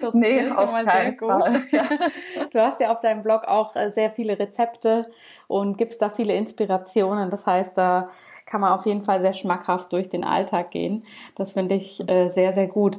Das 0.00 0.14
nee, 0.14 0.40
ist 0.40 0.54
schon 0.54 0.70
mal 0.70 0.84
sehr 0.88 1.12
gut. 1.12 1.30
Fall, 1.30 1.62
ja. 1.70 1.88
Du 2.52 2.60
hast 2.60 2.80
ja 2.80 2.92
auf 2.92 3.00
deinem 3.00 3.22
Blog 3.22 3.44
auch 3.44 3.74
äh, 3.76 3.90
sehr 3.90 4.10
viele 4.10 4.38
Rezepte 4.38 5.10
und 5.48 5.78
gibst 5.78 6.02
da 6.02 6.10
viele 6.10 6.34
Inspirationen. 6.34 7.30
Das 7.30 7.46
heißt, 7.46 7.76
da 7.76 8.08
kann 8.46 8.60
man 8.60 8.72
auf 8.72 8.86
jeden 8.86 9.02
Fall 9.02 9.20
sehr 9.20 9.32
schmackhaft 9.32 9.92
durch 9.92 10.08
den 10.08 10.24
Alltag 10.24 10.70
gehen. 10.70 11.04
Das 11.34 11.52
finde 11.52 11.76
ich 11.76 12.06
äh, 12.08 12.28
sehr, 12.28 12.52
sehr 12.52 12.66
gut. 12.66 12.98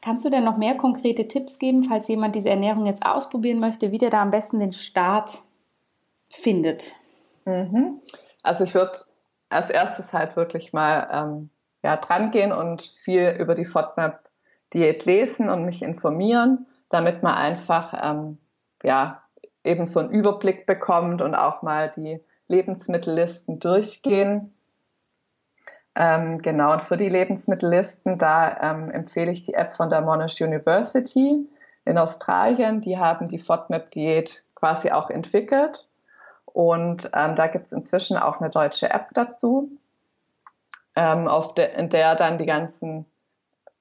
Kannst 0.00 0.24
du 0.24 0.30
denn 0.30 0.44
noch 0.44 0.56
mehr 0.56 0.76
konkrete 0.76 1.28
Tipps 1.28 1.58
geben, 1.58 1.84
falls 1.84 2.08
jemand 2.08 2.34
diese 2.34 2.50
Ernährung 2.50 2.86
jetzt 2.86 3.04
ausprobieren 3.04 3.60
möchte, 3.60 3.90
wie 3.92 3.98
der 3.98 4.10
da 4.10 4.22
am 4.22 4.30
besten 4.30 4.60
den 4.60 4.72
Start 4.72 5.38
findet? 6.30 6.94
Mhm. 7.44 8.00
Also 8.42 8.64
ich 8.64 8.74
würde 8.74 8.98
als 9.50 9.70
erstes 9.70 10.12
halt 10.12 10.36
wirklich 10.36 10.72
mal 10.72 11.08
ähm, 11.12 11.50
ja, 11.82 11.96
dran 11.96 12.30
gehen 12.30 12.52
und 12.52 12.82
viel 13.02 13.36
über 13.38 13.54
die 13.54 13.64
FODMAP-Diät 13.64 15.04
lesen 15.04 15.48
und 15.48 15.64
mich 15.64 15.82
informieren, 15.82 16.66
damit 16.90 17.22
man 17.22 17.34
einfach 17.34 17.94
ähm, 18.02 18.38
ja, 18.82 19.22
eben 19.64 19.86
so 19.86 20.00
einen 20.00 20.10
Überblick 20.10 20.66
bekommt 20.66 21.22
und 21.22 21.34
auch 21.34 21.62
mal 21.62 21.92
die 21.96 22.20
Lebensmittellisten 22.48 23.60
durchgehen. 23.60 24.52
Ähm, 25.94 26.42
genau, 26.42 26.72
und 26.72 26.82
für 26.82 26.96
die 26.96 27.08
Lebensmittellisten, 27.08 28.18
da 28.18 28.56
ähm, 28.60 28.90
empfehle 28.90 29.32
ich 29.32 29.44
die 29.44 29.54
App 29.54 29.74
von 29.74 29.90
der 29.90 30.00
Monash 30.00 30.40
University 30.40 31.46
in 31.84 31.98
Australien. 31.98 32.80
Die 32.80 32.98
haben 32.98 33.28
die 33.28 33.38
FODMAP-Diät 33.38 34.44
quasi 34.54 34.90
auch 34.90 35.10
entwickelt. 35.10 35.86
Und 36.46 37.10
ähm, 37.14 37.36
da 37.36 37.46
gibt 37.46 37.66
es 37.66 37.72
inzwischen 37.72 38.16
auch 38.16 38.40
eine 38.40 38.50
deutsche 38.50 38.90
App 38.90 39.08
dazu, 39.12 39.70
ähm, 40.98 41.28
auf 41.28 41.54
de, 41.54 41.72
in 41.78 41.90
der 41.90 42.16
dann 42.16 42.38
die 42.38 42.46
ganzen, 42.46 43.06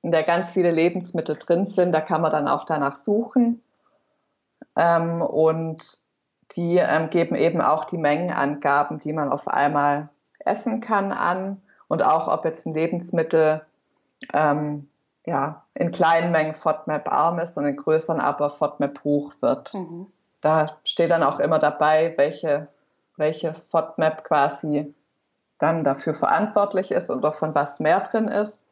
in 0.04 0.12
der 0.12 0.22
ganz 0.22 0.54
viele 0.54 0.70
Lebensmittel 0.70 1.36
drin 1.36 1.66
sind. 1.66 1.92
Da 1.92 2.00
kann 2.00 2.22
man 2.22 2.32
dann 2.32 2.48
auch 2.48 2.66
danach 2.66 3.00
suchen. 3.00 3.64
Ähm, 4.76 5.24
und 5.24 5.98
die 6.56 6.78
ähm, 6.78 7.10
geben 7.10 7.36
eben 7.36 7.60
auch 7.60 7.86
die 7.86 7.98
Mengenangaben, 7.98 9.00
die 9.00 9.14
man 9.14 9.32
auf 9.32 9.48
einmal 9.48 10.10
essen 10.40 10.80
kann, 10.80 11.12
an 11.12 11.60
und 11.88 12.04
auch, 12.04 12.28
ob 12.28 12.46
jetzt 12.46 12.68
ein 12.68 12.74
Lebensmittel 12.74 13.66
ähm, 14.34 14.88
ja, 15.26 15.64
in 15.74 15.92
kleinen 15.92 16.32
Mengen 16.32 16.54
FODMAP 16.54 17.12
arm 17.12 17.40
ist 17.40 17.58
und 17.58 17.66
in 17.66 17.76
größeren 17.78 18.20
aber 18.20 18.52
FODMAP 18.52 19.04
hoch 19.04 19.34
wird. 19.42 19.74
Mhm. 19.74 20.06
Da 20.42 20.78
steht 20.84 21.10
dann 21.10 21.24
auch 21.24 21.40
immer 21.40 21.58
dabei, 21.58 22.14
welche, 22.16 22.68
welches 23.18 23.60
FODMAP 23.60 24.24
quasi 24.24 24.94
dann 25.60 25.84
dafür 25.84 26.14
verantwortlich 26.14 26.92
ist 26.92 27.10
oder 27.10 27.32
von 27.32 27.56
was 27.56 27.80
mehr 27.80 28.02
drin 28.02 28.28
ist. 28.28 28.68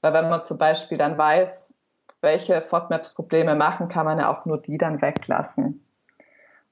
Weil 0.00 0.14
wenn 0.14 0.30
man 0.30 0.44
zum 0.44 0.58
Beispiel 0.58 0.98
dann 0.98 1.18
weiß, 1.18 1.74
welche 2.22 2.60
FODMAPs 2.62 3.14
Probleme 3.14 3.54
machen, 3.54 3.88
kann 3.88 4.06
man 4.06 4.18
ja 4.18 4.30
auch 4.30 4.44
nur 4.44 4.58
die 4.58 4.78
dann 4.78 5.02
weglassen. 5.02 5.84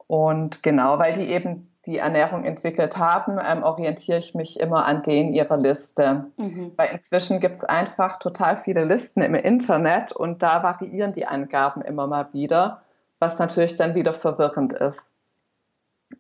Und 0.07 0.63
genau, 0.63 0.99
weil 0.99 1.15
die 1.15 1.31
eben 1.31 1.71
die 1.87 1.99
Ernährung 1.99 2.45
entwickelt 2.45 2.99
haben, 2.99 3.39
ähm, 3.43 3.63
orientiere 3.63 4.19
ich 4.19 4.35
mich 4.35 4.61
immer 4.61 4.85
an 4.85 5.03
denen 5.03 5.33
ihrer 5.33 5.57
Liste. 5.57 6.27
Mhm. 6.37 6.73
Weil 6.77 6.91
inzwischen 6.93 7.41
gibt 7.41 7.57
es 7.57 7.65
einfach 7.65 8.19
total 8.19 8.59
viele 8.59 8.85
Listen 8.85 9.23
im 9.23 9.35
Internet 9.35 10.13
und 10.13 10.43
da 10.43 10.63
variieren 10.63 11.15
die 11.15 11.27
Angaben 11.27 11.81
immer 11.81 12.07
mal 12.07 12.29
wieder, 12.33 12.83
was 13.19 13.39
natürlich 13.39 13.77
dann 13.77 13.95
wieder 13.95 14.13
verwirrend 14.13 14.75
ist. 14.75 15.15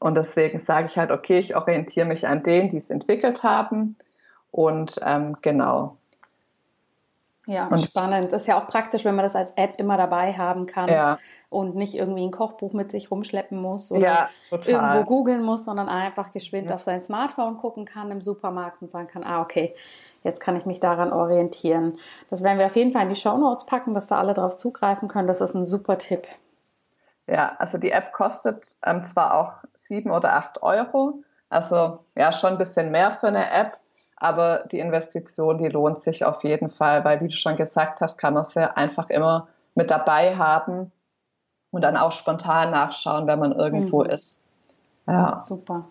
Und 0.00 0.14
deswegen 0.16 0.58
sage 0.58 0.88
ich 0.88 0.98
halt, 0.98 1.10
okay, 1.10 1.38
ich 1.38 1.56
orientiere 1.56 2.06
mich 2.06 2.26
an 2.26 2.42
denen, 2.42 2.70
die 2.70 2.76
es 2.76 2.90
entwickelt 2.90 3.42
haben. 3.42 3.96
Und 4.50 5.00
ähm, 5.02 5.36
genau. 5.42 5.96
Ja, 7.48 7.66
und 7.68 7.80
spannend. 7.80 8.30
Das 8.30 8.42
ist 8.42 8.46
ja 8.46 8.60
auch 8.60 8.66
praktisch, 8.66 9.06
wenn 9.06 9.14
man 9.14 9.22
das 9.22 9.34
als 9.34 9.52
App 9.56 9.80
immer 9.80 9.96
dabei 9.96 10.34
haben 10.34 10.66
kann 10.66 10.88
ja. 10.90 11.18
und 11.48 11.76
nicht 11.76 11.94
irgendwie 11.94 12.26
ein 12.26 12.30
Kochbuch 12.30 12.74
mit 12.74 12.90
sich 12.90 13.10
rumschleppen 13.10 13.58
muss 13.58 13.90
oder 13.90 14.02
ja, 14.02 14.28
irgendwo 14.50 15.04
googeln 15.04 15.42
muss, 15.42 15.64
sondern 15.64 15.88
einfach 15.88 16.30
geschwind 16.32 16.68
ja. 16.68 16.76
auf 16.76 16.82
sein 16.82 17.00
Smartphone 17.00 17.56
gucken 17.56 17.86
kann 17.86 18.10
im 18.10 18.20
Supermarkt 18.20 18.82
und 18.82 18.90
sagen 18.90 19.06
kann, 19.06 19.24
ah, 19.24 19.40
okay, 19.40 19.74
jetzt 20.24 20.40
kann 20.40 20.56
ich 20.56 20.66
mich 20.66 20.78
daran 20.78 21.10
orientieren. 21.10 21.96
Das 22.28 22.42
werden 22.42 22.58
wir 22.58 22.66
auf 22.66 22.76
jeden 22.76 22.92
Fall 22.92 23.04
in 23.04 23.08
die 23.08 23.16
Show 23.16 23.38
Notes 23.38 23.64
packen, 23.64 23.94
dass 23.94 24.08
da 24.08 24.18
alle 24.18 24.34
drauf 24.34 24.56
zugreifen 24.56 25.08
können. 25.08 25.26
Das 25.26 25.40
ist 25.40 25.54
ein 25.54 25.64
super 25.64 25.96
Tipp. 25.96 26.28
Ja, 27.28 27.52
also 27.58 27.76
die 27.76 27.92
App 27.92 28.12
kostet 28.12 28.76
ähm, 28.84 29.04
zwar 29.04 29.34
auch 29.34 29.64
sieben 29.74 30.10
oder 30.10 30.34
acht 30.34 30.62
Euro, 30.62 31.22
also 31.50 32.00
ja 32.16 32.32
schon 32.32 32.52
ein 32.52 32.58
bisschen 32.58 32.90
mehr 32.90 33.12
für 33.12 33.28
eine 33.28 33.50
App, 33.50 33.78
aber 34.16 34.64
die 34.72 34.78
Investition, 34.78 35.58
die 35.58 35.68
lohnt 35.68 36.02
sich 36.02 36.24
auf 36.24 36.42
jeden 36.42 36.70
Fall, 36.70 37.04
weil, 37.04 37.20
wie 37.20 37.28
du 37.28 37.36
schon 37.36 37.56
gesagt 37.56 38.00
hast, 38.00 38.16
kann 38.16 38.34
man 38.34 38.44
sie 38.44 38.76
einfach 38.76 39.10
immer 39.10 39.48
mit 39.74 39.90
dabei 39.90 40.36
haben 40.36 40.90
und 41.70 41.82
dann 41.82 41.96
auch 41.96 42.12
spontan 42.12 42.70
nachschauen, 42.70 43.26
wenn 43.26 43.38
man 43.38 43.52
irgendwo 43.52 44.02
mhm. 44.02 44.10
ist. 44.10 44.46
Ja, 45.06 45.36
super. 45.36 45.84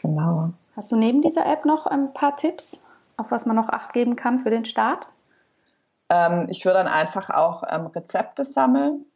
Genau. 0.00 0.50
Hast 0.76 0.92
du 0.92 0.96
neben 0.96 1.22
dieser 1.22 1.46
App 1.46 1.64
noch 1.64 1.86
ein 1.86 2.12
paar 2.12 2.36
Tipps, 2.36 2.82
auf 3.16 3.30
was 3.30 3.46
man 3.46 3.56
noch 3.56 3.70
Acht 3.70 3.94
geben 3.94 4.14
kann 4.14 4.40
für 4.40 4.50
den 4.50 4.66
Start? 4.66 5.08
Ähm, 6.10 6.48
ich 6.50 6.64
würde 6.64 6.78
dann 6.78 6.88
einfach 6.88 7.30
auch 7.30 7.64
ähm, 7.68 7.86
Rezepte 7.86 8.44
sammeln, 8.44 9.06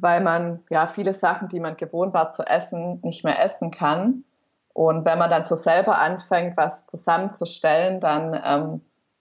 weil 0.00 0.20
man 0.20 0.62
ja 0.70 0.86
viele 0.86 1.14
Sachen, 1.14 1.48
die 1.48 1.60
man 1.60 1.76
gewohnt 1.76 2.14
war 2.14 2.30
zu 2.30 2.42
essen, 2.42 3.00
nicht 3.02 3.24
mehr 3.24 3.42
essen 3.42 3.70
kann. 3.70 4.24
Und 4.72 5.04
wenn 5.04 5.18
man 5.18 5.30
dann 5.30 5.44
so 5.44 5.56
selber 5.56 5.98
anfängt, 5.98 6.56
was 6.56 6.86
zusammenzustellen, 6.86 8.00
dann 8.00 8.40
ähm, 8.44 8.80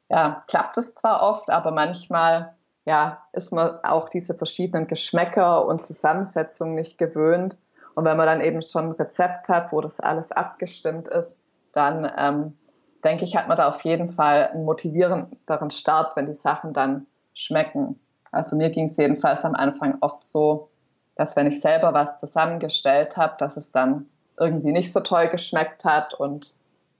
ja, 0.10 0.44
klappt 0.48 0.78
es 0.78 0.96
zwar 0.96 1.22
oft, 1.22 1.50
aber 1.50 1.72
manchmal 1.72 2.56
ja, 2.86 3.24
ist 3.32 3.54
man 3.54 3.80
auch 3.84 4.10
diese 4.10 4.34
verschiedenen 4.34 4.88
Geschmäcker 4.88 5.66
und 5.66 5.86
Zusammensetzungen 5.86 6.76
nicht 6.76 6.98
gewöhnt. 6.98 7.56
Und 7.96 8.06
wenn 8.06 8.18
man 8.18 8.26
dann 8.26 8.42
eben 8.42 8.62
schon 8.62 8.90
ein 8.90 8.92
Rezept 8.92 9.48
hat, 9.50 9.72
wo 9.72 9.80
das 9.80 10.00
alles 10.00 10.32
abgestimmt 10.32 11.08
ist, 11.08 11.42
dann 11.74 12.12
ähm, 12.18 12.58
denke 13.04 13.24
ich, 13.24 13.36
hat 13.36 13.48
man 13.48 13.58
da 13.58 13.70
auf 13.70 13.82
jeden 13.82 14.10
Fall 14.10 14.50
einen 14.50 14.66
motivierenderen 14.66 15.70
Start, 15.70 16.16
wenn 16.16 16.26
die 16.26 16.34
Sachen 16.34 16.74
dann 16.74 17.06
schmecken. 17.34 18.00
Also 18.34 18.56
mir 18.56 18.70
ging 18.70 18.88
es 18.88 18.98
jedenfalls 18.98 19.44
am 19.44 19.56
Anfang 19.56 19.98
oft 20.02 20.24
so, 20.24 20.70
dass 21.16 21.36
wenn 21.36 21.48
ich 21.48 21.62
selber 21.62 21.94
was 21.94 22.18
zusammengestellt 22.18 23.18
habe, 23.18 23.36
dass 23.38 23.58
es 23.58 23.72
dann 23.72 24.08
irgendwie 24.40 24.72
nicht 24.72 24.92
so 24.92 25.00
toll 25.00 25.28
geschmeckt 25.28 25.86
hat 25.86 26.14
und 26.14 26.54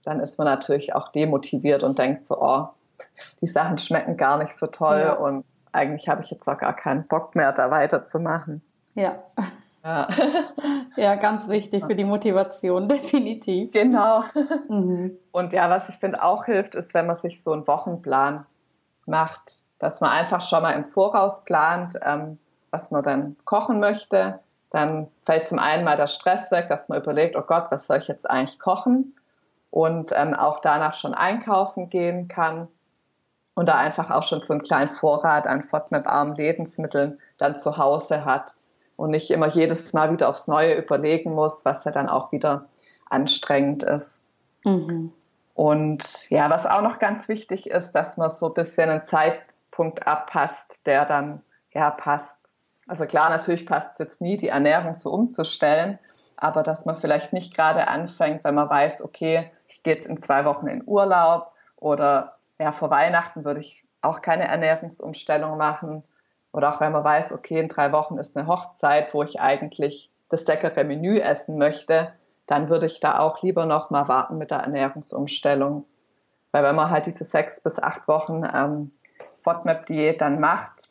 dann 0.04 0.20
ist 0.20 0.38
man 0.38 0.46
natürlich 0.46 0.94
auch 0.94 1.08
demotiviert 1.10 1.82
und 1.82 1.98
denkt 1.98 2.26
so, 2.26 2.40
oh, 2.40 2.68
die 3.40 3.46
Sachen 3.46 3.78
schmecken 3.78 4.16
gar 4.16 4.38
nicht 4.38 4.56
so 4.56 4.66
toll 4.66 5.00
ja. 5.00 5.14
und 5.14 5.44
eigentlich 5.72 6.08
habe 6.08 6.22
ich 6.22 6.30
jetzt 6.30 6.48
auch 6.48 6.58
gar 6.58 6.76
keinen 6.76 7.06
Bock 7.08 7.34
mehr, 7.34 7.52
da 7.52 7.70
weiterzumachen. 7.70 8.62
Ja. 8.94 9.16
Ja. 9.84 10.08
ja, 10.96 11.14
ganz 11.16 11.48
wichtig 11.48 11.84
für 11.84 11.94
die 11.94 12.04
Motivation, 12.04 12.88
definitiv. 12.88 13.72
Genau. 13.72 14.24
Mhm. 14.68 15.18
Und 15.32 15.52
ja, 15.52 15.68
was 15.68 15.88
ich 15.88 15.96
finde 15.96 16.22
auch 16.22 16.44
hilft, 16.46 16.74
ist, 16.74 16.94
wenn 16.94 17.06
man 17.06 17.16
sich 17.16 17.42
so 17.42 17.52
einen 17.52 17.66
Wochenplan 17.66 18.46
macht, 19.06 19.63
dass 19.84 20.00
man 20.00 20.12
einfach 20.12 20.40
schon 20.40 20.62
mal 20.62 20.70
im 20.70 20.86
Voraus 20.86 21.44
plant, 21.44 21.98
ähm, 22.00 22.38
was 22.70 22.90
man 22.90 23.02
dann 23.02 23.36
kochen 23.44 23.80
möchte, 23.80 24.40
dann 24.70 25.08
fällt 25.26 25.46
zum 25.46 25.58
einen 25.58 25.84
mal 25.84 25.98
der 25.98 26.06
Stress 26.06 26.50
weg, 26.50 26.70
dass 26.70 26.88
man 26.88 27.02
überlegt, 27.02 27.36
oh 27.36 27.42
Gott, 27.42 27.66
was 27.68 27.86
soll 27.86 27.98
ich 27.98 28.08
jetzt 28.08 28.28
eigentlich 28.28 28.58
kochen? 28.58 29.14
Und 29.68 30.10
ähm, 30.14 30.32
auch 30.32 30.60
danach 30.60 30.94
schon 30.94 31.12
einkaufen 31.12 31.90
gehen 31.90 32.28
kann 32.28 32.66
und 33.52 33.68
da 33.68 33.76
einfach 33.76 34.10
auch 34.10 34.22
schon 34.22 34.40
so 34.40 34.54
einen 34.54 34.62
kleinen 34.62 34.88
Vorrat 34.96 35.46
an 35.46 35.62
FODMAP-armen 35.62 36.34
Lebensmitteln 36.34 37.18
dann 37.36 37.60
zu 37.60 37.76
Hause 37.76 38.24
hat 38.24 38.54
und 38.96 39.10
nicht 39.10 39.30
immer 39.30 39.48
jedes 39.48 39.92
Mal 39.92 40.10
wieder 40.10 40.30
aufs 40.30 40.48
Neue 40.48 40.76
überlegen 40.76 41.34
muss, 41.34 41.62
was 41.66 41.84
ja 41.84 41.90
dann 41.90 42.08
auch 42.08 42.32
wieder 42.32 42.64
anstrengend 43.10 43.82
ist. 43.82 44.24
Mhm. 44.64 45.12
Und 45.52 46.30
ja, 46.30 46.48
was 46.48 46.64
auch 46.64 46.80
noch 46.80 46.98
ganz 46.98 47.28
wichtig 47.28 47.68
ist, 47.68 47.92
dass 47.92 48.16
man 48.16 48.30
so 48.30 48.46
ein 48.46 48.54
bisschen 48.54 48.88
einen 48.88 49.04
Zeitpunkt 49.74 50.06
abpasst, 50.06 50.80
der 50.86 51.04
dann 51.04 51.42
ja 51.72 51.90
passt 51.90 52.36
also 52.86 53.06
klar, 53.06 53.30
natürlich 53.30 53.66
passt 53.66 53.92
es 53.94 53.98
jetzt 53.98 54.20
nie, 54.20 54.36
die 54.36 54.48
Ernährung 54.48 54.94
so 54.94 55.10
umzustellen, 55.10 55.98
aber 56.36 56.62
dass 56.62 56.84
man 56.84 56.96
vielleicht 56.96 57.32
nicht 57.32 57.54
gerade 57.54 57.88
anfängt, 57.88 58.44
wenn 58.44 58.54
man 58.54 58.68
weiß, 58.68 59.02
okay, 59.02 59.50
ich 59.68 59.82
gehe 59.82 59.94
jetzt 59.94 60.06
in 60.06 60.20
zwei 60.20 60.44
Wochen 60.44 60.66
in 60.66 60.82
Urlaub 60.86 61.52
oder 61.76 62.36
ja, 62.58 62.72
vor 62.72 62.90
Weihnachten 62.90 63.44
würde 63.44 63.60
ich 63.60 63.86
auch 64.02 64.20
keine 64.20 64.46
Ernährungsumstellung 64.46 65.56
machen. 65.56 66.04
Oder 66.52 66.72
auch 66.72 66.80
wenn 66.80 66.92
man 66.92 67.02
weiß, 67.02 67.32
okay, 67.32 67.58
in 67.58 67.68
drei 67.68 67.90
Wochen 67.92 68.18
ist 68.18 68.36
eine 68.36 68.46
Hochzeit, 68.46 69.12
wo 69.14 69.22
ich 69.22 69.40
eigentlich 69.40 70.10
das 70.28 70.44
leckere 70.44 70.84
Menü 70.84 71.18
essen 71.18 71.58
möchte, 71.58 72.12
dann 72.46 72.68
würde 72.68 72.86
ich 72.86 73.00
da 73.00 73.18
auch 73.18 73.42
lieber 73.42 73.64
noch 73.66 73.90
mal 73.90 74.06
warten 74.08 74.38
mit 74.38 74.50
der 74.50 74.58
Ernährungsumstellung. 74.58 75.84
Weil 76.52 76.62
wenn 76.62 76.76
man 76.76 76.90
halt 76.90 77.06
diese 77.06 77.24
sechs 77.24 77.60
bis 77.60 77.82
acht 77.82 78.06
Wochen 78.06 78.44
ähm, 78.52 78.92
FODMAP-Diät 79.44 80.20
dann 80.20 80.40
macht, 80.40 80.88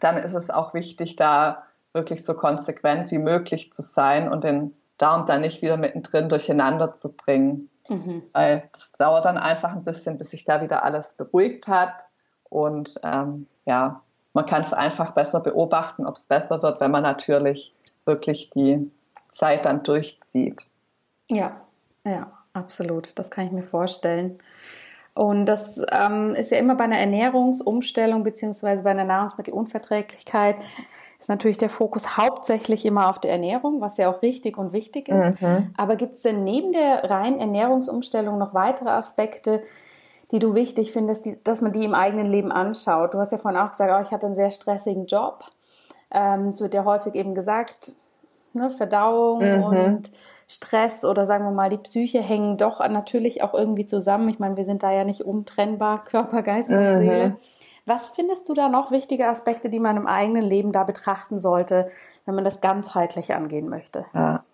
dann 0.00 0.16
ist 0.16 0.34
es 0.34 0.50
auch 0.50 0.74
wichtig, 0.74 1.16
da 1.16 1.64
wirklich 1.92 2.24
so 2.24 2.34
konsequent 2.34 3.10
wie 3.10 3.18
möglich 3.18 3.72
zu 3.72 3.82
sein 3.82 4.30
und 4.30 4.44
den 4.44 4.74
Darm 4.98 5.26
dann 5.26 5.40
nicht 5.40 5.62
wieder 5.62 5.76
mittendrin 5.76 6.28
durcheinander 6.28 6.96
zu 6.96 7.12
bringen. 7.12 7.70
Mhm. 7.88 8.22
Weil 8.32 8.68
das 8.72 8.92
dauert 8.92 9.24
dann 9.24 9.38
einfach 9.38 9.72
ein 9.72 9.84
bisschen, 9.84 10.18
bis 10.18 10.30
sich 10.30 10.44
da 10.44 10.60
wieder 10.60 10.84
alles 10.84 11.14
beruhigt 11.14 11.66
hat. 11.68 12.06
Und 12.50 13.00
ähm, 13.02 13.46
ja, 13.64 14.02
man 14.34 14.46
kann 14.46 14.62
es 14.62 14.72
einfach 14.72 15.12
besser 15.12 15.40
beobachten, 15.40 16.06
ob 16.06 16.16
es 16.16 16.24
besser 16.24 16.62
wird, 16.62 16.80
wenn 16.80 16.90
man 16.90 17.02
natürlich 17.02 17.74
wirklich 18.04 18.50
die 18.50 18.90
Zeit 19.28 19.64
dann 19.64 19.82
durchzieht. 19.82 20.62
Ja, 21.28 21.60
ja, 22.04 22.30
absolut. 22.52 23.18
Das 23.18 23.30
kann 23.30 23.46
ich 23.46 23.52
mir 23.52 23.62
vorstellen. 23.62 24.38
Und 25.18 25.46
das 25.46 25.80
ähm, 25.90 26.30
ist 26.36 26.52
ja 26.52 26.58
immer 26.58 26.76
bei 26.76 26.84
einer 26.84 27.00
Ernährungsumstellung 27.00 28.22
beziehungsweise 28.22 28.84
bei 28.84 28.90
einer 28.90 29.02
Nahrungsmittelunverträglichkeit 29.02 30.58
ist 31.18 31.28
natürlich 31.28 31.58
der 31.58 31.70
Fokus 31.70 32.16
hauptsächlich 32.16 32.86
immer 32.86 33.10
auf 33.10 33.18
der 33.18 33.32
Ernährung, 33.32 33.80
was 33.80 33.96
ja 33.96 34.08
auch 34.08 34.22
richtig 34.22 34.56
und 34.56 34.72
wichtig 34.72 35.08
ist. 35.08 35.42
Mhm. 35.42 35.74
Aber 35.76 35.96
gibt 35.96 36.14
es 36.14 36.22
denn 36.22 36.44
neben 36.44 36.72
der 36.72 37.10
reinen 37.10 37.40
Ernährungsumstellung 37.40 38.38
noch 38.38 38.54
weitere 38.54 38.90
Aspekte, 38.90 39.64
die 40.30 40.38
du 40.38 40.54
wichtig 40.54 40.92
findest, 40.92 41.24
die, 41.24 41.36
dass 41.42 41.62
man 41.62 41.72
die 41.72 41.84
im 41.84 41.94
eigenen 41.94 42.26
Leben 42.26 42.52
anschaut? 42.52 43.12
Du 43.12 43.18
hast 43.18 43.32
ja 43.32 43.38
vorhin 43.38 43.58
auch 43.58 43.72
gesagt, 43.72 43.92
oh, 43.92 44.00
ich 44.00 44.12
hatte 44.12 44.26
einen 44.26 44.36
sehr 44.36 44.52
stressigen 44.52 45.06
Job. 45.06 45.42
Ähm, 46.12 46.46
es 46.46 46.60
wird 46.60 46.74
ja 46.74 46.84
häufig 46.84 47.16
eben 47.16 47.34
gesagt, 47.34 47.90
ne, 48.52 48.70
Verdauung 48.70 49.40
mhm. 49.40 49.64
und 49.64 50.12
Stress 50.48 51.04
oder 51.04 51.26
sagen 51.26 51.44
wir 51.44 51.50
mal 51.50 51.68
die 51.68 51.76
Psyche 51.76 52.22
hängen 52.22 52.56
doch 52.56 52.80
natürlich 52.88 53.42
auch 53.42 53.52
irgendwie 53.52 53.84
zusammen. 53.86 54.28
Ich 54.30 54.38
meine, 54.38 54.56
wir 54.56 54.64
sind 54.64 54.82
da 54.82 54.90
ja 54.90 55.04
nicht 55.04 55.20
untrennbar, 55.20 56.04
Körper, 56.10 56.42
Geist 56.42 56.70
und 56.70 56.82
mhm. 56.82 56.98
Seele. 56.98 57.36
Was 57.84 58.10
findest 58.10 58.48
du 58.48 58.54
da 58.54 58.68
noch 58.68 58.90
wichtige 58.90 59.28
Aspekte, 59.28 59.70
die 59.70 59.80
man 59.80 59.96
im 59.96 60.06
eigenen 60.06 60.42
Leben 60.42 60.72
da 60.72 60.84
betrachten 60.84 61.40
sollte, 61.40 61.90
wenn 62.26 62.34
man 62.34 62.44
das 62.44 62.60
ganzheitlich 62.60 63.34
angehen 63.34 63.68
möchte? 63.68 64.04
Ja, 64.12 64.44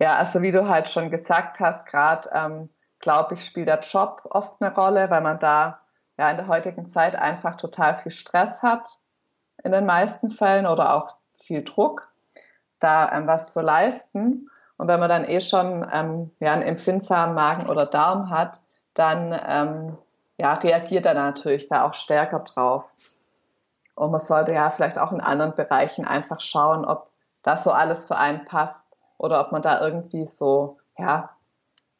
ja 0.00 0.16
also 0.16 0.42
wie 0.42 0.52
du 0.52 0.68
halt 0.68 0.88
schon 0.88 1.10
gesagt 1.10 1.60
hast, 1.60 1.86
gerade 1.86 2.30
ähm, 2.32 2.68
glaube 2.98 3.34
ich, 3.34 3.44
spielt 3.44 3.68
der 3.68 3.80
Job 3.80 4.22
oft 4.30 4.54
eine 4.60 4.74
Rolle, 4.74 5.10
weil 5.10 5.20
man 5.20 5.38
da 5.38 5.80
ja 6.16 6.30
in 6.30 6.36
der 6.36 6.48
heutigen 6.48 6.90
Zeit 6.90 7.14
einfach 7.16 7.56
total 7.56 7.96
viel 7.96 8.12
Stress 8.12 8.62
hat 8.62 8.98
in 9.62 9.72
den 9.72 9.86
meisten 9.86 10.30
Fällen 10.30 10.66
oder 10.66 10.94
auch 10.94 11.14
viel 11.38 11.62
Druck, 11.62 12.08
da 12.80 13.12
ähm, 13.12 13.26
was 13.26 13.48
zu 13.50 13.60
leisten. 13.60 14.48
Und 14.82 14.88
wenn 14.88 14.98
man 14.98 15.08
dann 15.08 15.28
eh 15.28 15.40
schon 15.40 15.88
ähm, 15.92 16.32
ja, 16.40 16.54
einen 16.54 16.62
empfindsamen 16.62 17.36
Magen 17.36 17.70
oder 17.70 17.86
Darm 17.86 18.30
hat, 18.30 18.58
dann 18.94 19.32
ähm, 19.46 19.96
ja, 20.38 20.54
reagiert 20.54 21.06
er 21.06 21.14
natürlich 21.14 21.68
da 21.68 21.84
auch 21.84 21.94
stärker 21.94 22.40
drauf. 22.40 22.84
Und 23.94 24.10
man 24.10 24.18
sollte 24.18 24.50
ja 24.50 24.72
vielleicht 24.72 24.98
auch 24.98 25.12
in 25.12 25.20
anderen 25.20 25.54
Bereichen 25.54 26.04
einfach 26.04 26.40
schauen, 26.40 26.84
ob 26.84 27.12
das 27.44 27.62
so 27.62 27.70
alles 27.70 28.06
für 28.06 28.16
einen 28.16 28.44
passt 28.44 28.84
oder 29.18 29.40
ob 29.40 29.52
man 29.52 29.62
da 29.62 29.80
irgendwie 29.80 30.26
so, 30.26 30.78
ja, 30.98 31.30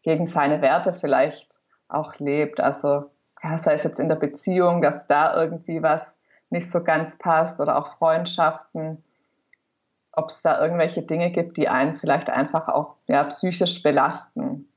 gegen 0.03 0.27
seine 0.27 0.61
Werte 0.61 0.93
vielleicht 0.93 1.61
auch 1.87 2.17
lebt. 2.17 2.59
Also, 2.59 3.05
ja, 3.45 3.59
sei 3.59 3.75
es 3.75 3.85
jetzt 3.85 4.01
in 4.01 4.09
der 4.09 4.17
Beziehung, 4.17 4.83
dass 4.83 5.07
da 5.07 5.41
irgendwie 5.41 5.85
was 5.85 6.19
nicht 6.51 6.69
so 6.69 6.83
ganz 6.83 7.17
passt 7.17 7.61
oder 7.61 7.79
auch 7.79 7.97
Freundschaften 7.99 9.05
ob 10.13 10.31
es 10.31 10.43
da 10.43 10.61
irgendwelche 10.61 11.03
Dinge 11.03 11.31
gibt, 11.31 11.57
die 11.57 11.69
einen 11.69 11.97
vielleicht 11.97 12.29
einfach 12.29 12.69
auch 12.69 12.97
ja, 13.07 13.25
psychisch 13.25 13.83
belasten. 13.83 14.69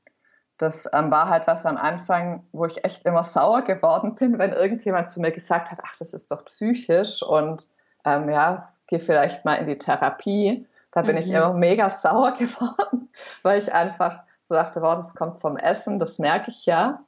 Das 0.58 0.88
ähm, 0.92 1.10
war 1.10 1.28
halt 1.28 1.46
was 1.46 1.66
am 1.66 1.76
Anfang, 1.76 2.44
wo 2.52 2.64
ich 2.64 2.82
echt 2.84 3.04
immer 3.04 3.22
sauer 3.22 3.62
geworden 3.62 4.14
bin, 4.14 4.38
wenn 4.38 4.52
irgendjemand 4.52 5.10
zu 5.10 5.20
mir 5.20 5.30
gesagt 5.30 5.70
hat, 5.70 5.80
ach, 5.84 5.96
das 5.98 6.14
ist 6.14 6.30
doch 6.30 6.46
psychisch 6.46 7.22
und 7.22 7.66
ähm, 8.06 8.30
ja, 8.30 8.72
geh 8.86 8.98
vielleicht 8.98 9.44
mal 9.44 9.56
in 9.56 9.66
die 9.66 9.78
Therapie. 9.78 10.66
Da 10.92 11.02
bin 11.02 11.16
mhm. 11.16 11.22
ich 11.22 11.30
immer 11.30 11.52
mega 11.52 11.90
sauer 11.90 12.32
geworden, 12.38 13.10
weil 13.42 13.58
ich 13.58 13.72
einfach 13.74 14.20
so 14.40 14.54
dachte, 14.54 14.80
wow, 14.80 14.96
das 14.96 15.14
kommt 15.14 15.40
vom 15.40 15.58
Essen, 15.58 15.98
das 15.98 16.18
merke 16.18 16.50
ich 16.50 16.64
ja. 16.64 17.00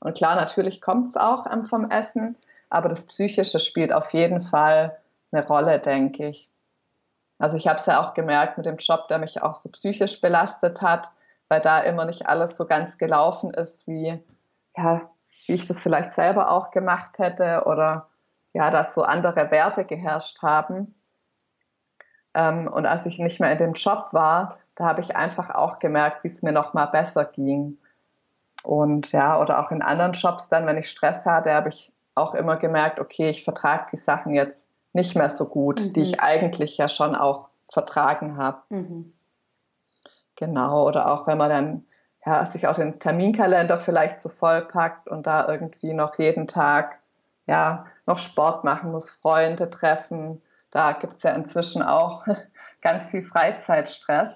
Und 0.00 0.16
klar, 0.16 0.34
natürlich 0.34 0.80
kommt 0.80 1.10
es 1.10 1.16
auch 1.16 1.46
ähm, 1.50 1.66
vom 1.66 1.88
Essen, 1.90 2.36
aber 2.70 2.88
das 2.88 3.04
Psychische 3.04 3.60
spielt 3.60 3.92
auf 3.92 4.12
jeden 4.12 4.40
Fall 4.40 4.98
eine 5.30 5.46
Rolle, 5.46 5.78
denke 5.78 6.28
ich. 6.28 6.50
Also 7.38 7.56
ich 7.56 7.66
habe 7.66 7.78
es 7.78 7.86
ja 7.86 8.00
auch 8.00 8.14
gemerkt 8.14 8.56
mit 8.56 8.66
dem 8.66 8.76
Job, 8.76 9.08
der 9.08 9.18
mich 9.18 9.42
auch 9.42 9.56
so 9.56 9.68
psychisch 9.68 10.20
belastet 10.20 10.80
hat, 10.80 11.08
weil 11.48 11.60
da 11.60 11.80
immer 11.80 12.04
nicht 12.04 12.26
alles 12.26 12.56
so 12.56 12.66
ganz 12.66 12.96
gelaufen 12.98 13.52
ist, 13.52 13.86
wie, 13.86 14.18
ja, 14.76 15.10
wie 15.46 15.52
ich 15.52 15.66
das 15.66 15.80
vielleicht 15.80 16.14
selber 16.14 16.50
auch 16.50 16.70
gemacht 16.70 17.18
hätte 17.18 17.64
oder 17.66 18.08
ja, 18.52 18.70
dass 18.70 18.94
so 18.94 19.02
andere 19.02 19.50
Werte 19.50 19.84
geherrscht 19.84 20.42
haben. 20.42 20.94
Ähm, 22.34 22.68
und 22.68 22.86
als 22.86 23.04
ich 23.06 23.18
nicht 23.18 23.38
mehr 23.38 23.52
in 23.52 23.58
dem 23.58 23.72
Job 23.74 24.08
war, 24.12 24.58
da 24.74 24.84
habe 24.86 25.02
ich 25.02 25.16
einfach 25.16 25.50
auch 25.50 25.78
gemerkt, 25.78 26.24
wie 26.24 26.28
es 26.28 26.42
mir 26.42 26.52
noch 26.52 26.72
mal 26.74 26.86
besser 26.86 27.24
ging. 27.24 27.78
Und 28.62 29.12
ja, 29.12 29.38
oder 29.40 29.60
auch 29.60 29.70
in 29.70 29.82
anderen 29.82 30.12
Jobs 30.12 30.48
dann, 30.48 30.66
wenn 30.66 30.78
ich 30.78 30.90
Stress 30.90 31.24
hatte, 31.24 31.52
habe 31.52 31.68
ich 31.68 31.92
auch 32.14 32.34
immer 32.34 32.56
gemerkt, 32.56 32.98
okay, 32.98 33.28
ich 33.28 33.44
vertrage 33.44 33.88
die 33.92 33.98
Sachen 33.98 34.34
jetzt 34.34 34.65
nicht 34.96 35.14
mehr 35.14 35.28
so 35.28 35.46
gut, 35.46 35.80
mhm. 35.80 35.92
die 35.92 36.02
ich 36.02 36.20
eigentlich 36.20 36.76
ja 36.76 36.88
schon 36.88 37.14
auch 37.14 37.48
vertragen 37.72 38.36
habe. 38.36 38.58
Mhm. 38.70 39.12
Genau, 40.34 40.86
oder 40.86 41.12
auch 41.12 41.26
wenn 41.28 41.38
man 41.38 41.50
dann 41.50 41.84
ja, 42.24 42.44
sich 42.44 42.66
auch 42.66 42.74
den 42.74 42.98
Terminkalender 42.98 43.78
vielleicht 43.78 44.20
zu 44.20 44.28
voll 44.28 44.62
packt 44.62 45.08
und 45.08 45.26
da 45.26 45.48
irgendwie 45.48 45.92
noch 45.92 46.18
jeden 46.18 46.48
Tag 46.48 46.98
ja, 47.46 47.86
noch 48.06 48.18
Sport 48.18 48.64
machen 48.64 48.90
muss, 48.90 49.10
Freunde 49.10 49.70
treffen. 49.70 50.42
Da 50.72 50.92
gibt 50.92 51.18
es 51.18 51.22
ja 51.22 51.30
inzwischen 51.30 51.82
auch 51.82 52.26
ganz 52.82 53.06
viel 53.06 53.22
Freizeitstress. 53.22 54.30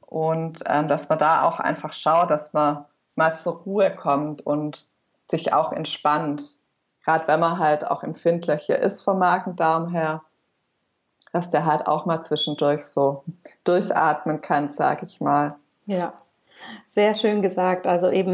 Und 0.00 0.62
ähm, 0.66 0.88
dass 0.88 1.08
man 1.08 1.18
da 1.18 1.42
auch 1.42 1.60
einfach 1.60 1.92
schaut, 1.92 2.30
dass 2.30 2.52
man 2.52 2.86
mal 3.16 3.36
zur 3.38 3.56
Ruhe 3.56 3.94
kommt 3.94 4.46
und 4.46 4.86
sich 5.28 5.52
auch 5.52 5.72
entspannt. 5.72 6.44
Gerade 7.06 7.28
wenn 7.28 7.38
man 7.38 7.60
halt 7.60 7.86
auch 7.86 8.02
empfindlicher 8.02 8.76
ist 8.80 9.00
vom 9.00 9.20
Magen-Darm 9.20 9.88
her, 9.90 10.22
dass 11.32 11.48
der 11.50 11.64
halt 11.64 11.86
auch 11.86 12.04
mal 12.04 12.22
zwischendurch 12.24 12.84
so 12.84 13.22
durchatmen 13.62 14.40
kann, 14.40 14.68
sage 14.68 15.06
ich 15.06 15.20
mal. 15.20 15.54
Ja, 15.86 16.14
sehr 16.88 17.14
schön 17.14 17.42
gesagt. 17.42 17.86
Also 17.86 18.10
eben, 18.10 18.32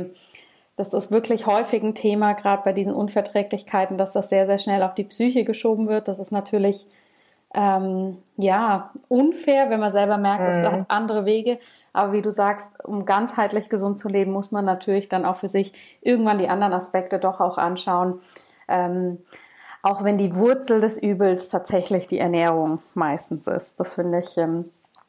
das 0.76 0.94
ist 0.94 1.10
wirklich 1.10 1.46
häufig 1.46 1.82
ein 1.82 1.94
Thema, 1.94 2.32
gerade 2.32 2.62
bei 2.64 2.72
diesen 2.72 2.94
Unverträglichkeiten, 2.94 3.98
dass 3.98 4.12
das 4.12 4.30
sehr, 4.30 4.46
sehr 4.46 4.58
schnell 4.58 4.82
auf 4.82 4.94
die 4.94 5.04
Psyche 5.04 5.44
geschoben 5.44 5.86
wird. 5.86 6.08
Das 6.08 6.18
ist 6.18 6.32
natürlich 6.32 6.86
ähm, 7.52 8.22
ja 8.38 8.90
unfair, 9.08 9.68
wenn 9.68 9.80
man 9.80 9.92
selber 9.92 10.16
merkt, 10.16 10.48
es 10.48 10.62
mhm. 10.62 10.76
hat 10.76 10.84
andere 10.88 11.26
Wege. 11.26 11.58
Aber 11.92 12.14
wie 12.14 12.22
du 12.22 12.30
sagst, 12.30 12.66
um 12.84 13.04
ganzheitlich 13.04 13.68
gesund 13.68 13.98
zu 13.98 14.08
leben, 14.08 14.32
muss 14.32 14.50
man 14.50 14.64
natürlich 14.64 15.10
dann 15.10 15.26
auch 15.26 15.36
für 15.36 15.48
sich 15.48 15.74
irgendwann 16.00 16.38
die 16.38 16.48
anderen 16.48 16.72
Aspekte 16.72 17.18
doch 17.18 17.38
auch 17.38 17.58
anschauen. 17.58 18.20
Ähm, 18.68 19.18
auch 19.82 20.04
wenn 20.04 20.16
die 20.16 20.36
Wurzel 20.36 20.80
des 20.80 20.96
Übels 20.96 21.48
tatsächlich 21.48 22.06
die 22.06 22.18
Ernährung 22.18 22.80
meistens 22.94 23.48
ist. 23.48 23.80
Das 23.80 23.94
finde 23.96 24.20
ich 24.20 24.36
ähm, 24.38 24.64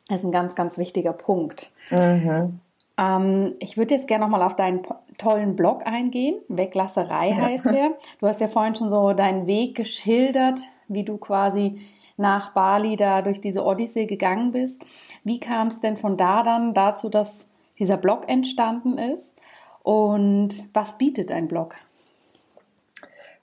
ist 0.09 0.23
ein 0.23 0.31
ganz, 0.31 0.55
ganz 0.55 0.77
wichtiger 0.77 1.13
Punkt. 1.13 1.71
Mhm. 1.89 2.59
Ähm, 2.97 3.55
ich 3.59 3.77
würde 3.77 3.95
jetzt 3.95 4.07
gerne 4.07 4.25
nochmal 4.25 4.43
auf 4.43 4.55
deinen 4.55 4.81
tollen 5.17 5.55
Blog 5.55 5.85
eingehen. 5.85 6.35
Weglasserei 6.49 7.31
heißt 7.33 7.65
der. 7.65 7.91
Du 8.19 8.27
hast 8.27 8.41
ja 8.41 8.47
vorhin 8.47 8.75
schon 8.75 8.89
so 8.89 9.13
deinen 9.13 9.47
Weg 9.47 9.75
geschildert, 9.75 10.59
wie 10.87 11.03
du 11.03 11.17
quasi 11.17 11.81
nach 12.17 12.51
Bali 12.51 12.95
da 12.95 13.21
durch 13.21 13.41
diese 13.41 13.63
Odyssee 13.65 14.05
gegangen 14.05 14.51
bist. 14.51 14.85
Wie 15.23 15.39
kam 15.39 15.67
es 15.67 15.79
denn 15.79 15.97
von 15.97 16.17
da 16.17 16.43
dann 16.43 16.73
dazu, 16.73 17.09
dass 17.09 17.47
dieser 17.79 17.97
Blog 17.97 18.29
entstanden 18.29 18.97
ist? 18.97 19.39
Und 19.81 20.69
was 20.73 20.97
bietet 20.97 21.31
ein 21.31 21.47
Blog? 21.47 21.75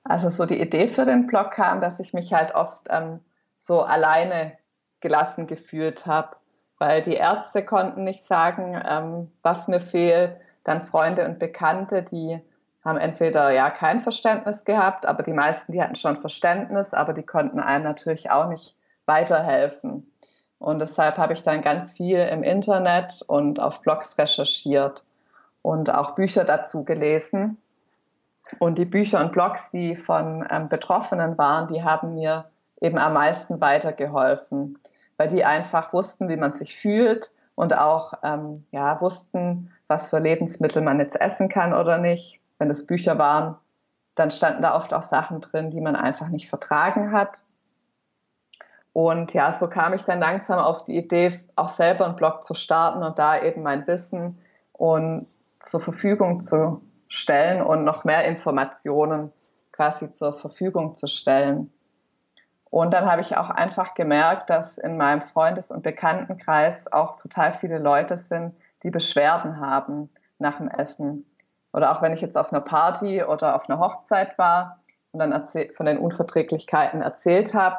Also 0.05 0.31
so 0.31 0.47
die 0.47 0.61
Idee 0.61 0.89
für 0.89 1.05
den 1.05 1.27
Blog 1.27 1.53
kam, 1.53 1.81
dass 1.81 2.01
ich 2.01 2.15
mich 2.15 2.33
halt 2.33 2.55
oft 2.55 2.87
ähm, 2.91 3.21
so 3.59 3.83
alleine 3.83 4.57
gelassen 5.01 5.47
gefühlt 5.47 6.07
habe 6.07 6.37
weil 6.81 7.03
die 7.03 7.15
Ärzte 7.15 7.63
konnten 7.63 8.05
nicht 8.05 8.27
sagen, 8.27 8.81
ähm, 8.89 9.31
was 9.43 9.69
mir 9.69 9.81
fehlt. 9.81 10.35
Dann 10.65 10.81
Freunde 10.81 11.27
und 11.27 11.39
Bekannte, 11.39 12.03
die 12.03 12.41
haben 12.83 12.97
entweder 12.97 13.51
ja 13.51 13.69
kein 13.69 14.01
Verständnis 14.01 14.65
gehabt, 14.65 15.05
aber 15.05 15.23
die 15.23 15.35
meisten, 15.35 15.73
die 15.73 15.83
hatten 15.83 15.95
schon 15.95 16.17
Verständnis, 16.17 16.95
aber 16.95 17.13
die 17.13 17.23
konnten 17.23 17.61
einem 17.61 17.85
natürlich 17.85 18.31
auch 18.31 18.49
nicht 18.49 18.75
weiterhelfen. 19.05 20.11
Und 20.59 20.79
deshalb 20.79 21.19
habe 21.19 21.35
ich 21.35 21.43
dann 21.43 21.61
ganz 21.61 21.93
viel 21.93 22.19
im 22.19 22.43
Internet 22.43 23.23
und 23.27 23.61
auf 23.61 23.83
Blogs 23.83 24.17
recherchiert 24.17 25.05
und 25.61 25.93
auch 25.93 26.15
Bücher 26.15 26.45
dazu 26.45 26.85
gelesen. 26.85 27.59
Und 28.59 28.79
die 28.79 28.85
Bücher 28.85 29.21
und 29.21 29.33
Blogs, 29.33 29.71
die 29.71 29.97
von 29.97 30.47
ähm, 30.51 30.69
Betroffenen 30.69 31.39
waren, 31.39 31.69
die 31.69 31.83
haben 31.83 32.15
mir 32.15 32.47
eben 32.81 32.99
am 32.99 33.15
meisten 33.15 33.61
weitergeholfen 33.61 34.79
weil 35.21 35.29
die 35.29 35.45
einfach 35.45 35.93
wussten, 35.93 36.31
wie 36.31 36.39
man 36.39 36.55
sich 36.55 36.79
fühlt 36.79 37.31
und 37.55 37.77
auch 37.77 38.15
ähm, 38.23 38.65
ja, 38.71 39.03
wussten, 39.03 39.71
was 39.87 40.09
für 40.09 40.19
Lebensmittel 40.19 40.81
man 40.81 40.99
jetzt 40.99 41.21
essen 41.21 41.51
kann 41.51 41.75
oder 41.75 41.99
nicht. 41.99 42.41
Wenn 42.59 42.71
es 42.71 42.87
Bücher 42.87 43.19
waren, 43.19 43.57
dann 44.15 44.31
standen 44.31 44.63
da 44.63 44.75
oft 44.75 44.95
auch 44.95 45.03
Sachen 45.03 45.43
drin, 45.43 45.71
die 45.71 45.83
man 45.83 45.95
einfach 45.95 46.31
nicht 46.31 46.49
vertragen 46.49 47.13
hat. 47.13 47.45
Und 48.95 49.35
ja, 49.35 49.53
so 49.53 49.69
kam 49.69 49.93
ich 49.93 50.05
dann 50.05 50.21
langsam 50.21 50.59
auf 50.59 50.85
die 50.85 50.97
Idee, 50.97 51.39
auch 51.55 51.69
selber 51.69 52.07
einen 52.07 52.17
Blog 52.17 52.43
zu 52.43 52.55
starten 52.55 53.03
und 53.03 53.19
da 53.19 53.43
eben 53.43 53.63
mein 53.63 53.87
Wissen 53.87 54.39
und 54.73 55.27
zur 55.63 55.83
Verfügung 55.83 56.41
zu 56.41 56.81
stellen 57.11 57.61
und 57.61 57.85
noch 57.85 58.05
mehr 58.05 58.25
Informationen 58.25 59.33
quasi 59.73 60.11
zur 60.11 60.39
Verfügung 60.39 60.97
zu 60.97 61.09
stellen. 61.09 61.73
Und 62.71 62.95
dann 62.95 63.11
habe 63.11 63.21
ich 63.21 63.37
auch 63.37 63.51
einfach 63.51 63.95
gemerkt, 63.95 64.49
dass 64.49 64.79
in 64.79 64.97
meinem 64.97 65.23
Freundes- 65.23 65.73
und 65.73 65.83
Bekanntenkreis 65.83 66.91
auch 66.91 67.17
total 67.17 67.53
viele 67.53 67.79
Leute 67.79 68.17
sind, 68.17 68.55
die 68.85 68.91
Beschwerden 68.91 69.61
haben 69.61 70.09
nach 70.39 70.59
dem 70.59 70.69
Essen. 70.69 71.27
Oder 71.73 71.91
auch 71.91 72.01
wenn 72.01 72.13
ich 72.13 72.21
jetzt 72.21 72.39
auf 72.39 72.53
einer 72.53 72.63
Party 72.63 73.25
oder 73.25 73.57
auf 73.57 73.69
einer 73.69 73.81
Hochzeit 73.81 74.39
war 74.39 74.79
und 75.11 75.19
dann 75.19 75.49
von 75.75 75.87
den 75.87 75.99
Unverträglichkeiten 75.99 77.03
erzählt 77.03 77.55
habe, 77.55 77.79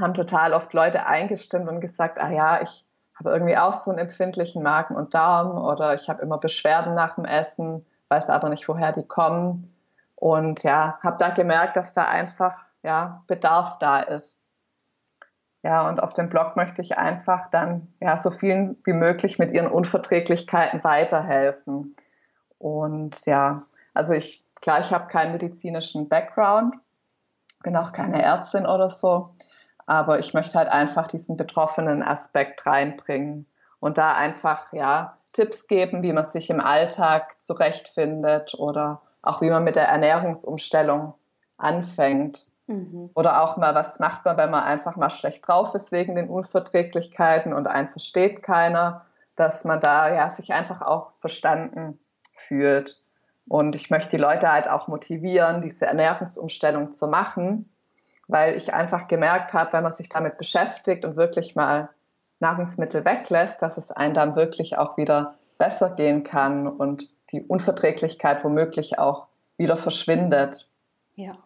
haben 0.00 0.14
total 0.14 0.54
oft 0.54 0.72
Leute 0.72 1.04
eingestimmt 1.04 1.68
und 1.68 1.80
gesagt, 1.80 2.18
ah 2.18 2.30
ja, 2.30 2.62
ich 2.62 2.86
habe 3.18 3.30
irgendwie 3.30 3.58
auch 3.58 3.74
so 3.74 3.90
einen 3.90 3.98
empfindlichen 3.98 4.62
Magen 4.62 4.96
und 4.96 5.12
Darm 5.12 5.58
oder 5.58 5.94
ich 5.94 6.08
habe 6.08 6.22
immer 6.22 6.38
Beschwerden 6.38 6.94
nach 6.94 7.16
dem 7.16 7.26
Essen, 7.26 7.84
weiß 8.10 8.28
aber 8.28 8.48
nicht, 8.48 8.68
woher 8.68 8.92
die 8.92 9.06
kommen. 9.06 9.72
Und 10.16 10.62
ja, 10.62 10.98
habe 11.02 11.16
da 11.18 11.30
gemerkt, 11.30 11.76
dass 11.76 11.94
da 11.94 12.04
einfach 12.04 12.56
ja, 12.82 13.22
Bedarf 13.26 13.78
da 13.78 14.00
ist. 14.00 14.42
Ja, 15.62 15.88
und 15.88 16.02
auf 16.02 16.14
dem 16.14 16.28
Blog 16.28 16.56
möchte 16.56 16.80
ich 16.80 16.96
einfach 16.96 17.50
dann 17.50 17.88
ja, 18.00 18.16
so 18.16 18.30
vielen 18.30 18.78
wie 18.84 18.94
möglich 18.94 19.38
mit 19.38 19.50
ihren 19.50 19.70
Unverträglichkeiten 19.70 20.82
weiterhelfen. 20.84 21.94
Und 22.58 23.24
ja, 23.26 23.62
also 23.92 24.14
ich, 24.14 24.44
klar, 24.60 24.80
ich 24.80 24.92
habe 24.92 25.08
keinen 25.08 25.32
medizinischen 25.32 26.08
Background, 26.08 26.76
bin 27.62 27.76
auch 27.76 27.92
keine 27.92 28.22
Ärztin 28.22 28.66
oder 28.66 28.90
so, 28.90 29.34
aber 29.86 30.18
ich 30.18 30.32
möchte 30.32 30.58
halt 30.58 30.68
einfach 30.68 31.08
diesen 31.08 31.36
betroffenen 31.36 32.02
Aspekt 32.02 32.64
reinbringen 32.64 33.46
und 33.80 33.98
da 33.98 34.14
einfach, 34.14 34.72
ja, 34.72 35.18
Tipps 35.32 35.66
geben, 35.66 36.02
wie 36.02 36.12
man 36.12 36.24
sich 36.24 36.50
im 36.50 36.60
Alltag 36.60 37.36
zurechtfindet 37.40 38.54
oder 38.54 39.02
auch 39.22 39.40
wie 39.40 39.50
man 39.50 39.64
mit 39.64 39.76
der 39.76 39.88
Ernährungsumstellung 39.88 41.14
anfängt. 41.56 42.46
Mhm. 42.66 43.10
Oder 43.14 43.42
auch 43.42 43.56
mal, 43.56 43.74
was 43.74 43.98
macht 43.98 44.24
man, 44.24 44.36
wenn 44.36 44.50
man 44.50 44.64
einfach 44.64 44.96
mal 44.96 45.10
schlecht 45.10 45.46
drauf 45.46 45.74
ist 45.74 45.92
wegen 45.92 46.14
den 46.14 46.28
Unverträglichkeiten 46.28 47.52
und 47.52 47.66
einen 47.66 47.88
versteht 47.88 48.42
keiner, 48.42 49.04
dass 49.36 49.64
man 49.64 49.80
da 49.80 50.12
ja 50.12 50.30
sich 50.34 50.52
einfach 50.52 50.82
auch 50.82 51.12
verstanden 51.20 51.98
fühlt. 52.46 53.02
Und 53.48 53.74
ich 53.74 53.90
möchte 53.90 54.10
die 54.10 54.16
Leute 54.16 54.50
halt 54.50 54.68
auch 54.68 54.86
motivieren, 54.86 55.60
diese 55.60 55.86
Ernährungsumstellung 55.86 56.92
zu 56.92 57.08
machen, 57.08 57.68
weil 58.28 58.56
ich 58.56 58.72
einfach 58.72 59.08
gemerkt 59.08 59.52
habe, 59.52 59.72
wenn 59.72 59.82
man 59.82 59.92
sich 59.92 60.08
damit 60.08 60.38
beschäftigt 60.38 61.04
und 61.04 61.16
wirklich 61.16 61.56
mal 61.56 61.88
Nahrungsmittel 62.40 63.04
weglässt, 63.04 63.60
dass 63.62 63.76
es 63.76 63.90
einem 63.90 64.14
dann 64.14 64.36
wirklich 64.36 64.78
auch 64.78 64.96
wieder 64.96 65.34
besser 65.58 65.90
gehen 65.90 66.24
kann 66.24 66.66
und 66.66 67.10
die 67.32 67.42
Unverträglichkeit 67.42 68.42
womöglich 68.44 68.98
auch 68.98 69.26
wieder 69.56 69.76
verschwindet. 69.76 70.68
Ja. 71.14 71.36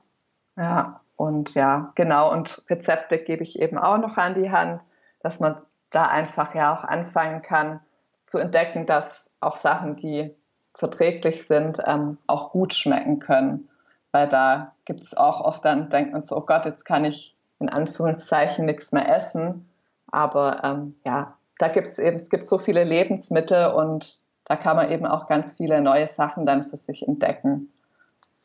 Ja. 0.56 1.00
Und 1.16 1.54
ja, 1.54 1.92
genau, 1.94 2.32
und 2.32 2.62
Rezepte 2.68 3.18
gebe 3.18 3.42
ich 3.42 3.60
eben 3.60 3.78
auch 3.78 3.98
noch 3.98 4.16
an 4.16 4.34
die 4.34 4.50
Hand, 4.50 4.80
dass 5.20 5.38
man 5.40 5.56
da 5.90 6.02
einfach 6.02 6.54
ja 6.54 6.74
auch 6.74 6.84
anfangen 6.84 7.42
kann 7.42 7.80
zu 8.26 8.38
entdecken, 8.38 8.86
dass 8.86 9.30
auch 9.40 9.56
Sachen, 9.56 9.96
die 9.96 10.34
verträglich 10.74 11.46
sind, 11.46 11.80
ähm, 11.86 12.18
auch 12.26 12.50
gut 12.50 12.74
schmecken 12.74 13.20
können. 13.20 13.68
Weil 14.10 14.28
da 14.28 14.72
gibt 14.84 15.04
es 15.04 15.16
auch 15.16 15.40
oft 15.40 15.64
dann, 15.64 15.90
denkt 15.90 16.12
man 16.12 16.22
so, 16.22 16.36
oh 16.36 16.40
Gott, 16.40 16.64
jetzt 16.64 16.84
kann 16.84 17.04
ich 17.04 17.36
in 17.60 17.68
Anführungszeichen 17.68 18.66
nichts 18.66 18.92
mehr 18.92 19.08
essen. 19.08 19.68
Aber 20.14 20.62
ähm, 20.62 20.94
ja, 21.04 21.34
da 21.58 21.66
gibt 21.66 21.88
es 21.88 21.98
eben, 21.98 22.16
es 22.16 22.30
gibt 22.30 22.46
so 22.46 22.58
viele 22.58 22.84
Lebensmittel 22.84 23.72
und 23.72 24.20
da 24.44 24.54
kann 24.54 24.76
man 24.76 24.92
eben 24.92 25.06
auch 25.06 25.26
ganz 25.26 25.54
viele 25.54 25.80
neue 25.80 26.06
Sachen 26.06 26.46
dann 26.46 26.68
für 26.68 26.76
sich 26.76 27.06
entdecken. 27.06 27.72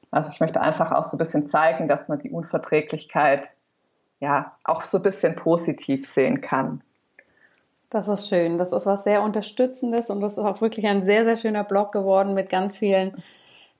Also 0.09 0.31
ich 0.31 0.39
möchte 0.39 0.61
einfach 0.61 0.91
auch 0.91 1.03
so 1.03 1.15
ein 1.15 1.19
bisschen 1.19 1.47
zeigen, 1.47 1.87
dass 1.87 2.07
man 2.07 2.17
die 2.17 2.31
Unverträglichkeit 2.31 3.55
ja 4.19 4.53
auch 4.63 4.81
so 4.81 4.97
ein 4.97 5.03
bisschen 5.03 5.35
positiv 5.35 6.09
sehen 6.09 6.41
kann. 6.41 6.81
Das 7.91 8.07
ist 8.07 8.27
schön. 8.27 8.57
Das 8.57 8.71
ist 8.71 8.87
was 8.87 9.03
sehr 9.03 9.21
Unterstützendes 9.21 10.09
und 10.09 10.21
das 10.21 10.33
ist 10.33 10.39
auch 10.39 10.61
wirklich 10.61 10.87
ein 10.87 11.03
sehr, 11.03 11.23
sehr 11.23 11.37
schöner 11.37 11.63
Blog 11.63 11.91
geworden 11.91 12.33
mit 12.33 12.49
ganz 12.49 12.79
vielen 12.79 13.21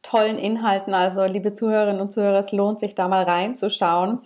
tollen 0.04 0.38
Inhalten. 0.38 0.94
Also, 0.94 1.24
liebe 1.24 1.56
Zuhörerinnen 1.56 2.02
und 2.02 2.12
Zuhörer, 2.12 2.40
es 2.40 2.52
lohnt 2.52 2.80
sich 2.80 2.94
da 2.94 3.08
mal 3.08 3.24
reinzuschauen 3.24 4.22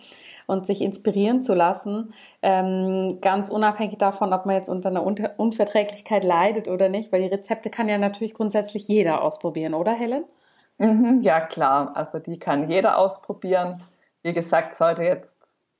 und 0.48 0.66
sich 0.66 0.82
inspirieren 0.82 1.42
zu 1.42 1.54
lassen. 1.54 2.14
Ähm, 2.42 3.20
ganz 3.22 3.50
unabhängig 3.50 3.98
davon, 3.98 4.34
ob 4.34 4.46
man 4.46 4.56
jetzt 4.56 4.70
unter 4.70 4.90
einer 4.90 5.04
Unter 5.04 5.32
Unverträglichkeit 5.38 6.24
leidet 6.24 6.68
oder 6.68 6.90
nicht, 6.90 7.12
weil 7.12 7.22
die 7.22 7.28
Rezepte 7.28 7.70
kann 7.70 7.90
ja 7.90 7.98
natürlich 7.98 8.34
grundsätzlich 8.34 8.88
jeder 8.88 9.22
ausprobieren, 9.22 9.74
oder 9.74 9.92
Helen? 9.92 10.26
Mhm, 10.78 11.22
ja, 11.22 11.42
klar. 11.42 11.92
Also 11.96 12.20
die 12.20 12.40
kann 12.40 12.70
jeder 12.70 12.98
ausprobieren. 12.98 13.82
Wie 14.22 14.34
gesagt, 14.34 14.76
sollte 14.76 15.04
jetzt 15.04 15.38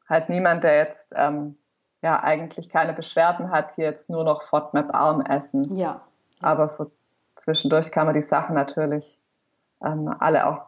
halt 0.08 0.30
niemand, 0.30 0.64
der 0.64 0.78
jetzt 0.78 1.08
ähm, 1.16 1.58
ja 2.02 2.22
eigentlich 2.22 2.70
keine 2.70 2.94
Beschwerden 2.94 3.52
hat, 3.52 3.76
hier 3.76 3.86
jetzt 3.86 4.10
nur 4.10 4.24
noch 4.24 4.44
FODMAP-arm 4.44 5.22
essen. 5.22 5.76
Ja. 5.76 6.02
Aber 6.42 6.68
so 6.70 6.92
zwischendurch 7.36 7.92
kann 7.92 8.06
man 8.06 8.14
die 8.14 8.22
Sachen 8.22 8.56
natürlich 8.56 9.18
ähm, 9.84 10.14
alle 10.20 10.48
auch 10.48 10.62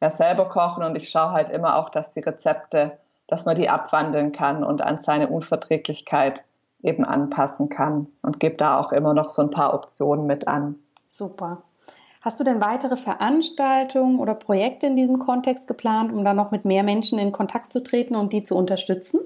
ja, 0.00 0.10
selber 0.10 0.48
kochen 0.48 0.84
und 0.84 0.96
ich 0.96 1.08
schaue 1.08 1.32
halt 1.32 1.50
immer 1.50 1.76
auch, 1.76 1.88
dass 1.88 2.12
die 2.12 2.20
Rezepte, 2.20 2.98
dass 3.28 3.44
man 3.44 3.56
die 3.56 3.68
abwandeln 3.68 4.32
kann 4.32 4.64
und 4.64 4.82
an 4.82 5.00
seine 5.02 5.28
Unverträglichkeit 5.28 6.44
eben 6.82 7.04
anpassen 7.04 7.68
kann 7.68 8.06
und 8.22 8.38
gebe 8.40 8.56
da 8.56 8.78
auch 8.78 8.92
immer 8.92 9.14
noch 9.14 9.30
so 9.30 9.42
ein 9.42 9.50
paar 9.50 9.74
Optionen 9.74 10.26
mit 10.26 10.46
an. 10.46 10.76
Super. 11.08 11.62
Hast 12.20 12.40
du 12.40 12.44
denn 12.44 12.60
weitere 12.60 12.96
Veranstaltungen 12.96 14.18
oder 14.18 14.34
Projekte 14.34 14.86
in 14.86 14.96
diesem 14.96 15.18
Kontext 15.18 15.68
geplant, 15.68 16.12
um 16.12 16.24
da 16.24 16.34
noch 16.34 16.50
mit 16.50 16.64
mehr 16.64 16.82
Menschen 16.82 17.18
in 17.18 17.32
Kontakt 17.32 17.72
zu 17.72 17.82
treten 17.82 18.16
und 18.16 18.32
die 18.32 18.42
zu 18.42 18.56
unterstützen? 18.56 19.20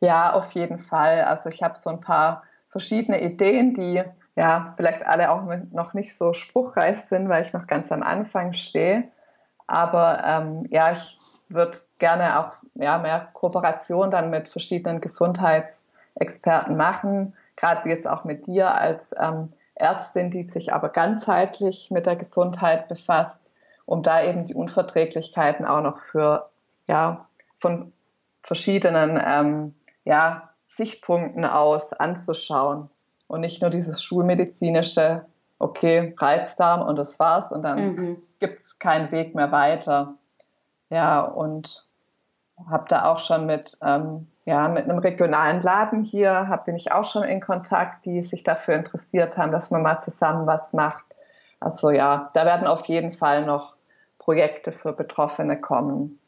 Ja, 0.00 0.32
auf 0.32 0.52
jeden 0.52 0.78
Fall. 0.78 1.22
Also 1.22 1.48
ich 1.48 1.62
habe 1.62 1.78
so 1.78 1.90
ein 1.90 2.00
paar 2.00 2.42
verschiedene 2.68 3.22
Ideen, 3.22 3.74
die 3.74 4.02
ja 4.36 4.74
vielleicht 4.76 5.06
alle 5.06 5.30
auch 5.30 5.42
noch 5.72 5.94
nicht 5.94 6.16
so 6.16 6.32
spruchreich 6.32 7.00
sind, 7.00 7.28
weil 7.28 7.44
ich 7.44 7.52
noch 7.52 7.66
ganz 7.66 7.90
am 7.90 8.02
Anfang 8.02 8.52
stehe. 8.52 9.04
Aber 9.66 10.22
ähm, 10.24 10.66
ja, 10.70 10.92
ich 10.92 11.18
würde 11.48 11.78
gerne 11.98 12.38
auch 12.38 12.52
ja, 12.74 12.98
mehr 12.98 13.28
Kooperation 13.32 14.10
dann 14.10 14.30
mit 14.30 14.48
verschiedenen 14.48 15.00
Gesundheitsexperten 15.00 16.76
machen, 16.76 17.34
gerade 17.56 17.88
jetzt 17.88 18.06
auch 18.06 18.24
mit 18.24 18.46
dir 18.46 18.74
als 18.74 19.14
ähm, 19.18 19.52
Ärztin, 19.74 20.30
die 20.30 20.44
sich 20.44 20.72
aber 20.72 20.88
ganzheitlich 20.88 21.90
mit 21.90 22.06
der 22.06 22.16
Gesundheit 22.16 22.88
befasst, 22.88 23.40
um 23.86 24.02
da 24.02 24.22
eben 24.22 24.44
die 24.44 24.54
Unverträglichkeiten 24.54 25.64
auch 25.64 25.80
noch 25.80 25.98
für 25.98 26.48
ja, 26.86 27.26
von 27.58 27.92
verschiedenen 28.42 29.20
ähm, 29.24 29.74
ja, 30.04 30.50
Sichtpunkten 30.68 31.44
aus 31.44 31.92
anzuschauen 31.92 32.88
und 33.26 33.40
nicht 33.40 33.60
nur 33.60 33.70
dieses 33.70 34.02
schulmedizinische, 34.02 35.24
okay, 35.58 36.14
Reizdarm 36.18 36.82
und 36.82 36.96
das 36.96 37.18
war's 37.18 37.52
und 37.52 37.62
dann 37.62 37.94
mhm. 37.94 38.18
gibt 38.40 38.64
es 38.64 38.78
keinen 38.78 39.10
Weg 39.10 39.34
mehr 39.34 39.52
weiter. 39.52 40.14
Ja, 40.90 41.20
und 41.20 41.86
habe 42.68 42.86
da 42.88 43.04
auch 43.04 43.18
schon 43.18 43.46
mit, 43.46 43.76
ähm, 43.82 44.26
ja, 44.44 44.68
mit 44.68 44.84
einem 44.84 44.98
regionalen 44.98 45.60
Laden 45.60 46.02
hier, 46.02 46.48
hab, 46.48 46.64
bin 46.64 46.76
ich 46.76 46.92
auch 46.92 47.04
schon 47.04 47.22
in 47.24 47.40
Kontakt, 47.40 48.04
die 48.04 48.22
sich 48.22 48.42
dafür 48.42 48.74
interessiert 48.74 49.36
haben, 49.36 49.52
dass 49.52 49.70
man 49.70 49.82
mal 49.82 50.00
zusammen 50.00 50.46
was 50.46 50.72
macht. 50.72 51.04
Also 51.60 51.90
ja, 51.90 52.30
da 52.34 52.44
werden 52.44 52.66
auf 52.66 52.86
jeden 52.86 53.12
Fall 53.12 53.44
noch 53.44 53.74
Projekte 54.18 54.72
für 54.72 54.92
Betroffene 54.92 55.60
kommen. 55.60 56.18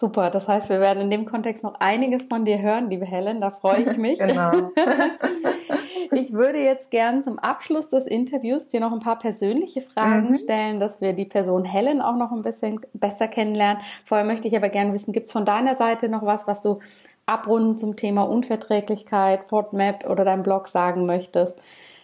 Super, 0.00 0.30
das 0.30 0.46
heißt, 0.46 0.70
wir 0.70 0.78
werden 0.78 1.02
in 1.02 1.10
dem 1.10 1.24
Kontext 1.24 1.64
noch 1.64 1.74
einiges 1.80 2.26
von 2.26 2.44
dir 2.44 2.60
hören, 2.60 2.88
liebe 2.88 3.04
Helen, 3.04 3.40
da 3.40 3.50
freue 3.50 3.80
ich 3.80 3.96
mich. 3.96 4.20
genau. 4.20 4.52
ich 6.12 6.32
würde 6.32 6.60
jetzt 6.60 6.92
gern 6.92 7.24
zum 7.24 7.40
Abschluss 7.40 7.88
des 7.88 8.06
Interviews 8.06 8.68
dir 8.68 8.78
noch 8.78 8.92
ein 8.92 9.00
paar 9.00 9.18
persönliche 9.18 9.80
Fragen 9.82 10.28
mhm. 10.28 10.34
stellen, 10.36 10.78
dass 10.78 11.00
wir 11.00 11.14
die 11.14 11.24
Person 11.24 11.64
Helen 11.64 12.00
auch 12.00 12.14
noch 12.14 12.30
ein 12.30 12.42
bisschen 12.42 12.80
besser 12.92 13.26
kennenlernen. 13.26 13.82
Vorher 14.04 14.24
möchte 14.24 14.46
ich 14.46 14.56
aber 14.56 14.68
gerne 14.68 14.92
wissen, 14.92 15.12
gibt 15.12 15.26
es 15.26 15.32
von 15.32 15.44
deiner 15.44 15.74
Seite 15.74 16.08
noch 16.08 16.24
was, 16.24 16.46
was 16.46 16.60
du 16.60 16.78
abrundend 17.26 17.80
zum 17.80 17.96
Thema 17.96 18.22
Unverträglichkeit, 18.22 19.48
FODMAP 19.48 20.08
oder 20.08 20.24
deinem 20.24 20.44
Blog 20.44 20.68
sagen 20.68 21.06
möchtest? 21.06 21.60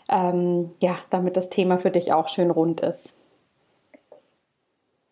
Ähm, 0.09 0.72
ja, 0.80 0.97
damit 1.11 1.36
das 1.36 1.49
Thema 1.49 1.78
für 1.78 1.92
dich 1.92 2.12
auch 2.12 2.26
schön 2.26 2.51
rund 2.51 2.80
ist. 2.80 3.14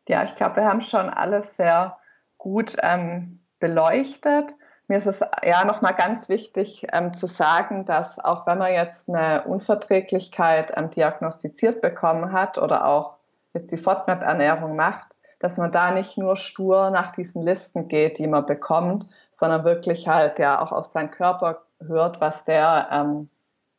Ja, 0.09 0.25
ich 0.25 0.35
glaube, 0.35 0.57
wir 0.57 0.65
haben 0.65 0.81
schon 0.81 1.09
alles 1.09 1.57
sehr 1.57 1.97
gut 2.43 2.77
ähm, 2.83 3.39
beleuchtet. 3.61 4.53
Mir 4.89 4.99
ist 4.99 5.07
es 5.07 5.21
ja 5.45 5.65
nochmal 5.65 5.95
ganz 5.95 6.29
wichtig 6.29 6.89
ähm, 6.93 7.15
zu 7.15 7.29
sagen, 7.29 7.85
dass 7.85 8.19
auch 8.19 8.49
wenn 8.49 8.59
man 8.59 8.73
jetzt 8.73 9.09
eine 9.09 9.45
Unverträglichkeit 9.45 10.73
ähm, 10.77 10.91
diagnostiziert 10.91 11.81
bekommen 11.81 12.33
hat 12.33 12.59
oder 12.59 12.85
auch 12.85 13.19
jetzt 13.55 13.71
die 13.71 13.77
FODMAP-Ernährung 13.77 14.75
macht, 14.75 15.07
dass 15.39 15.57
man 15.57 15.71
da 15.71 15.93
nicht 15.93 16.19
nur 16.19 16.37
stur 16.37 16.91
nach 16.91 17.13
diesen 17.13 17.43
Listen 17.43 17.87
geht, 17.87 18.19
die 18.19 18.27
man 18.27 18.45
bekommt, 18.45 19.07
sondern 19.33 19.65
wirklich 19.65 20.09
halt 20.09 20.41
ja 20.41 20.61
auch 20.61 20.73
auf 20.73 20.87
seinen 20.87 21.13
Körper 21.13 21.63
hört, 21.81 22.21
was 22.21 22.45
der 22.45 22.89
ähm, 22.91 23.31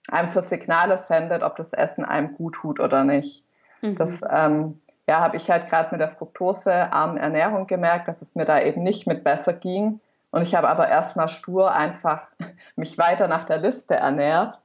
einem 0.09 0.31
für 0.31 0.41
Signale 0.41 0.97
sendet, 0.97 1.43
ob 1.43 1.57
das 1.57 1.73
Essen 1.73 2.05
einem 2.05 2.33
gut 2.35 2.55
tut 2.55 2.79
oder 2.79 3.03
nicht. 3.03 3.43
Mhm. 3.81 3.95
Das 3.97 4.21
ähm, 4.29 4.81
ja, 5.07 5.19
habe 5.19 5.37
ich 5.37 5.49
halt 5.49 5.69
gerade 5.69 5.89
mit 5.91 5.99
der 5.99 6.07
fruktosearmen 6.07 7.17
Ernährung 7.17 7.67
gemerkt, 7.67 8.07
dass 8.07 8.21
es 8.21 8.35
mir 8.35 8.45
da 8.45 8.61
eben 8.61 8.83
nicht 8.83 9.05
mit 9.07 9.23
besser 9.23 9.53
ging. 9.53 9.99
Und 10.31 10.41
ich 10.41 10.55
habe 10.55 10.69
aber 10.69 10.87
erstmal 10.87 11.27
stur 11.27 11.73
einfach 11.73 12.27
mich 12.75 12.97
weiter 12.97 13.27
nach 13.27 13.43
der 13.43 13.57
Liste 13.57 13.95
ernährt. 13.95 14.59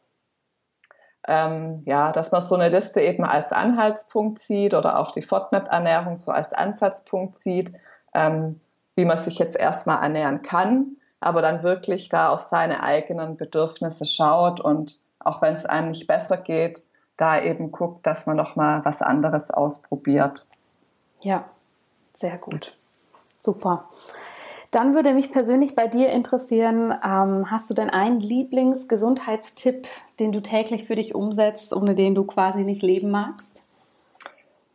Ähm, 1.27 1.83
ja, 1.85 2.13
dass 2.13 2.31
man 2.31 2.41
so 2.41 2.55
eine 2.55 2.71
Liste 2.71 3.01
eben 3.01 3.25
als 3.25 3.53
Anhaltspunkt 3.53 4.41
sieht 4.43 4.73
oder 4.73 4.99
auch 4.99 5.11
die 5.11 5.23
FODMAP-Ernährung 5.23 6.17
so 6.17 6.31
als 6.31 6.53
Ansatzpunkt 6.53 7.43
sieht, 7.43 7.75
ähm, 8.15 8.61
wie 8.95 9.05
man 9.05 9.23
sich 9.23 9.39
jetzt 9.39 9.57
erstmal 9.57 10.03
ernähren 10.03 10.41
kann, 10.41 10.97
aber 11.21 11.43
dann 11.43 11.63
wirklich 11.63 12.09
da 12.09 12.31
auf 12.31 12.41
seine 12.41 12.83
eigenen 12.83 13.37
Bedürfnisse 13.37 14.07
schaut 14.07 14.59
und 14.61 14.99
auch 15.19 15.43
wenn 15.43 15.55
es 15.55 15.67
einem 15.67 15.91
nicht 15.91 16.07
besser 16.07 16.39
geht, 16.39 16.83
da 17.19 17.43
eben 17.43 17.71
guckt, 17.71 18.07
dass 18.07 18.25
man 18.25 18.37
noch 18.37 18.57
mal 18.57 18.83
was 18.87 19.03
anderes 19.03 19.51
ausprobiert. 19.51 20.47
Ja, 21.21 21.45
sehr 22.15 22.39
gut. 22.39 22.75
Super. 23.39 23.91
Dann 24.71 24.95
würde 24.95 25.15
mich 25.15 25.33
persönlich 25.33 25.75
bei 25.75 25.87
dir 25.87 26.11
interessieren, 26.11 26.95
ähm, 27.05 27.51
hast 27.51 27.71
du 27.71 27.75
denn 27.75 27.91
einen 27.91 28.21
Lieblingsgesundheitstipp, 28.21 29.87
den 30.21 30.33
du 30.33 30.41
täglich 30.41 30.85
für 30.85 30.95
dich 30.95 31.15
umsetzt, 31.15 31.75
ohne 31.75 31.95
den 31.95 32.15
du 32.15 32.25
quasi 32.25 32.65
nicht 32.65 32.83
leben 32.83 33.11
magst? 33.11 33.63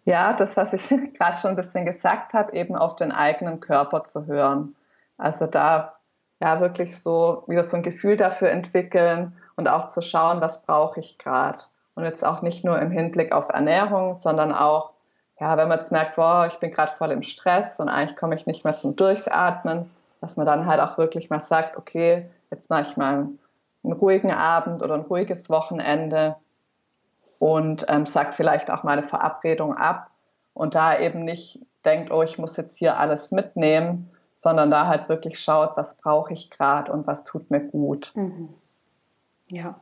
Ja, 0.06 0.34
das, 0.34 0.58
was 0.58 0.74
ich 0.74 0.88
gerade 1.14 1.38
schon 1.38 1.52
ein 1.52 1.56
bisschen 1.56 1.86
gesagt 1.86 2.34
habe, 2.34 2.54
eben 2.54 2.76
auf 2.76 2.96
den 2.96 3.12
eigenen 3.12 3.60
Körper 3.60 4.04
zu 4.04 4.26
hören. 4.26 4.76
Also 5.18 5.46
da 5.46 5.94
ja 6.42 6.60
wirklich 6.60 7.00
so 7.00 7.44
wieder 7.48 7.64
so 7.64 7.78
ein 7.78 7.84
Gefühl 7.84 8.18
dafür 8.18 8.50
entwickeln 8.50 9.38
und 9.56 9.68
auch 9.68 9.88
zu 9.88 10.02
schauen, 10.02 10.42
was 10.42 10.64
brauche 10.64 11.00
ich 11.00 11.18
gerade. 11.18 11.64
Und 11.96 12.06
jetzt 12.06 12.26
auch 12.26 12.42
nicht 12.42 12.64
nur 12.64 12.80
im 12.80 12.92
Hinblick 12.92 13.34
auf 13.34 13.50
Ernährung, 13.50 14.16
sondern 14.16 14.52
auch, 14.52 14.92
ja, 15.40 15.58
wenn 15.58 15.68
man 15.68 15.80
jetzt 15.80 15.92
merkt, 15.92 16.18
wow, 16.18 16.48
ich 16.48 16.58
bin 16.60 16.72
gerade 16.72 16.92
voll 16.94 17.12
im 17.12 17.24
Stress 17.24 17.80
und 17.80 17.90
eigentlich 17.90 18.16
komme 18.16 18.36
ich 18.36 18.48
nicht 18.48 18.64
mehr 18.64 18.76
zum 18.76 18.96
Durchatmen, 18.96 19.90
dass 20.22 20.38
man 20.38 20.46
dann 20.46 20.66
halt 20.66 20.80
auch 20.80 20.98
wirklich 20.98 21.30
mal 21.30 21.42
sagt, 21.42 21.78
okay, 21.78 22.30
jetzt 22.50 22.70
mache 22.70 22.84
ich 22.84 22.98
mal 22.98 23.28
einen 23.84 23.94
ruhigen 23.94 24.32
Abend 24.32 24.82
oder 24.82 24.96
ein 24.96 25.02
ruhiges 25.02 25.50
Wochenende 25.50 26.36
und 27.40 27.86
ähm, 27.90 28.06
sagt 28.06 28.36
vielleicht 28.36 28.72
auch 28.72 28.84
meine 28.84 29.04
Verabredung 29.04 29.76
ab 29.76 30.10
und 30.54 30.76
da 30.76 30.98
eben 30.98 31.26
nicht 31.26 31.60
denkt, 31.84 32.12
oh, 32.12 32.24
ich 32.24 32.38
muss 32.38 32.56
jetzt 32.56 32.78
hier 32.78 32.98
alles 32.98 33.32
mitnehmen, 33.32 34.10
sondern 34.34 34.72
da 34.72 34.88
halt 34.88 35.10
wirklich 35.10 35.40
schaut, 35.40 35.76
was 35.76 35.96
brauche 35.98 36.34
ich 36.34 36.50
gerade 36.50 36.92
und 36.92 37.06
was 37.08 37.24
tut 37.24 37.52
mir 37.52 37.60
gut. 37.60 38.12
Mhm. 38.16 38.50
Ja, 39.52 39.76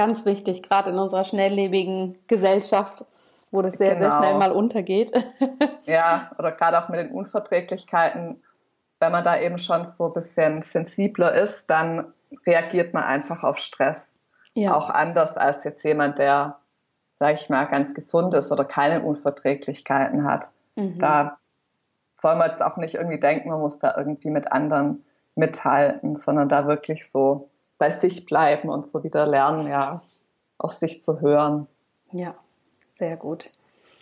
Ganz 0.00 0.24
wichtig, 0.24 0.62
gerade 0.62 0.92
in 0.92 0.98
unserer 0.98 1.24
schnelllebigen 1.24 2.16
Gesellschaft, 2.26 3.04
wo 3.50 3.60
das 3.60 3.74
sehr, 3.74 3.96
genau. 3.96 4.10
sehr 4.10 4.18
schnell 4.18 4.38
mal 4.38 4.50
untergeht. 4.50 5.12
ja, 5.84 6.30
oder 6.38 6.52
gerade 6.52 6.82
auch 6.82 6.88
mit 6.88 7.00
den 7.00 7.10
Unverträglichkeiten, 7.10 8.42
wenn 8.98 9.12
man 9.12 9.24
da 9.24 9.38
eben 9.38 9.58
schon 9.58 9.84
so 9.84 10.06
ein 10.06 10.14
bisschen 10.14 10.62
sensibler 10.62 11.34
ist, 11.34 11.68
dann 11.68 12.14
reagiert 12.46 12.94
man 12.94 13.02
einfach 13.02 13.44
auf 13.44 13.58
Stress. 13.58 14.10
Ja. 14.54 14.74
Auch 14.74 14.88
anders 14.88 15.36
als 15.36 15.64
jetzt 15.64 15.84
jemand, 15.84 16.18
der, 16.18 16.56
sag 17.18 17.34
ich 17.34 17.50
mal, 17.50 17.66
ganz 17.66 17.92
gesund 17.92 18.32
ist 18.32 18.50
oder 18.50 18.64
keine 18.64 19.02
Unverträglichkeiten 19.02 20.24
hat. 20.24 20.48
Mhm. 20.76 20.98
Da 20.98 21.36
soll 22.16 22.36
man 22.36 22.48
jetzt 22.48 22.62
auch 22.62 22.78
nicht 22.78 22.94
irgendwie 22.94 23.20
denken, 23.20 23.50
man 23.50 23.60
muss 23.60 23.78
da 23.78 23.94
irgendwie 23.98 24.30
mit 24.30 24.50
anderen 24.50 25.04
mithalten, 25.34 26.16
sondern 26.16 26.48
da 26.48 26.66
wirklich 26.66 27.06
so 27.06 27.49
bei 27.80 27.90
sich 27.90 28.26
bleiben 28.26 28.68
und 28.68 28.88
so 28.88 29.02
wieder 29.02 29.26
lernen, 29.26 29.66
ja, 29.66 30.02
auf 30.58 30.74
sich 30.74 31.02
zu 31.02 31.22
hören. 31.22 31.66
Ja, 32.12 32.34
sehr 32.98 33.16
gut. 33.16 33.50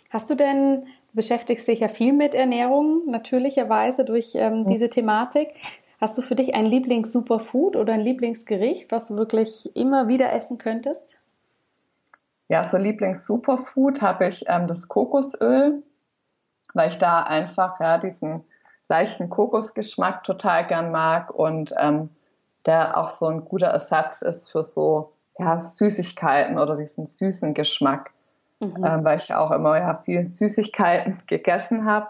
Hast 0.09 0.29
du 0.29 0.35
denn, 0.35 0.81
du 0.81 1.15
beschäftigst 1.15 1.65
dich 1.65 1.79
ja 1.79 1.87
viel 1.87 2.11
mit 2.11 2.35
Ernährung, 2.35 3.09
natürlicherweise 3.09 4.03
durch 4.03 4.33
ähm, 4.35 4.65
diese 4.67 4.89
Thematik. 4.89 5.53
Hast 6.01 6.17
du 6.17 6.21
für 6.21 6.35
dich 6.35 6.55
ein 6.55 6.65
Lieblings-Superfood 6.65 7.77
oder 7.77 7.93
ein 7.93 8.01
Lieblingsgericht, 8.01 8.91
was 8.91 9.05
du 9.05 9.17
wirklich 9.17 9.73
immer 9.77 10.09
wieder 10.09 10.33
essen 10.33 10.57
könntest? 10.57 11.17
Ja, 12.49 12.65
so 12.65 12.75
Lieblings-Superfood 12.75 14.01
habe 14.01 14.27
ich 14.27 14.43
ähm, 14.47 14.67
das 14.67 14.89
Kokosöl, 14.89 15.83
weil 16.73 16.89
ich 16.89 16.97
da 16.97 17.23
einfach 17.23 17.79
ja, 17.79 17.97
diesen 17.97 18.43
leichten 18.89 19.29
Kokosgeschmack 19.29 20.25
total 20.25 20.67
gern 20.67 20.91
mag 20.91 21.33
und 21.33 21.73
ähm, 21.77 22.09
der 22.69 22.97
auch 22.97 23.09
so 23.09 23.25
ein 23.25 23.45
guter 23.45 23.67
Ersatz 23.67 24.21
ist 24.21 24.51
für 24.51 24.61
so 24.61 25.13
ja, 25.39 25.63
Süßigkeiten 25.63 26.59
oder 26.59 26.75
diesen 26.75 27.07
süßen 27.07 27.55
Geschmack, 27.55 28.11
mhm. 28.59 28.85
ähm, 28.85 29.03
weil 29.03 29.17
ich 29.17 29.33
auch 29.33 29.49
immer 29.49 29.79
ja, 29.79 29.97
viel 29.97 30.27
Süßigkeiten 30.27 31.23
gegessen 31.27 31.85
habe 31.85 32.09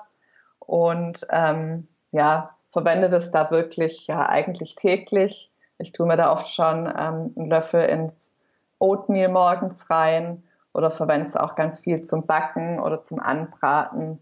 und 0.60 1.26
ähm, 1.30 1.88
ja, 2.12 2.58
verwende 2.72 3.08
das 3.08 3.32
da 3.32 3.50
wirklich 3.52 4.06
ja 4.08 4.28
eigentlich 4.28 4.76
täglich. 4.76 5.50
Ich 5.78 5.94
tue 5.94 6.06
mir 6.06 6.18
da 6.18 6.34
oft 6.34 6.50
schon 6.50 6.88
ähm, 6.88 7.34
einen 7.38 7.50
Löffel 7.50 7.86
ins 7.86 8.30
Oatmeal 8.80 9.30
morgens 9.30 9.90
rein 9.90 10.44
oder 10.74 10.92
verwende 10.92 11.28
es 11.28 11.38
auch 11.38 11.56
ganz 11.56 11.80
viel 11.80 12.04
zum 12.04 12.26
Backen 12.26 12.82
oder 12.82 13.02
zum 13.02 13.22
Anbraten. 13.22 14.22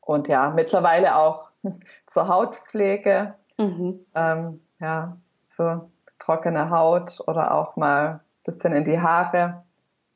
Und 0.00 0.26
ja, 0.26 0.50
mittlerweile 0.50 1.14
auch 1.14 1.50
zur 2.08 2.26
Hautpflege, 2.26 3.34
mhm. 3.58 4.00
ähm, 4.16 4.60
ja, 4.80 5.16
für 5.46 5.88
trockene 6.18 6.70
Haut 6.70 7.20
oder 7.26 7.54
auch 7.54 7.76
mal 7.76 8.06
ein 8.06 8.20
bisschen 8.44 8.72
in 8.72 8.84
die 8.84 9.00
Haare. 9.00 9.62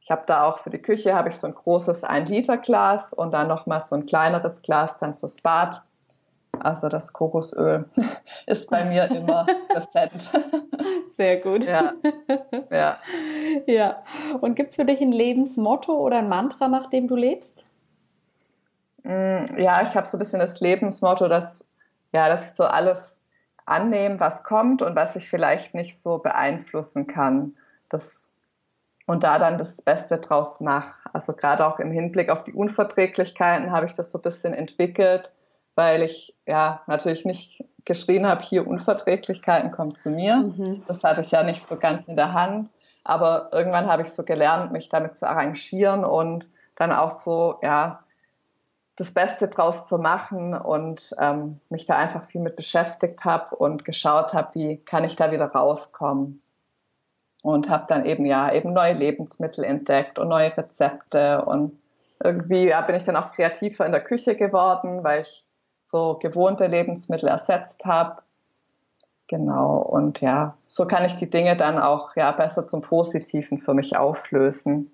Ich 0.00 0.10
habe 0.10 0.24
da 0.26 0.44
auch 0.44 0.58
für 0.58 0.70
die 0.70 0.82
Küche 0.82 1.14
habe 1.14 1.30
ich 1.30 1.36
so 1.36 1.46
ein 1.46 1.54
großes 1.54 2.04
1 2.04 2.28
Liter 2.28 2.58
Glas 2.58 3.12
und 3.12 3.32
dann 3.32 3.48
noch 3.48 3.66
mal 3.66 3.84
so 3.88 3.96
ein 3.96 4.06
kleineres 4.06 4.60
Glas 4.62 4.94
dann 5.00 5.14
fürs 5.14 5.40
Bad. 5.40 5.82
Also 6.60 6.88
das 6.88 7.12
Kokosöl 7.12 7.88
ist 8.46 8.70
bei 8.70 8.84
mir 8.84 9.10
immer 9.10 9.46
präsent. 9.68 10.30
Sehr 11.16 11.38
gut. 11.38 11.64
Ja. 11.64 11.92
Ja. 12.70 12.98
ja. 13.66 14.02
Und 14.40 14.56
gibt 14.56 14.70
es 14.70 14.76
für 14.76 14.84
dich 14.84 15.00
ein 15.00 15.12
Lebensmotto 15.12 15.92
oder 15.92 16.18
ein 16.18 16.28
Mantra, 16.28 16.68
nach 16.68 16.88
dem 16.88 17.08
du 17.08 17.16
lebst? 17.16 17.64
Mm, 19.02 19.58
ja, 19.58 19.82
ich 19.82 19.94
habe 19.94 20.06
so 20.06 20.16
ein 20.16 20.18
bisschen 20.18 20.40
das 20.40 20.60
Lebensmotto, 20.60 21.28
dass, 21.28 21.64
ja, 22.12 22.28
dass 22.28 22.46
ich 22.46 22.52
so 22.52 22.64
alles 22.64 23.13
annehme, 23.66 24.20
was 24.20 24.42
kommt 24.42 24.82
und 24.82 24.94
was 24.96 25.16
ich 25.16 25.28
vielleicht 25.28 25.74
nicht 25.74 26.00
so 26.00 26.18
beeinflussen 26.18 27.06
kann. 27.06 27.56
Das, 27.88 28.28
und 29.06 29.22
da 29.22 29.38
dann 29.38 29.58
das 29.58 29.80
Beste 29.82 30.18
draus 30.18 30.60
mache. 30.60 30.94
Also 31.12 31.32
gerade 31.32 31.66
auch 31.66 31.78
im 31.78 31.90
Hinblick 31.90 32.30
auf 32.30 32.44
die 32.44 32.52
Unverträglichkeiten 32.52 33.70
habe 33.70 33.86
ich 33.86 33.92
das 33.92 34.10
so 34.10 34.18
ein 34.18 34.22
bisschen 34.22 34.54
entwickelt 34.54 35.32
weil 35.74 36.02
ich 36.02 36.34
ja 36.46 36.82
natürlich 36.86 37.24
nicht 37.24 37.64
geschrien 37.84 38.26
habe, 38.26 38.42
hier 38.42 38.66
Unverträglichkeiten 38.66 39.70
kommen 39.70 39.94
zu 39.96 40.10
mir. 40.10 40.36
Mhm. 40.36 40.82
Das 40.86 41.02
hatte 41.04 41.20
ich 41.20 41.30
ja 41.30 41.42
nicht 41.42 41.66
so 41.66 41.76
ganz 41.76 42.08
in 42.08 42.16
der 42.16 42.32
Hand. 42.32 42.70
Aber 43.02 43.50
irgendwann 43.52 43.86
habe 43.86 44.02
ich 44.02 44.12
so 44.12 44.22
gelernt, 44.22 44.72
mich 44.72 44.88
damit 44.88 45.18
zu 45.18 45.28
arrangieren 45.28 46.04
und 46.04 46.46
dann 46.76 46.90
auch 46.90 47.16
so, 47.16 47.58
ja, 47.62 48.03
das 48.97 49.12
Beste 49.12 49.49
draus 49.49 49.86
zu 49.86 49.99
machen 49.99 50.55
und 50.55 51.14
ähm, 51.18 51.61
mich 51.68 51.86
da 51.86 51.97
einfach 51.97 52.24
viel 52.24 52.40
mit 52.40 52.57
beschäftigt 52.57 53.24
habe 53.24 53.57
und 53.57 53.84
geschaut 53.84 54.32
habe, 54.32 54.55
wie 54.55 54.76
kann 54.76 55.05
ich 55.05 55.16
da 55.16 55.32
wieder 55.32 55.47
rauskommen. 55.47 56.40
Und 57.42 57.68
habe 57.68 57.84
dann 57.88 58.07
eben 58.07 58.24
ja 58.24 58.51
eben 58.53 58.72
neue 58.72 58.95
Lebensmittel 58.95 59.64
entdeckt 59.64 60.18
und 60.18 60.28
neue 60.28 60.57
Rezepte 60.57 61.45
und 61.45 61.78
irgendwie 62.22 62.68
ja, 62.68 62.80
bin 62.80 62.97
ich 62.97 63.03
dann 63.03 63.16
auch 63.16 63.32
kreativer 63.32 63.84
in 63.84 63.92
der 63.92 64.03
Küche 64.03 64.34
geworden, 64.34 65.05
weil 65.05 65.22
ich 65.22 65.45
so 65.82 66.18
gewohnte 66.18 66.66
Lebensmittel 66.66 67.28
ersetzt 67.28 67.84
habe. 67.84 68.22
Genau, 69.26 69.76
und 69.76 70.20
ja, 70.20 70.57
so 70.66 70.86
kann 70.86 71.05
ich 71.05 71.16
die 71.16 71.28
Dinge 71.28 71.57
dann 71.57 71.78
auch 71.78 72.16
ja, 72.16 72.32
besser 72.32 72.64
zum 72.64 72.80
Positiven 72.80 73.59
für 73.59 73.74
mich 73.74 73.97
auflösen. 73.97 74.90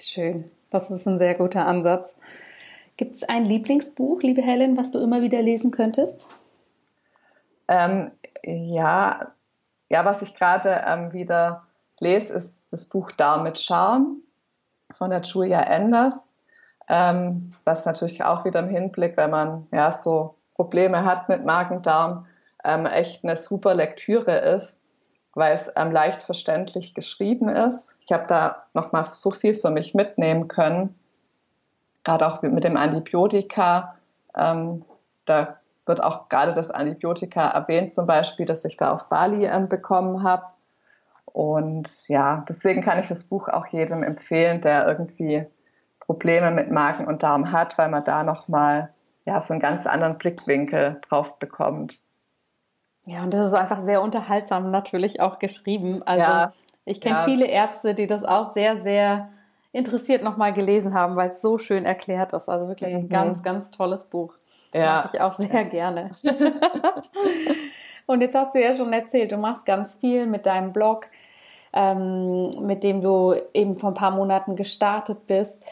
Schön, 0.00 0.44
das 0.70 0.90
ist 0.90 1.06
ein 1.06 1.18
sehr 1.18 1.34
guter 1.34 1.66
Ansatz. 1.66 2.14
Gibt 2.96 3.16
es 3.16 3.24
ein 3.24 3.44
Lieblingsbuch, 3.44 4.22
liebe 4.22 4.40
Helen, 4.40 4.76
was 4.78 4.90
du 4.90 5.00
immer 5.00 5.20
wieder 5.20 5.42
lesen 5.42 5.70
könntest? 5.70 6.26
Ähm, 7.68 8.10
ja, 8.42 9.32
ja, 9.88 10.04
was 10.04 10.22
ich 10.22 10.34
gerade 10.34 10.82
ähm, 10.86 11.12
wieder 11.12 11.66
lese, 12.00 12.32
ist 12.32 12.72
das 12.72 12.86
Buch 12.86 13.12
Darm 13.12 13.42
mit 13.42 13.58
Charme 13.58 14.22
von 14.92 15.10
der 15.10 15.20
Julia 15.20 15.60
Enders. 15.60 16.18
Ähm, 16.88 17.50
was 17.64 17.84
natürlich 17.84 18.24
auch 18.24 18.44
wieder 18.44 18.60
im 18.60 18.68
Hinblick, 18.68 19.16
wenn 19.16 19.30
man 19.30 19.66
ja 19.72 19.92
so 19.92 20.36
Probleme 20.54 21.04
hat 21.04 21.28
mit 21.28 21.44
Magen-Darm, 21.44 22.26
ähm, 22.64 22.86
echt 22.86 23.24
eine 23.24 23.36
super 23.36 23.74
Lektüre 23.74 24.38
ist, 24.38 24.80
weil 25.34 25.56
es 25.56 25.70
ähm, 25.76 25.92
leicht 25.92 26.22
verständlich 26.22 26.94
geschrieben 26.94 27.48
ist. 27.48 27.98
Ich 28.00 28.12
habe 28.12 28.26
da 28.26 28.62
nochmal 28.72 29.06
so 29.12 29.30
viel 29.30 29.54
für 29.54 29.70
mich 29.70 29.94
mitnehmen 29.94 30.48
können, 30.48 30.94
gerade 32.06 32.26
auch 32.26 32.40
mit 32.40 32.64
dem 32.64 32.76
Antibiotika. 32.76 33.96
Ähm, 34.34 34.84
da 35.26 35.56
wird 35.84 36.02
auch 36.02 36.28
gerade 36.28 36.54
das 36.54 36.70
Antibiotika 36.70 37.48
erwähnt, 37.48 37.92
zum 37.92 38.06
Beispiel, 38.06 38.46
dass 38.46 38.64
ich 38.64 38.76
da 38.76 38.92
auf 38.92 39.08
Bali 39.08 39.44
ähm, 39.44 39.68
bekommen 39.68 40.22
habe. 40.22 40.44
Und 41.26 42.08
ja, 42.08 42.44
deswegen 42.48 42.82
kann 42.82 42.98
ich 42.98 43.08
das 43.08 43.24
Buch 43.24 43.48
auch 43.48 43.66
jedem 43.66 44.02
empfehlen, 44.02 44.60
der 44.62 44.86
irgendwie 44.86 45.44
Probleme 46.00 46.50
mit 46.50 46.70
Magen 46.70 47.06
und 47.06 47.22
Darm 47.22 47.52
hat, 47.52 47.76
weil 47.76 47.88
man 47.90 48.04
da 48.04 48.22
nochmal 48.22 48.90
ja, 49.24 49.40
so 49.40 49.52
einen 49.52 49.60
ganz 49.60 49.86
anderen 49.86 50.16
Blickwinkel 50.16 51.00
drauf 51.08 51.38
bekommt. 51.38 51.98
Ja, 53.06 53.24
und 53.24 53.34
das 53.34 53.48
ist 53.48 53.54
einfach 53.54 53.82
sehr 53.82 54.00
unterhaltsam 54.00 54.70
natürlich 54.70 55.20
auch 55.20 55.38
geschrieben. 55.38 56.02
Also 56.04 56.24
ja, 56.24 56.52
ich 56.84 57.00
kenne 57.00 57.16
ja. 57.16 57.22
viele 57.24 57.46
Ärzte, 57.46 57.94
die 57.94 58.06
das 58.06 58.24
auch 58.24 58.52
sehr, 58.52 58.80
sehr 58.82 59.28
interessiert 59.76 60.22
nochmal 60.22 60.52
gelesen 60.52 60.94
haben, 60.94 61.16
weil 61.16 61.30
es 61.30 61.40
so 61.40 61.58
schön 61.58 61.84
erklärt 61.84 62.32
ist. 62.32 62.48
Also 62.48 62.68
wirklich 62.68 62.92
mhm. 62.92 63.00
ein 63.00 63.08
ganz, 63.08 63.42
ganz 63.42 63.70
tolles 63.70 64.04
Buch. 64.04 64.34
Ja. 64.74 65.02
Mag 65.02 65.14
ich 65.14 65.20
auch 65.20 65.32
sehr 65.34 65.64
gerne. 65.66 66.10
und 68.06 68.20
jetzt 68.20 68.34
hast 68.34 68.54
du 68.54 68.62
ja 68.62 68.74
schon 68.74 68.92
erzählt, 68.92 69.32
du 69.32 69.36
machst 69.36 69.64
ganz 69.64 69.94
viel 69.94 70.26
mit 70.26 70.46
deinem 70.46 70.72
Blog, 70.72 71.06
ähm, 71.72 72.50
mit 72.60 72.84
dem 72.84 73.00
du 73.00 73.34
eben 73.54 73.76
vor 73.76 73.90
ein 73.90 73.94
paar 73.94 74.10
Monaten 74.10 74.56
gestartet 74.56 75.26
bist 75.26 75.62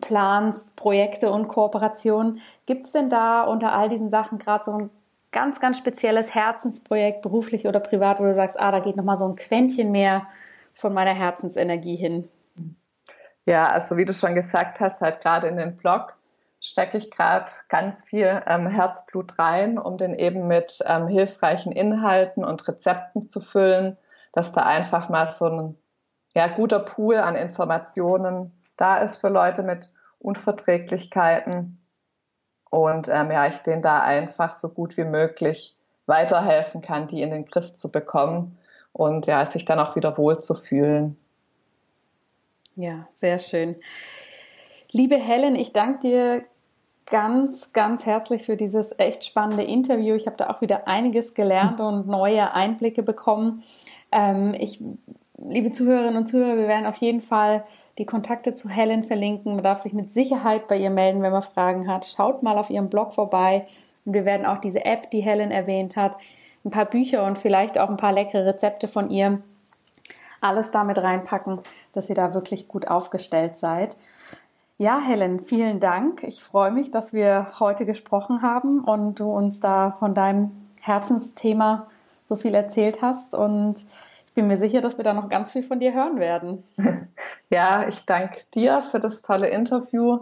planst, 0.00 0.76
Projekte 0.76 1.30
und 1.30 1.48
Kooperationen. 1.48 2.40
Gibt 2.66 2.86
es 2.86 2.92
denn 2.92 3.08
da 3.08 3.44
unter 3.44 3.72
all 3.72 3.88
diesen 3.88 4.10
Sachen 4.10 4.38
gerade 4.38 4.64
so 4.64 4.72
ein 4.72 4.90
ganz, 5.30 5.60
ganz 5.60 5.78
spezielles 5.78 6.34
Herzensprojekt, 6.34 7.22
beruflich 7.22 7.66
oder 7.66 7.80
privat, 7.80 8.20
wo 8.20 8.24
du 8.24 8.34
sagst, 8.34 8.58
ah, 8.60 8.70
da 8.70 8.80
geht 8.80 8.96
nochmal 8.96 9.18
so 9.18 9.26
ein 9.26 9.36
Quäntchen 9.36 9.90
mehr 9.90 10.26
von 10.74 10.92
meiner 10.92 11.14
Herzensenergie 11.14 11.96
hin? 11.96 12.28
Ja, 13.44 13.68
also 13.70 13.96
wie 13.96 14.04
du 14.04 14.12
schon 14.12 14.34
gesagt 14.34 14.80
hast, 14.80 15.00
halt 15.00 15.20
gerade 15.20 15.48
in 15.48 15.56
den 15.56 15.76
Blog 15.76 16.14
stecke 16.60 16.96
ich 16.96 17.10
gerade 17.10 17.50
ganz 17.68 18.04
viel 18.04 18.40
ähm, 18.46 18.68
Herzblut 18.68 19.38
rein, 19.38 19.78
um 19.78 19.98
den 19.98 20.14
eben 20.14 20.46
mit 20.46 20.78
ähm, 20.86 21.08
hilfreichen 21.08 21.72
Inhalten 21.72 22.44
und 22.44 22.66
Rezepten 22.68 23.26
zu 23.26 23.40
füllen, 23.40 23.98
dass 24.32 24.52
da 24.52 24.62
einfach 24.62 25.08
mal 25.08 25.26
so 25.26 25.46
ein 25.46 25.76
ja, 26.34 26.46
guter 26.46 26.78
Pool 26.78 27.16
an 27.16 27.34
Informationen 27.34 28.52
da 28.76 28.98
ist 28.98 29.16
für 29.16 29.28
Leute 29.28 29.62
mit 29.62 29.92
Unverträglichkeiten. 30.18 31.78
Und 32.70 33.08
ähm, 33.08 33.30
ja, 33.30 33.46
ich 33.46 33.58
denen 33.58 33.82
da 33.82 34.00
einfach 34.00 34.54
so 34.54 34.70
gut 34.70 34.96
wie 34.96 35.04
möglich 35.04 35.76
weiterhelfen 36.06 36.80
kann, 36.80 37.06
die 37.06 37.22
in 37.22 37.30
den 37.30 37.44
Griff 37.44 37.74
zu 37.74 37.90
bekommen 37.90 38.58
und 38.92 39.26
ja, 39.26 39.44
sich 39.46 39.64
dann 39.64 39.78
auch 39.78 39.96
wieder 39.96 40.16
wohl 40.16 40.38
zu 40.38 40.54
fühlen. 40.54 41.16
Ja, 42.76 43.06
sehr 43.14 43.38
schön. 43.38 43.76
Liebe 44.90 45.16
Helen, 45.16 45.56
ich 45.56 45.72
danke 45.72 46.00
dir 46.00 46.44
ganz, 47.06 47.72
ganz 47.72 48.06
herzlich 48.06 48.44
für 48.44 48.56
dieses 48.56 48.98
echt 48.98 49.24
spannende 49.24 49.62
Interview. 49.62 50.14
Ich 50.14 50.26
habe 50.26 50.36
da 50.36 50.48
auch 50.48 50.60
wieder 50.62 50.88
einiges 50.88 51.34
gelernt 51.34 51.80
und 51.80 52.06
neue 52.06 52.54
Einblicke 52.54 53.02
bekommen. 53.02 53.62
Ähm, 54.10 54.54
ich, 54.58 54.80
liebe 55.36 55.72
Zuhörerinnen 55.72 56.16
und 56.16 56.26
Zuhörer, 56.26 56.56
wir 56.56 56.68
werden 56.68 56.86
auf 56.86 56.96
jeden 56.96 57.20
Fall 57.20 57.64
die 57.98 58.06
Kontakte 58.06 58.54
zu 58.54 58.70
Helen 58.70 59.02
verlinken. 59.02 59.54
Man 59.54 59.64
darf 59.64 59.80
sich 59.80 59.92
mit 59.92 60.12
Sicherheit 60.12 60.68
bei 60.68 60.78
ihr 60.78 60.90
melden, 60.90 61.22
wenn 61.22 61.32
man 61.32 61.42
Fragen 61.42 61.88
hat. 61.88 62.06
Schaut 62.06 62.42
mal 62.42 62.56
auf 62.56 62.70
ihrem 62.70 62.88
Blog 62.88 63.12
vorbei 63.12 63.66
und 64.06 64.14
wir 64.14 64.24
werden 64.24 64.46
auch 64.46 64.58
diese 64.58 64.84
App, 64.84 65.10
die 65.10 65.20
Helen 65.20 65.50
erwähnt 65.50 65.96
hat, 65.96 66.16
ein 66.64 66.70
paar 66.70 66.86
Bücher 66.86 67.26
und 67.26 67.36
vielleicht 67.36 67.78
auch 67.78 67.90
ein 67.90 67.96
paar 67.98 68.12
leckere 68.12 68.46
Rezepte 68.46 68.88
von 68.88 69.10
ihr 69.10 69.42
alles 70.42 70.70
damit 70.70 70.98
reinpacken, 70.98 71.60
dass 71.92 72.08
ihr 72.08 72.14
da 72.14 72.34
wirklich 72.34 72.68
gut 72.68 72.88
aufgestellt 72.88 73.56
seid. 73.56 73.96
Ja, 74.78 75.00
Helen, 75.00 75.40
vielen 75.40 75.80
Dank. 75.80 76.22
Ich 76.24 76.42
freue 76.42 76.70
mich, 76.70 76.90
dass 76.90 77.12
wir 77.12 77.52
heute 77.60 77.86
gesprochen 77.86 78.42
haben 78.42 78.80
und 78.80 79.20
du 79.20 79.30
uns 79.30 79.60
da 79.60 79.92
von 79.98 80.14
deinem 80.14 80.50
Herzensthema 80.80 81.86
so 82.24 82.36
viel 82.36 82.54
erzählt 82.54 83.02
hast. 83.02 83.34
Und 83.34 83.76
ich 84.26 84.32
bin 84.34 84.48
mir 84.48 84.56
sicher, 84.56 84.80
dass 84.80 84.96
wir 84.96 85.04
da 85.04 85.12
noch 85.12 85.28
ganz 85.28 85.52
viel 85.52 85.62
von 85.62 85.78
dir 85.78 85.92
hören 85.92 86.18
werden. 86.18 86.64
Ja, 87.50 87.86
ich 87.86 88.06
danke 88.06 88.40
dir 88.54 88.80
für 88.80 88.98
das 88.98 89.20
tolle 89.20 89.48
Interview. 89.48 90.20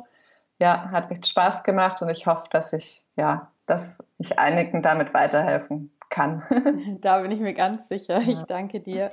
Ja, 0.59 0.91
hat 0.91 1.13
echt 1.13 1.29
Spaß 1.29 1.63
gemacht 1.63 2.03
und 2.03 2.09
ich 2.09 2.27
hoffe, 2.27 2.47
dass 2.51 2.73
ich, 2.73 3.05
ja, 3.17 3.53
dass 3.67 3.99
ich 4.19 4.37
einigen 4.41 4.83
damit 4.83 5.15
weiterhelfen 5.15 5.93
kann. 6.09 6.43
Da 7.01 7.21
bin 7.21 7.31
ich 7.31 7.39
mir 7.39 7.55
ganz 7.55 7.87
sicher. 7.87 8.19
Ich 8.19 8.43
danke 8.43 8.81
dir. 8.81 9.13